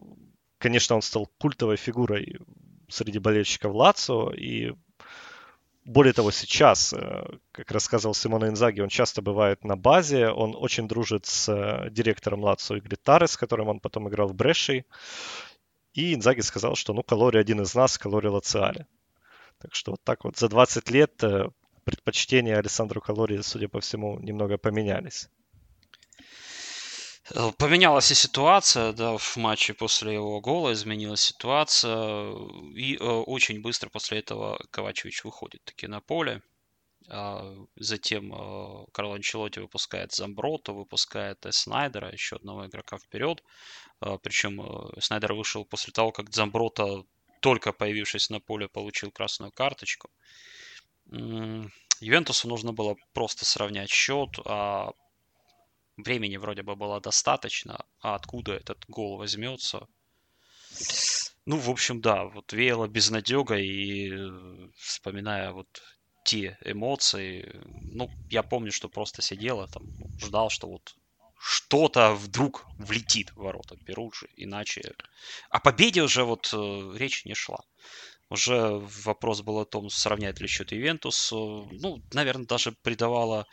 конечно, 0.57 0.95
он 0.95 1.01
стал 1.01 1.29
культовой 1.37 1.77
фигурой 1.77 2.39
среди 2.89 3.19
болельщиков 3.19 3.73
Лацо. 3.73 4.31
И 4.31 4.73
более 5.85 6.13
того, 6.13 6.31
сейчас, 6.31 6.93
э, 6.93 7.25
как 7.51 7.71
рассказывал 7.71 8.13
Симона 8.15 8.45
Инзаги, 8.47 8.81
он 8.81 8.89
часто 8.89 9.21
бывает 9.21 9.63
на 9.63 9.75
базе, 9.75 10.29
он 10.29 10.55
очень 10.55 10.87
дружит 10.87 11.25
с 11.25 11.47
э, 11.49 11.89
директором 11.91 12.43
Лацо 12.43 12.77
Игри 12.77 12.97
Таре, 12.97 13.27
с 13.27 13.37
которым 13.37 13.69
он 13.69 13.79
потом 13.79 14.09
играл 14.09 14.27
в 14.27 14.35
Бреши. 14.35 14.85
И 15.93 16.13
Инзаги 16.13 16.41
сказал, 16.41 16.75
что 16.75 16.93
ну, 16.93 17.03
Калори 17.03 17.37
один 17.37 17.61
из 17.61 17.73
нас, 17.75 17.97
Калори 17.97 18.27
Лациале. 18.27 18.87
Так 19.59 19.73
что 19.73 19.91
вот 19.91 20.01
так 20.03 20.25
вот 20.25 20.37
за 20.37 20.49
20 20.49 20.89
лет 20.89 21.23
э, 21.23 21.49
предпочтения 21.85 22.57
Александру 22.57 22.99
Калори, 22.99 23.41
судя 23.41 23.69
по 23.69 23.79
всему, 23.79 24.19
немного 24.19 24.57
поменялись. 24.57 25.29
Э, 27.33 27.51
поменялась 27.57 28.11
и 28.11 28.15
ситуация, 28.15 28.93
да, 28.93 29.17
в 29.17 29.37
матче 29.37 29.73
после 29.73 30.13
его 30.13 30.39
гола 30.41 30.73
изменилась 30.73 31.21
ситуация. 31.21 32.33
И 32.75 32.95
э, 32.95 33.03
очень 33.03 33.61
быстро 33.61 33.89
после 33.89 34.19
этого 34.19 34.59
Ковачевич 34.71 35.23
выходит 35.23 35.63
таки 35.63 35.87
на 35.87 36.01
поле. 36.01 36.41
А 37.07 37.55
затем 37.75 38.33
э, 38.33 38.85
Карл 38.91 39.13
Анчелотти 39.13 39.59
выпускает 39.59 40.11
Замброто, 40.11 40.73
выпускает 40.73 41.45
Снайдера, 41.49 42.11
еще 42.11 42.35
одного 42.37 42.65
игрока 42.67 42.97
вперед. 42.97 43.43
Э, 44.01 44.17
причем 44.21 44.61
э, 44.61 45.01
Снайдер 45.01 45.33
вышел 45.33 45.65
после 45.65 45.93
того, 45.93 46.11
как 46.11 46.33
Замброто, 46.33 47.05
только 47.41 47.73
появившись 47.73 48.29
на 48.29 48.39
поле, 48.39 48.67
получил 48.67 49.11
красную 49.11 49.51
карточку. 49.51 50.09
Ювентусу 51.99 52.47
нужно 52.47 52.73
было 52.73 52.95
просто 53.13 53.45
сравнять 53.45 53.91
счет, 53.91 54.39
а 54.45 54.91
времени 55.97 56.37
вроде 56.37 56.63
бы 56.63 56.75
было 56.75 56.99
достаточно, 57.01 57.85
а 57.99 58.15
откуда 58.15 58.53
этот 58.53 58.83
гол 58.87 59.17
возьмется? 59.17 59.87
Ну, 61.45 61.57
в 61.57 61.69
общем, 61.69 62.01
да, 62.01 62.25
вот 62.25 62.53
веяло 62.53 62.87
безнадега, 62.87 63.55
и 63.55 64.11
э, 64.11 64.69
вспоминая 64.77 65.51
вот 65.51 65.67
те 66.23 66.57
эмоции, 66.65 67.61
ну, 67.93 68.09
я 68.31 68.41
помню, 68.41 68.71
что 68.71 68.89
просто 68.89 69.21
сидел, 69.21 69.67
там, 69.67 69.83
ждал, 70.19 70.49
что 70.49 70.67
вот 70.67 70.95
что-то 71.39 72.15
вдруг 72.15 72.65
влетит 72.79 73.31
в 73.31 73.37
ворота 73.37 73.77
Перуджи, 73.85 74.27
иначе... 74.35 74.95
О 75.51 75.59
победе 75.59 76.01
уже 76.01 76.23
вот 76.23 76.49
э, 76.51 76.93
речь 76.97 77.25
не 77.25 77.35
шла. 77.35 77.59
Уже 78.29 78.79
вопрос 79.05 79.41
был 79.41 79.59
о 79.59 79.65
том, 79.65 79.89
сравнять 79.89 80.41
ли 80.41 80.47
счет 80.47 80.73
Ивентус. 80.73 81.31
Ну, 81.31 82.01
наверное, 82.11 82.47
даже 82.47 82.71
придавало 82.71 83.45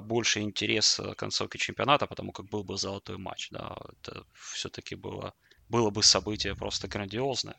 больше 0.00 0.40
интерес 0.40 1.00
концовке 1.16 1.58
чемпионата, 1.58 2.06
потому 2.06 2.32
как 2.32 2.46
был 2.46 2.62
бы 2.62 2.76
золотой 2.76 3.16
матч. 3.16 3.48
Да, 3.50 3.76
это 4.02 4.24
все-таки 4.34 4.94
было, 4.94 5.32
было 5.68 5.90
бы 5.90 6.02
событие 6.02 6.54
просто 6.54 6.86
грандиозное 6.86 7.56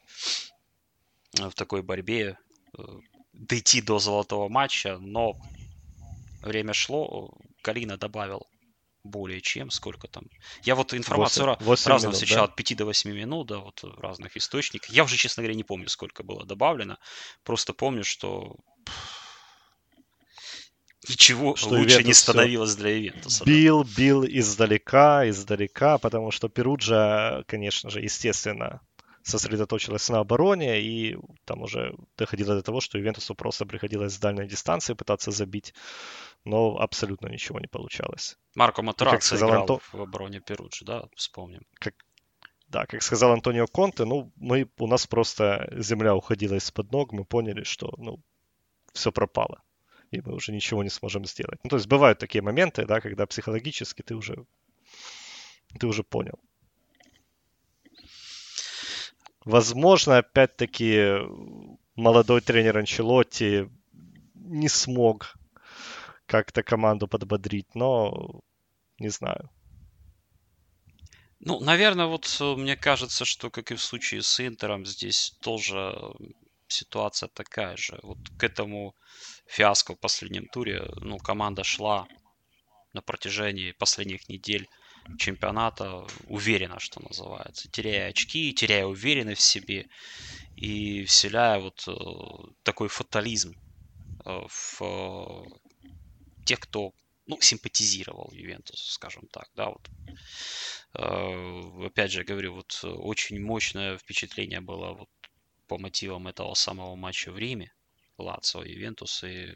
в 1.34 1.54
такой 1.54 1.82
борьбе 1.82 2.38
э, 2.78 2.84
дойти 3.34 3.82
до 3.82 4.00
золотого 4.00 4.50
матча, 4.50 4.98
но 5.00 5.40
время 6.42 6.74
шло, 6.74 7.34
Галина 7.64 7.98
добавил 7.98 8.48
более 9.04 9.42
чем, 9.42 9.72
сколько 9.72 10.08
там. 10.08 10.26
Я 10.64 10.76
вот 10.76 10.94
информацию 10.94 11.48
8, 11.48 11.66
8 11.66 11.90
разную 11.90 12.14
встречал 12.14 12.46
да? 12.46 12.52
от 12.52 12.56
5 12.56 12.78
до 12.78 12.86
8 12.86 13.12
минут, 13.12 13.48
да, 13.48 13.58
вот 13.58 13.82
в 13.82 14.00
разных 14.00 14.38
источниках. 14.38 14.92
Я 14.92 15.04
уже, 15.04 15.18
честно 15.18 15.42
говоря, 15.42 15.56
не 15.56 15.64
помню, 15.64 15.90
сколько 15.90 16.24
было 16.24 16.46
добавлено. 16.46 16.98
Просто 17.44 17.74
помню, 17.74 18.04
что 18.04 18.58
ничего 21.12 21.56
что 21.56 21.70
лучше 21.70 21.96
Ивентус 21.96 22.08
не 22.08 22.14
становилось 22.14 22.76
для 22.76 22.98
Ивентуса. 23.00 23.46
Бил, 23.46 23.84
да. 23.84 23.90
бил 23.98 24.26
издалека, 24.26 25.30
издалека, 25.30 25.98
потому 25.98 26.32
что 26.32 26.50
Перуджа, 26.50 27.44
конечно 27.48 27.90
же, 27.90 28.02
естественно, 28.02 28.82
сосредоточилась 29.24 30.10
на 30.10 30.20
обороне, 30.20 30.82
и 30.82 31.18
там 31.46 31.62
уже 31.62 31.96
доходило 32.18 32.56
до 32.56 32.64
того, 32.64 32.82
что 32.82 33.00
Ивентусу 33.00 33.36
просто 33.36 33.66
приходилось 33.66 34.14
с 34.14 34.20
дальней 34.20 34.48
дистанции 34.48 34.94
пытаться 34.94 35.32
забить, 35.32 35.74
но 36.44 36.78
абсолютно 36.78 37.28
ничего 37.28 37.60
не 37.60 37.68
получалось. 37.68 38.38
Марко 38.56 38.82
Матеракс 38.82 39.34
играл 39.34 39.62
Анто... 39.62 39.80
в 39.92 40.02
обороне 40.02 40.42
Перуджи, 40.42 40.86
да, 40.86 41.06
вспомним. 41.16 41.62
Как, 41.76 41.94
да, 42.68 42.86
как 42.86 43.04
сказал 43.04 43.32
Антонио 43.32 43.68
Конте, 43.68 44.06
ну, 44.06 44.32
мы, 44.36 44.70
у 44.78 44.88
нас 44.88 45.08
просто 45.08 45.72
земля 45.78 46.16
уходила 46.16 46.56
из-под 46.56 46.92
ног, 46.92 47.12
мы 47.12 47.26
поняли, 47.26 47.64
что, 47.64 47.94
ну, 47.98 48.20
все 48.94 49.12
пропало, 49.12 49.62
и 50.12 50.22
мы 50.22 50.34
уже 50.34 50.52
ничего 50.52 50.84
не 50.84 50.90
сможем 50.90 51.26
сделать. 51.26 51.60
Ну, 51.64 51.70
то 51.70 51.78
есть 51.78 51.88
бывают 51.88 52.20
такие 52.20 52.42
моменты, 52.42 52.86
да, 52.86 53.02
когда 53.02 53.26
психологически 53.26 54.02
ты 54.02 54.16
уже, 54.16 54.46
ты 55.80 55.88
уже 55.88 56.04
понял. 56.04 56.40
Возможно, 59.46 60.18
опять-таки, 60.18 61.18
молодой 61.96 62.42
тренер 62.42 62.78
Анчелотти 62.78 63.70
не 64.36 64.70
смог 64.70 65.36
как-то 66.28 66.62
команду 66.62 67.08
подбодрить, 67.08 67.74
но 67.74 68.42
не 69.00 69.10
знаю. 69.10 69.50
Ну, 71.40 71.60
наверное, 71.60 72.06
вот 72.06 72.38
э, 72.40 72.56
мне 72.56 72.78
кажется, 72.78 73.26
что, 73.26 73.50
как 73.50 73.72
и 73.72 73.76
в 73.76 73.82
случае 73.82 74.22
с 74.22 74.40
Интером, 74.46 74.86
здесь 74.86 75.36
тоже 75.42 76.14
ситуация 76.72 77.30
такая 77.30 77.78
же. 77.78 78.00
Вот 78.04 78.18
к 78.38 78.44
этому 78.44 78.96
фиаско 79.48 79.96
в 79.96 80.00
последнем 80.00 80.48
туре, 80.48 80.84
ну, 80.98 81.18
команда 81.18 81.64
шла 81.64 82.08
на 82.94 83.02
протяжении 83.02 83.72
последних 83.72 84.30
недель 84.30 84.68
чемпионата 85.18 86.06
уверенно, 86.28 86.80
что 86.80 87.02
называется, 87.02 87.70
теряя 87.70 88.10
очки, 88.10 88.54
теряя 88.54 88.86
уверенность 88.86 89.42
в 89.42 89.46
себе 89.46 89.88
и 90.56 91.06
вселяя 91.06 91.60
вот 91.60 91.88
э, 91.88 91.92
такой 92.64 92.88
фатализм 92.88 93.56
э, 94.26 94.42
в 94.48 94.82
э, 94.82 95.44
тех, 96.46 96.60
кто 96.60 96.94
ну, 97.26 97.40
симпатизировал 97.40 98.32
Ювентусу, 98.34 98.92
скажем 98.92 99.28
так, 99.32 99.50
да, 99.56 99.70
вот. 99.70 99.90
Опять 100.94 102.12
же, 102.12 102.26
говорю, 102.26 102.56
вот 102.56 102.84
очень 102.84 103.40
мощное 103.40 103.98
впечатление 103.98 104.60
было 104.60 104.92
вот 104.94 105.10
по 105.72 105.78
мотивам 105.78 106.28
этого 106.28 106.54
самого 106.54 106.98
матча 106.98 107.32
в 107.32 107.38
Риме, 107.38 107.72
Лацио, 108.18 108.62
Ювентус, 108.64 109.24
и 109.24 109.56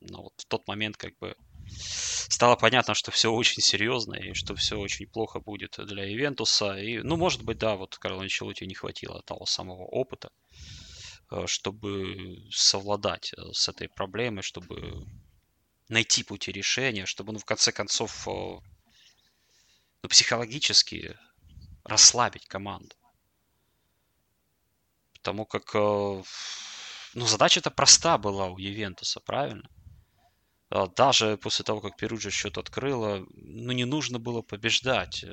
ну, 0.00 0.22
вот 0.22 0.32
в 0.38 0.44
тот 0.46 0.66
момент 0.66 0.96
как 0.96 1.16
бы 1.18 1.36
стало 1.68 2.56
понятно, 2.56 2.94
что 2.94 3.12
все 3.12 3.30
очень 3.30 3.62
серьезно 3.62 4.14
и 4.14 4.34
что 4.34 4.56
все 4.56 4.76
очень 4.76 5.06
плохо 5.06 5.38
будет 5.38 5.76
для 5.78 6.12
Ивентуса. 6.12 6.76
И, 6.76 6.98
ну, 6.98 7.16
может 7.16 7.44
быть, 7.44 7.58
да, 7.58 7.76
вот 7.76 7.96
Карло 7.96 8.22
Анчелотти 8.22 8.64
не 8.64 8.74
хватило 8.74 9.22
того 9.22 9.46
самого 9.46 9.84
опыта, 9.84 10.32
э, 11.30 11.46
чтобы 11.46 12.38
совладать 12.50 13.32
э, 13.32 13.52
с 13.52 13.68
этой 13.68 13.88
проблемой, 13.88 14.42
чтобы 14.42 15.06
найти 15.88 16.24
пути 16.24 16.50
решения, 16.50 17.06
чтобы, 17.06 17.32
ну, 17.32 17.38
в 17.38 17.44
конце 17.44 17.70
концов, 17.70 18.26
э, 18.26 18.30
ну, 20.02 20.08
психологически 20.08 21.16
расслабить 21.84 22.48
команду. 22.48 22.96
Потому 25.22 25.44
как, 25.44 25.74
ну, 25.74 26.24
задача-то 27.26 27.70
проста 27.70 28.16
была 28.18 28.46
у 28.46 28.58
Ювентуса, 28.58 29.20
правильно? 29.20 29.68
А, 30.70 30.86
даже 30.86 31.36
после 31.36 31.64
того, 31.64 31.80
как 31.80 31.96
Перуджа 31.96 32.30
счет 32.30 32.56
открыла, 32.56 33.26
ну, 33.34 33.72
не 33.72 33.84
нужно 33.84 34.20
было 34.20 34.40
побеждать. 34.40 35.24
Э, 35.24 35.28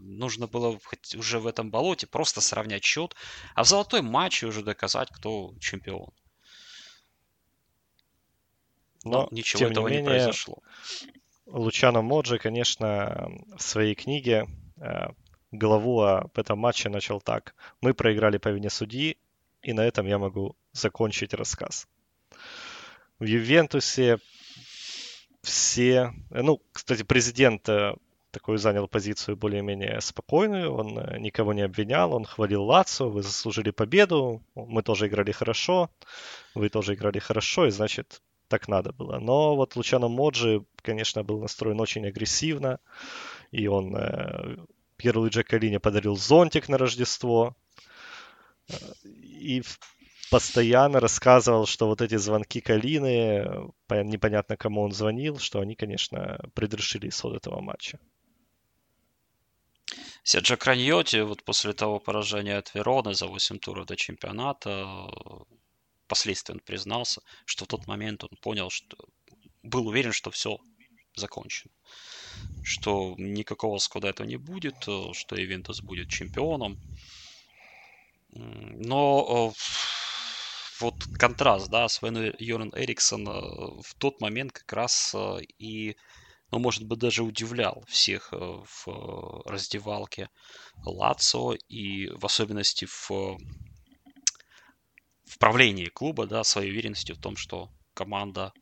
нужно 0.00 0.46
было 0.46 0.78
уже 1.14 1.38
в 1.38 1.46
этом 1.46 1.70
болоте 1.70 2.06
просто 2.06 2.40
сравнять 2.40 2.82
счет, 2.82 3.14
а 3.54 3.64
в 3.64 3.68
золотой 3.68 4.00
матче 4.00 4.46
уже 4.46 4.62
доказать, 4.62 5.10
кто 5.12 5.54
чемпион. 5.60 6.10
Но, 9.04 9.22
Но 9.22 9.28
ничего 9.30 9.58
тем 9.58 9.72
этого 9.72 9.88
не, 9.88 9.96
менее, 9.96 10.02
не 10.02 10.18
произошло. 10.18 10.62
Лучано 11.46 12.00
Моджи, 12.00 12.38
конечно, 12.38 13.28
в 13.58 13.62
своей 13.62 13.94
книге 13.94 14.46
главу 15.52 16.00
об 16.00 16.38
этом 16.38 16.58
матче 16.58 16.88
начал 16.88 17.20
так. 17.20 17.54
Мы 17.80 17.94
проиграли 17.94 18.38
по 18.38 18.48
вине 18.48 18.70
судьи, 18.70 19.16
и 19.62 19.72
на 19.72 19.84
этом 19.86 20.06
я 20.06 20.18
могу 20.18 20.56
закончить 20.72 21.34
рассказ. 21.34 21.86
В 23.18 23.24
Ювентусе 23.24 24.18
все... 25.42 26.12
Ну, 26.30 26.60
кстати, 26.72 27.02
президент 27.02 27.68
э, 27.68 27.94
такой 28.30 28.58
занял 28.58 28.88
позицию 28.88 29.36
более-менее 29.36 30.00
спокойную, 30.00 30.72
он 30.72 30.98
э, 30.98 31.18
никого 31.18 31.52
не 31.52 31.62
обвинял, 31.62 32.14
он 32.14 32.24
хвалил 32.24 32.64
Лацо, 32.64 33.08
вы 33.08 33.22
заслужили 33.22 33.70
победу, 33.70 34.42
мы 34.54 34.82
тоже 34.82 35.06
играли 35.06 35.30
хорошо, 35.32 35.90
вы 36.54 36.68
тоже 36.68 36.94
играли 36.94 37.18
хорошо, 37.18 37.66
и 37.66 37.70
значит, 37.70 38.22
так 38.48 38.68
надо 38.68 38.92
было. 38.92 39.18
Но 39.18 39.54
вот 39.54 39.76
Лучано 39.76 40.08
Моджи, 40.08 40.64
конечно, 40.76 41.22
был 41.22 41.40
настроен 41.40 41.80
очень 41.80 42.06
агрессивно, 42.06 42.80
и 43.50 43.66
он 43.66 43.94
э, 43.96 44.56
Пьеру 45.02 45.28
Джакалине 45.28 45.80
подарил 45.80 46.16
зонтик 46.16 46.68
на 46.68 46.78
Рождество, 46.78 47.56
и 49.04 49.62
постоянно 50.30 51.00
рассказывал, 51.00 51.66
что 51.66 51.88
вот 51.88 52.00
эти 52.00 52.16
звонки 52.16 52.60
Калины, 52.60 53.72
непонятно 53.90 54.56
кому 54.56 54.82
он 54.82 54.92
звонил, 54.92 55.38
что 55.40 55.58
они, 55.58 55.74
конечно, 55.74 56.38
предрешили 56.54 57.08
исход 57.08 57.34
этого 57.34 57.60
матча. 57.60 57.98
Серджо 60.22 60.56
Краньоти 60.56 61.20
вот 61.22 61.42
после 61.42 61.72
того 61.72 61.98
поражения 61.98 62.58
от 62.58 62.72
Вероны 62.72 63.12
за 63.12 63.26
8 63.26 63.58
туров 63.58 63.86
до 63.86 63.96
чемпионата 63.96 64.86
впоследствии 66.06 66.54
он 66.54 66.60
признался, 66.60 67.22
что 67.44 67.64
в 67.64 67.68
тот 67.68 67.88
момент 67.88 68.22
он 68.22 68.30
понял, 68.40 68.70
что 68.70 68.96
был 69.64 69.88
уверен, 69.88 70.12
что 70.12 70.30
все 70.30 70.58
закончено. 71.16 71.72
Что 72.62 73.14
никакого 73.18 73.78
скуда 73.78 74.08
этого 74.08 74.26
не 74.26 74.36
будет, 74.36 74.76
что 74.82 75.36
Ивентус 75.36 75.82
будет 75.82 76.08
чемпионом. 76.08 76.78
Но 78.34 79.52
вот 80.82 81.04
контраст, 81.16 81.70
да, 81.70 81.88
Свен 81.88 82.34
Йорн 82.38 82.72
Эриксон 82.74 83.28
э, 83.28 83.32
в 83.82 83.94
тот 83.98 84.20
момент 84.20 84.52
как 84.52 84.72
раз 84.72 85.12
э, 85.14 85.38
и, 85.58 85.96
ну, 86.50 86.58
может 86.58 86.84
быть, 86.84 86.98
даже 86.98 87.22
удивлял 87.22 87.84
всех 87.86 88.32
э, 88.32 88.36
в 88.36 89.42
раздевалке 89.46 90.28
Лацо 90.84 91.52
и 91.68 92.08
в 92.08 92.26
особенности 92.26 92.86
в, 92.86 93.10
в 93.10 93.38
правлении 95.38 95.86
клуба, 95.86 96.26
да, 96.26 96.42
своей 96.42 96.72
уверенностью 96.72 97.14
в 97.14 97.20
том, 97.20 97.36
что 97.36 97.70
команда 97.94 98.52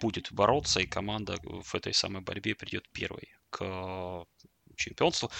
будет 0.00 0.32
бороться, 0.32 0.80
и 0.80 0.86
команда 0.86 1.36
в 1.42 1.74
этой 1.74 1.94
самой 1.94 2.22
борьбе 2.22 2.54
придет 2.54 2.88
первой 2.92 3.28
к 3.50 4.26
чемпионству 4.76 5.30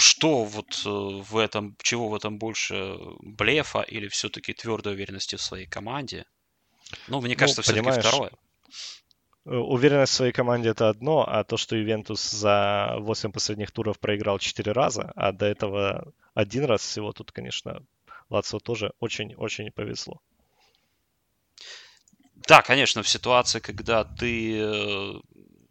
что 0.00 0.44
вот 0.44 0.82
э, 0.84 0.88
в 0.88 1.36
этом, 1.36 1.76
чего 1.82 2.08
в 2.08 2.14
этом 2.14 2.38
больше 2.38 2.96
блефа 3.20 3.82
или 3.82 4.08
все-таки 4.08 4.52
твердой 4.52 4.94
уверенности 4.94 5.36
в 5.36 5.42
своей 5.42 5.66
команде? 5.66 6.24
Ну, 7.08 7.20
мне 7.20 7.36
кажется, 7.36 7.60
ну, 7.60 7.62
все-таки 7.62 8.00
второе. 8.00 8.32
уверенность 9.44 10.12
в 10.12 10.16
своей 10.16 10.32
команде 10.32 10.70
это 10.70 10.88
одно, 10.88 11.24
а 11.28 11.44
то, 11.44 11.56
что 11.56 11.76
Ювентус 11.76 12.30
за 12.30 12.96
8 12.98 13.32
последних 13.32 13.70
туров 13.70 13.98
проиграл 14.00 14.38
4 14.38 14.72
раза, 14.72 15.12
а 15.14 15.32
до 15.32 15.46
этого 15.46 16.12
один 16.34 16.64
раз 16.64 16.80
всего, 16.80 17.12
тут, 17.12 17.30
конечно, 17.32 17.84
Лацио 18.28 18.58
тоже 18.58 18.92
очень-очень 19.00 19.70
повезло. 19.70 20.20
Да, 22.50 22.62
конечно, 22.62 23.04
в 23.04 23.08
ситуации, 23.08 23.60
когда 23.60 24.02
ты 24.02 24.58
э, 24.58 25.12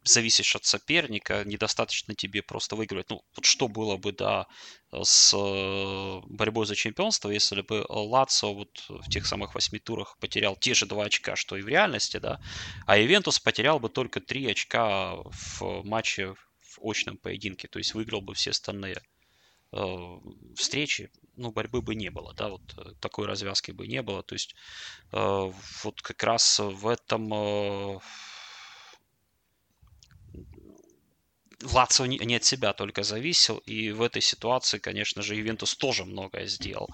зависишь 0.06 0.56
от 0.56 0.64
соперника, 0.64 1.44
недостаточно 1.44 2.16
тебе 2.16 2.42
просто 2.42 2.78
выигрывать. 2.78 3.10
Ну, 3.10 3.22
вот 3.36 3.44
что 3.44 3.68
было 3.68 3.98
бы, 3.98 4.14
да, 4.14 4.48
с 4.90 5.34
э, 5.36 6.22
борьбой 6.30 6.66
за 6.66 6.78
чемпионство, 6.78 7.32
если 7.32 7.64
бы 7.64 7.86
Лацо 7.90 8.54
вот 8.54 8.86
в 8.88 9.10
тех 9.10 9.26
самых 9.26 9.56
восьми 9.56 9.80
турах 9.80 10.18
потерял 10.22 10.56
те 10.56 10.74
же 10.74 10.86
два 10.86 11.04
очка, 11.04 11.36
что 11.36 11.58
и 11.58 11.62
в 11.62 11.68
реальности, 11.68 12.16
да, 12.16 12.40
а 12.86 12.98
Ивентус 12.98 13.42
потерял 13.42 13.82
бы 13.82 13.90
только 13.90 14.22
три 14.22 14.50
очка 14.50 15.16
в 15.16 15.84
матче 15.84 16.34
в 16.62 16.80
очном 16.82 17.18
поединке, 17.18 17.68
то 17.68 17.80
есть 17.80 17.94
выиграл 17.94 18.22
бы 18.22 18.34
все 18.36 18.52
остальные 18.52 19.02
встречи, 20.56 21.12
ну, 21.36 21.52
борьбы 21.52 21.82
бы 21.82 21.96
не 21.96 22.10
было, 22.10 22.34
да, 22.34 22.50
вот 22.50 22.74
э, 22.78 22.94
такой 23.00 23.28
развязки 23.28 23.72
бы 23.72 23.88
не 23.88 24.02
было, 24.02 24.24
то 24.24 24.36
есть 24.36 24.56
э, 25.12 25.52
вот 25.84 26.02
как 26.02 26.24
раз 26.24 26.60
в 26.60 26.88
этом 26.88 27.34
э, 27.34 28.00
Лацио 31.62 32.06
не, 32.06 32.36
от 32.36 32.44
себя 32.44 32.74
только 32.74 33.04
зависел, 33.04 33.58
и 33.60 33.92
в 33.92 34.02
этой 34.02 34.22
ситуации, 34.22 34.80
конечно 34.80 35.22
же, 35.22 35.36
Ювентус 35.36 35.76
тоже 35.76 36.06
многое 36.06 36.46
сделал. 36.46 36.90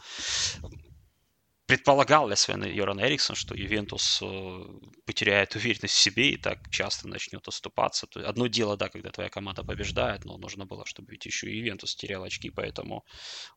Предполагал 1.68 2.30
ли 2.30 2.36
Свен 2.36 2.64
Йоран 2.64 3.02
Эриксон, 3.02 3.36
что 3.36 3.56
Ювентус 3.56 4.20
э, 4.22 4.66
потеряет 5.06 5.56
уверенность 5.56 5.96
в 5.96 6.00
себе 6.00 6.30
и 6.32 6.38
так 6.38 6.70
часто 6.70 7.08
начнет 7.08 7.48
оступаться? 7.48 8.06
То 8.06 8.28
одно 8.30 8.46
дело, 8.46 8.78
да, 8.78 8.88
когда 8.88 9.10
твоя 9.10 9.30
команда 9.30 9.64
побеждает, 9.64 10.26
но 10.26 10.38
нужно 10.38 10.68
было, 10.68 10.86
чтобы 10.86 11.12
ведь 11.12 11.26
еще 11.26 11.50
и 11.50 11.58
Ювентус 11.58 11.96
терял 11.96 12.24
очки, 12.24 12.52
поэтому 12.52 13.04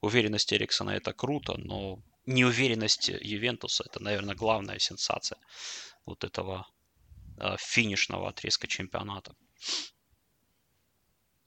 уверенность 0.01 0.53
Эриксона 0.55 0.91
это 0.91 1.13
круто, 1.13 1.59
но 1.59 1.99
неуверенность 2.25 3.09
Ювентуса 3.09 3.85
это, 3.85 4.03
наверное, 4.03 4.35
главная 4.35 4.79
сенсация 4.79 5.39
вот 6.07 6.25
этого 6.25 6.67
э, 7.39 7.57
финишного 7.59 8.29
отрезка 8.31 8.67
чемпионата. 8.67 9.35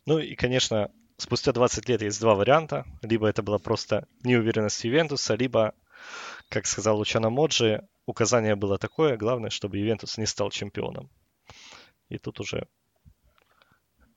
Ну 0.05 0.20
и, 0.20 0.36
конечно, 0.36 0.91
спустя 1.18 1.53
20 1.53 1.89
лет 1.89 2.01
есть 2.01 2.20
два 2.20 2.36
варианта. 2.36 2.86
Либо 3.01 3.28
это 3.28 3.43
была 3.43 3.59
просто 3.59 4.07
неуверенность 4.24 4.84
Ювентуса, 4.84 5.36
либо, 5.36 5.74
как 6.52 6.68
сказал 6.68 6.97
Лучано 6.97 7.30
Моджи, 7.30 7.82
указание 8.06 8.56
было 8.56 8.78
такое, 8.78 9.16
главное, 9.16 9.49
чтобы 9.49 9.78
Ювентус 9.78 10.18
не 10.18 10.26
стал 10.26 10.52
чемпионом. 10.52 11.10
И 12.10 12.18
тут 12.18 12.41
уже 12.41 12.68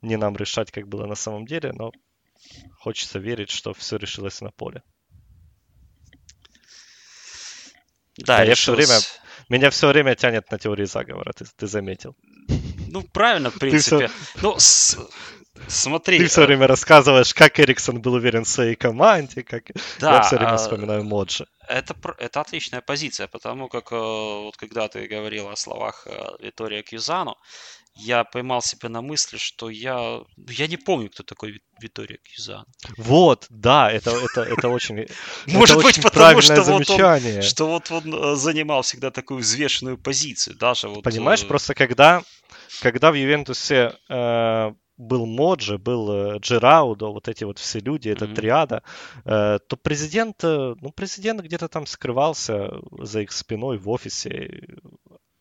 не 0.02 0.16
нам 0.16 0.36
решать, 0.36 0.72
как 0.72 0.88
было 0.88 1.06
на 1.06 1.14
самом 1.14 1.46
деле, 1.46 1.72
но 1.72 1.92
хочется 2.80 3.20
верить, 3.20 3.50
что 3.50 3.72
все 3.72 3.96
решилось 3.96 4.40
на 4.40 4.50
поле. 4.50 4.82
Да, 8.18 8.42
я 8.42 8.56
все 8.56 8.74
время, 8.74 8.98
меня 9.48 9.70
все 9.70 9.88
время 9.88 10.16
тянет 10.16 10.50
на 10.50 10.58
теории 10.58 10.84
заговора, 10.86 11.32
ты, 11.32 11.44
ты 11.56 11.66
заметил. 11.68 12.16
Ну, 12.88 13.02
правильно, 13.12 13.50
в 13.50 13.58
принципе. 13.58 14.08
Все... 14.08 14.40
Ну, 14.42 14.54
с... 14.58 14.98
Смотри. 15.68 16.18
Ты 16.18 16.26
все 16.26 16.42
а 16.42 16.46
время 16.46 16.66
рассказываешь, 16.66 17.32
как 17.32 17.60
Эриксон 17.60 18.00
был 18.00 18.14
уверен 18.14 18.44
в 18.44 18.48
своей 18.48 18.74
команде, 18.74 19.42
как 19.42 19.64
да, 20.00 20.16
я 20.16 20.22
все 20.22 20.36
время 20.36 20.54
а... 20.54 20.56
вспоминаю 20.56 21.04
Моджи. 21.04 21.46
Это, 21.68 21.94
это 22.18 22.40
отличная 22.40 22.80
позиция, 22.80 23.26
потому 23.26 23.68
как 23.68 23.92
э, 23.92 23.96
вот 23.96 24.56
когда 24.56 24.88
ты 24.88 25.06
говорил 25.06 25.48
о 25.48 25.56
словах 25.56 26.06
э, 26.06 26.44
Витория 26.44 26.82
Кьюзано, 26.82 27.34
я 27.96 28.24
поймал 28.24 28.60
себя 28.60 28.88
на 28.88 29.00
мысли, 29.00 29.38
что 29.38 29.70
я, 29.70 30.20
я 30.36 30.66
не 30.66 30.76
помню, 30.76 31.08
кто 31.10 31.22
такой 31.22 31.62
Витория 31.80 32.18
Кьюзан. 32.18 32.66
Вот, 32.96 33.46
да, 33.48 33.90
это, 33.90 34.10
это, 34.10 34.42
это 34.42 34.68
очень 34.68 35.06
Может 35.46 35.82
быть, 35.82 36.02
потому 36.02 36.40
что 36.40 36.62
вот, 36.62 36.90
он, 36.90 37.42
что 37.42 37.66
вот 37.66 37.90
он 37.90 38.14
э, 38.14 38.36
занимал 38.36 38.82
всегда 38.82 39.10
такую 39.10 39.40
взвешенную 39.40 39.96
позицию. 39.96 40.56
Даже 40.56 40.88
вот, 40.88 41.04
Понимаешь, 41.04 41.46
просто 41.46 41.74
когда, 41.74 42.22
когда 42.82 43.12
в 43.12 43.14
Ювентусе 43.14 43.96
э, 44.08 44.72
был 44.96 45.26
Моджи, 45.26 45.78
был 45.78 46.10
э, 46.10 46.38
Джераудо, 46.38 47.06
вот 47.06 47.28
эти 47.28 47.44
вот 47.44 47.58
все 47.58 47.80
люди, 47.80 48.08
эта 48.08 48.26
mm-hmm. 48.26 48.34
триада, 48.34 48.82
э, 49.24 49.58
то 49.66 49.76
президент, 49.76 50.44
э, 50.44 50.74
ну, 50.80 50.90
президент 50.90 51.40
где-то 51.40 51.68
там 51.68 51.86
скрывался 51.86 52.70
за 52.98 53.22
их 53.22 53.32
спиной 53.32 53.78
в 53.78 53.88
офисе, 53.88 54.78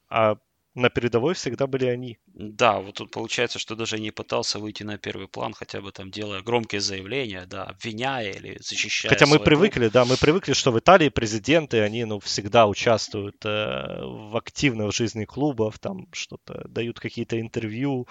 а 0.09 0.37
на 0.75 0.89
передовой 0.89 1.35
всегда 1.35 1.67
были 1.67 1.85
они. 1.85 2.17
Да, 2.25 2.79
вот 2.79 2.95
тут 2.95 3.11
получается, 3.11 3.59
что 3.59 3.75
даже 3.75 3.99
не 3.99 4.11
пытался 4.11 4.57
выйти 4.57 4.83
на 4.83 4.97
первый 4.97 5.27
план, 5.27 5.53
хотя 5.53 5.81
бы 5.81 5.91
там 5.91 6.09
делая 6.09 6.41
громкие 6.41 6.81
заявления, 6.81 7.45
да, 7.45 7.65
обвиняя 7.65 8.31
или 8.31 8.57
защищая. 8.59 9.11
Хотя 9.11 9.27
мы 9.27 9.39
привыкли, 9.39 9.81
группу. 9.81 9.93
да, 9.93 10.05
мы 10.05 10.17
привыкли, 10.17 10.53
что 10.53 10.71
в 10.71 10.79
Италии 10.79 11.09
президенты, 11.09 11.81
они, 11.81 12.05
ну, 12.05 12.19
всегда 12.19 12.65
участвуют 12.65 13.45
э, 13.45 13.99
в 14.01 14.35
активно 14.35 14.87
в 14.87 14.95
жизни 14.95 15.25
клубов, 15.25 15.77
там 15.77 16.07
что-то 16.11 16.67
дают 16.67 16.99
какие-то 16.99 17.39
интервью. 17.39 18.07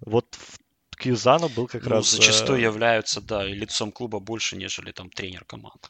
Вот 0.00 0.34
в 0.34 0.58
Кьюзану 1.00 1.48
был 1.48 1.66
как 1.66 1.84
ну, 1.84 1.90
раз... 1.90 2.10
Зачастую 2.10 2.58
э... 2.58 2.62
являются, 2.62 3.20
да, 3.20 3.48
и 3.48 3.54
лицом 3.54 3.92
клуба 3.92 4.20
больше, 4.20 4.56
нежели 4.56 4.92
там 4.92 5.10
тренер 5.10 5.44
команды. 5.44 5.88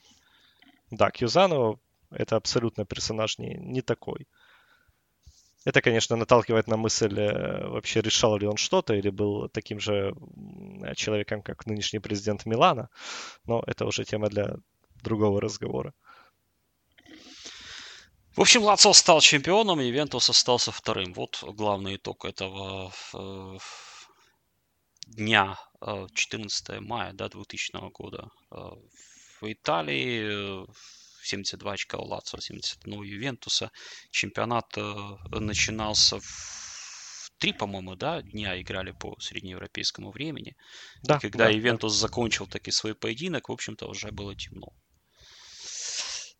Да, 0.90 1.10
Кьюзану 1.10 1.80
это 2.10 2.36
абсолютно 2.36 2.84
персонаж 2.84 3.38
не, 3.38 3.54
не 3.54 3.82
такой. 3.82 4.26
Это, 5.64 5.82
конечно, 5.82 6.16
наталкивает 6.16 6.68
на 6.68 6.76
мысль, 6.76 7.18
э, 7.18 7.66
вообще 7.68 8.00
решал 8.00 8.38
ли 8.38 8.46
он 8.46 8.56
что-то 8.56 8.94
или 8.94 9.10
был 9.10 9.48
таким 9.48 9.80
же 9.80 10.14
человеком, 10.96 11.42
как 11.42 11.66
нынешний 11.66 12.00
президент 12.00 12.46
Милана. 12.46 12.88
Но 13.44 13.62
это 13.66 13.86
уже 13.86 14.04
тема 14.04 14.28
для 14.28 14.56
другого 15.02 15.40
разговора. 15.40 15.92
В 18.36 18.40
общем, 18.40 18.62
Лацо 18.62 18.92
стал 18.92 19.20
чемпионом, 19.20 19.80
и 19.80 19.90
Вентус 19.90 20.30
остался 20.30 20.70
вторым. 20.70 21.12
Вот 21.14 21.42
главный 21.42 21.96
итог 21.96 22.24
этого 22.24 22.92
э, 23.12 23.58
дня 25.10 25.58
14 25.80 26.70
э, 26.70 26.80
мая 26.80 27.12
да, 27.12 27.28
2000 27.28 27.90
года 27.90 28.30
э, 28.50 28.56
в 29.40 29.52
Италии. 29.52 30.66
72 31.22 31.72
очка 31.72 31.98
у 31.98 32.04
Лацио, 32.06 32.40
71 32.40 32.98
у 32.98 33.02
Ювентуса. 33.02 33.70
Чемпионат 34.10 34.76
э, 34.76 35.16
начинался 35.30 36.18
в 36.18 37.30
три, 37.38 37.52
по-моему, 37.52 37.96
да, 37.96 38.22
дня 38.22 38.60
играли 38.60 38.92
по 38.92 39.18
среднеевропейскому 39.18 40.10
времени. 40.10 40.56
Да, 41.02 41.16
и 41.16 41.20
когда 41.20 41.44
да, 41.44 41.50
Ювентус 41.50 41.94
да. 41.94 42.00
закончил 42.00 42.46
таки 42.46 42.70
свой 42.70 42.94
поединок, 42.94 43.48
в 43.48 43.52
общем-то, 43.52 43.88
уже 43.88 44.12
было 44.12 44.34
темно. 44.34 44.72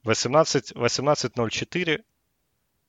18, 0.05 0.73
18.04, 0.73 2.05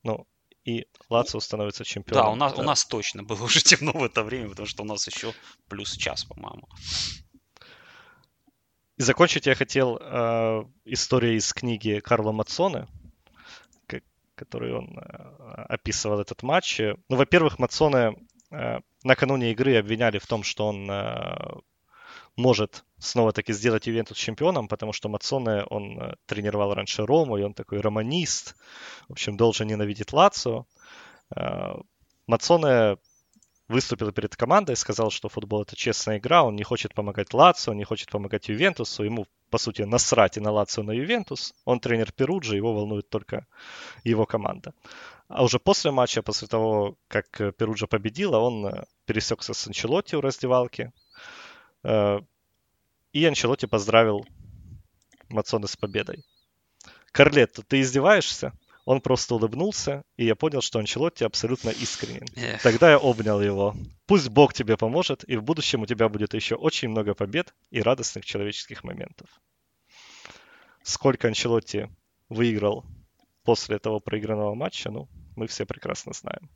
ну, 0.02 0.26
и 0.64 0.86
Лацио 1.08 1.40
становится 1.40 1.84
чемпионом. 1.84 2.24
Да, 2.24 2.30
у 2.30 2.34
нас, 2.36 2.54
да. 2.54 2.62
у 2.62 2.64
нас 2.64 2.84
точно 2.84 3.22
было 3.22 3.44
уже 3.44 3.60
темно 3.62 3.92
в 3.92 4.04
это 4.04 4.22
время, 4.22 4.50
потому 4.50 4.66
что 4.66 4.82
у 4.82 4.86
нас 4.86 5.06
еще 5.06 5.32
плюс 5.68 5.96
час, 5.96 6.24
по-моему. 6.24 6.68
И 8.96 9.02
закончить 9.02 9.46
я 9.46 9.54
хотел 9.54 9.98
э, 10.00 10.64
историей 10.84 11.36
из 11.36 11.52
книги 11.52 12.00
Карла 12.00 12.32
Мацоне, 12.32 12.86
который 14.34 14.74
он 14.74 14.98
э, 14.98 15.02
описывал 15.68 16.20
этот 16.20 16.42
матч. 16.42 16.80
Ну, 16.80 17.16
во-первых, 17.16 17.58
Мацоне 17.58 18.16
э, 18.50 18.80
накануне 19.04 19.52
игры 19.52 19.76
обвиняли 19.76 20.18
в 20.18 20.26
том, 20.26 20.42
что 20.42 20.68
он 20.68 20.90
э, 20.90 21.36
может 22.36 22.84
снова-таки 22.98 23.52
сделать 23.52 23.86
Ювентус 23.86 24.16
чемпионом, 24.16 24.68
потому 24.68 24.92
что 24.92 25.08
Мацоне, 25.08 25.64
он 25.64 26.00
э, 26.00 26.14
тренировал 26.26 26.74
раньше 26.74 27.04
Рому, 27.04 27.36
и 27.36 27.42
он 27.42 27.54
такой 27.54 27.80
романист, 27.80 28.56
в 29.08 29.12
общем, 29.12 29.36
должен 29.36 29.66
ненавидеть 29.66 30.12
Лацио. 30.12 30.66
Э, 31.34 31.74
Мацоне 32.26 32.96
выступил 33.68 34.12
перед 34.12 34.36
командой, 34.36 34.76
сказал, 34.76 35.10
что 35.10 35.28
футбол 35.28 35.62
это 35.62 35.76
честная 35.76 36.18
игра, 36.18 36.42
он 36.42 36.56
не 36.56 36.62
хочет 36.62 36.94
помогать 36.94 37.34
Лацио, 37.34 37.74
не 37.74 37.84
хочет 37.84 38.10
помогать 38.10 38.48
Ювентусу, 38.48 39.04
ему, 39.04 39.26
по 39.50 39.58
сути, 39.58 39.82
насрать 39.82 40.36
и 40.36 40.40
на 40.40 40.52
Лацио, 40.52 40.82
на 40.82 40.92
Ювентус. 40.92 41.54
Он 41.64 41.80
тренер 41.80 42.12
Перуджи, 42.12 42.56
его 42.56 42.72
волнует 42.72 43.08
только 43.08 43.46
его 44.04 44.26
команда. 44.26 44.74
А 45.28 45.42
уже 45.42 45.58
после 45.58 45.90
матча, 45.90 46.22
после 46.22 46.48
того, 46.48 46.96
как 47.08 47.56
Перуджа 47.56 47.86
победила, 47.86 48.38
он 48.38 48.66
э, 48.66 48.84
пересекся 49.06 49.54
с 49.54 49.66
Анчелотти 49.66 50.16
у 50.16 50.20
раздевалки, 50.20 50.92
Э, 50.92 51.01
и 51.84 53.24
Анчелоти 53.24 53.66
поздравил 53.66 54.26
Мацоне 55.28 55.66
с 55.66 55.76
победой. 55.76 56.24
Карлетто, 57.10 57.62
ты 57.62 57.80
издеваешься? 57.80 58.52
Он 58.84 59.00
просто 59.00 59.36
улыбнулся, 59.36 60.02
и 60.16 60.24
я 60.24 60.34
понял, 60.34 60.60
что 60.60 60.80
Анчелотти 60.80 61.22
абсолютно 61.22 61.70
искренен. 61.70 62.26
Эх. 62.34 62.62
Тогда 62.62 62.90
я 62.90 62.98
обнял 62.98 63.40
его. 63.40 63.76
Пусть 64.06 64.28
Бог 64.28 64.54
тебе 64.54 64.76
поможет, 64.76 65.22
и 65.28 65.36
в 65.36 65.44
будущем 65.44 65.82
у 65.82 65.86
тебя 65.86 66.08
будет 66.08 66.34
еще 66.34 66.56
очень 66.56 66.88
много 66.88 67.14
побед 67.14 67.54
и 67.70 67.80
радостных 67.80 68.24
человеческих 68.24 68.82
моментов. 68.82 69.28
Сколько 70.82 71.28
Анчелотти 71.28 71.88
выиграл 72.28 72.84
после 73.44 73.78
того 73.78 74.00
проигранного 74.00 74.54
матча, 74.54 74.90
ну, 74.90 75.08
мы 75.36 75.46
все 75.46 75.64
прекрасно 75.64 76.12
знаем. 76.12 76.50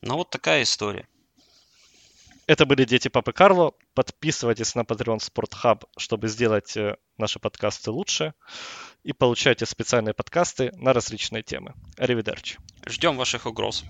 Ну, 0.00 0.14
вот 0.14 0.30
такая 0.30 0.62
история. 0.62 1.06
Это 2.50 2.66
были 2.66 2.84
Дети 2.84 3.06
Папы 3.06 3.32
Карло. 3.32 3.74
Подписывайтесь 3.94 4.74
на 4.74 4.80
Patreon 4.80 5.18
Sport 5.18 5.52
Hub, 5.62 5.84
чтобы 5.96 6.26
сделать 6.26 6.76
э, 6.76 6.96
наши 7.16 7.38
подкасты 7.38 7.92
лучше. 7.92 8.34
И 9.04 9.12
получайте 9.12 9.66
специальные 9.66 10.14
подкасты 10.14 10.72
на 10.74 10.92
различные 10.92 11.44
темы. 11.44 11.74
Аривидерчи. 11.96 12.58
Ждем 12.88 13.16
ваших 13.16 13.46
угроз. 13.46 13.84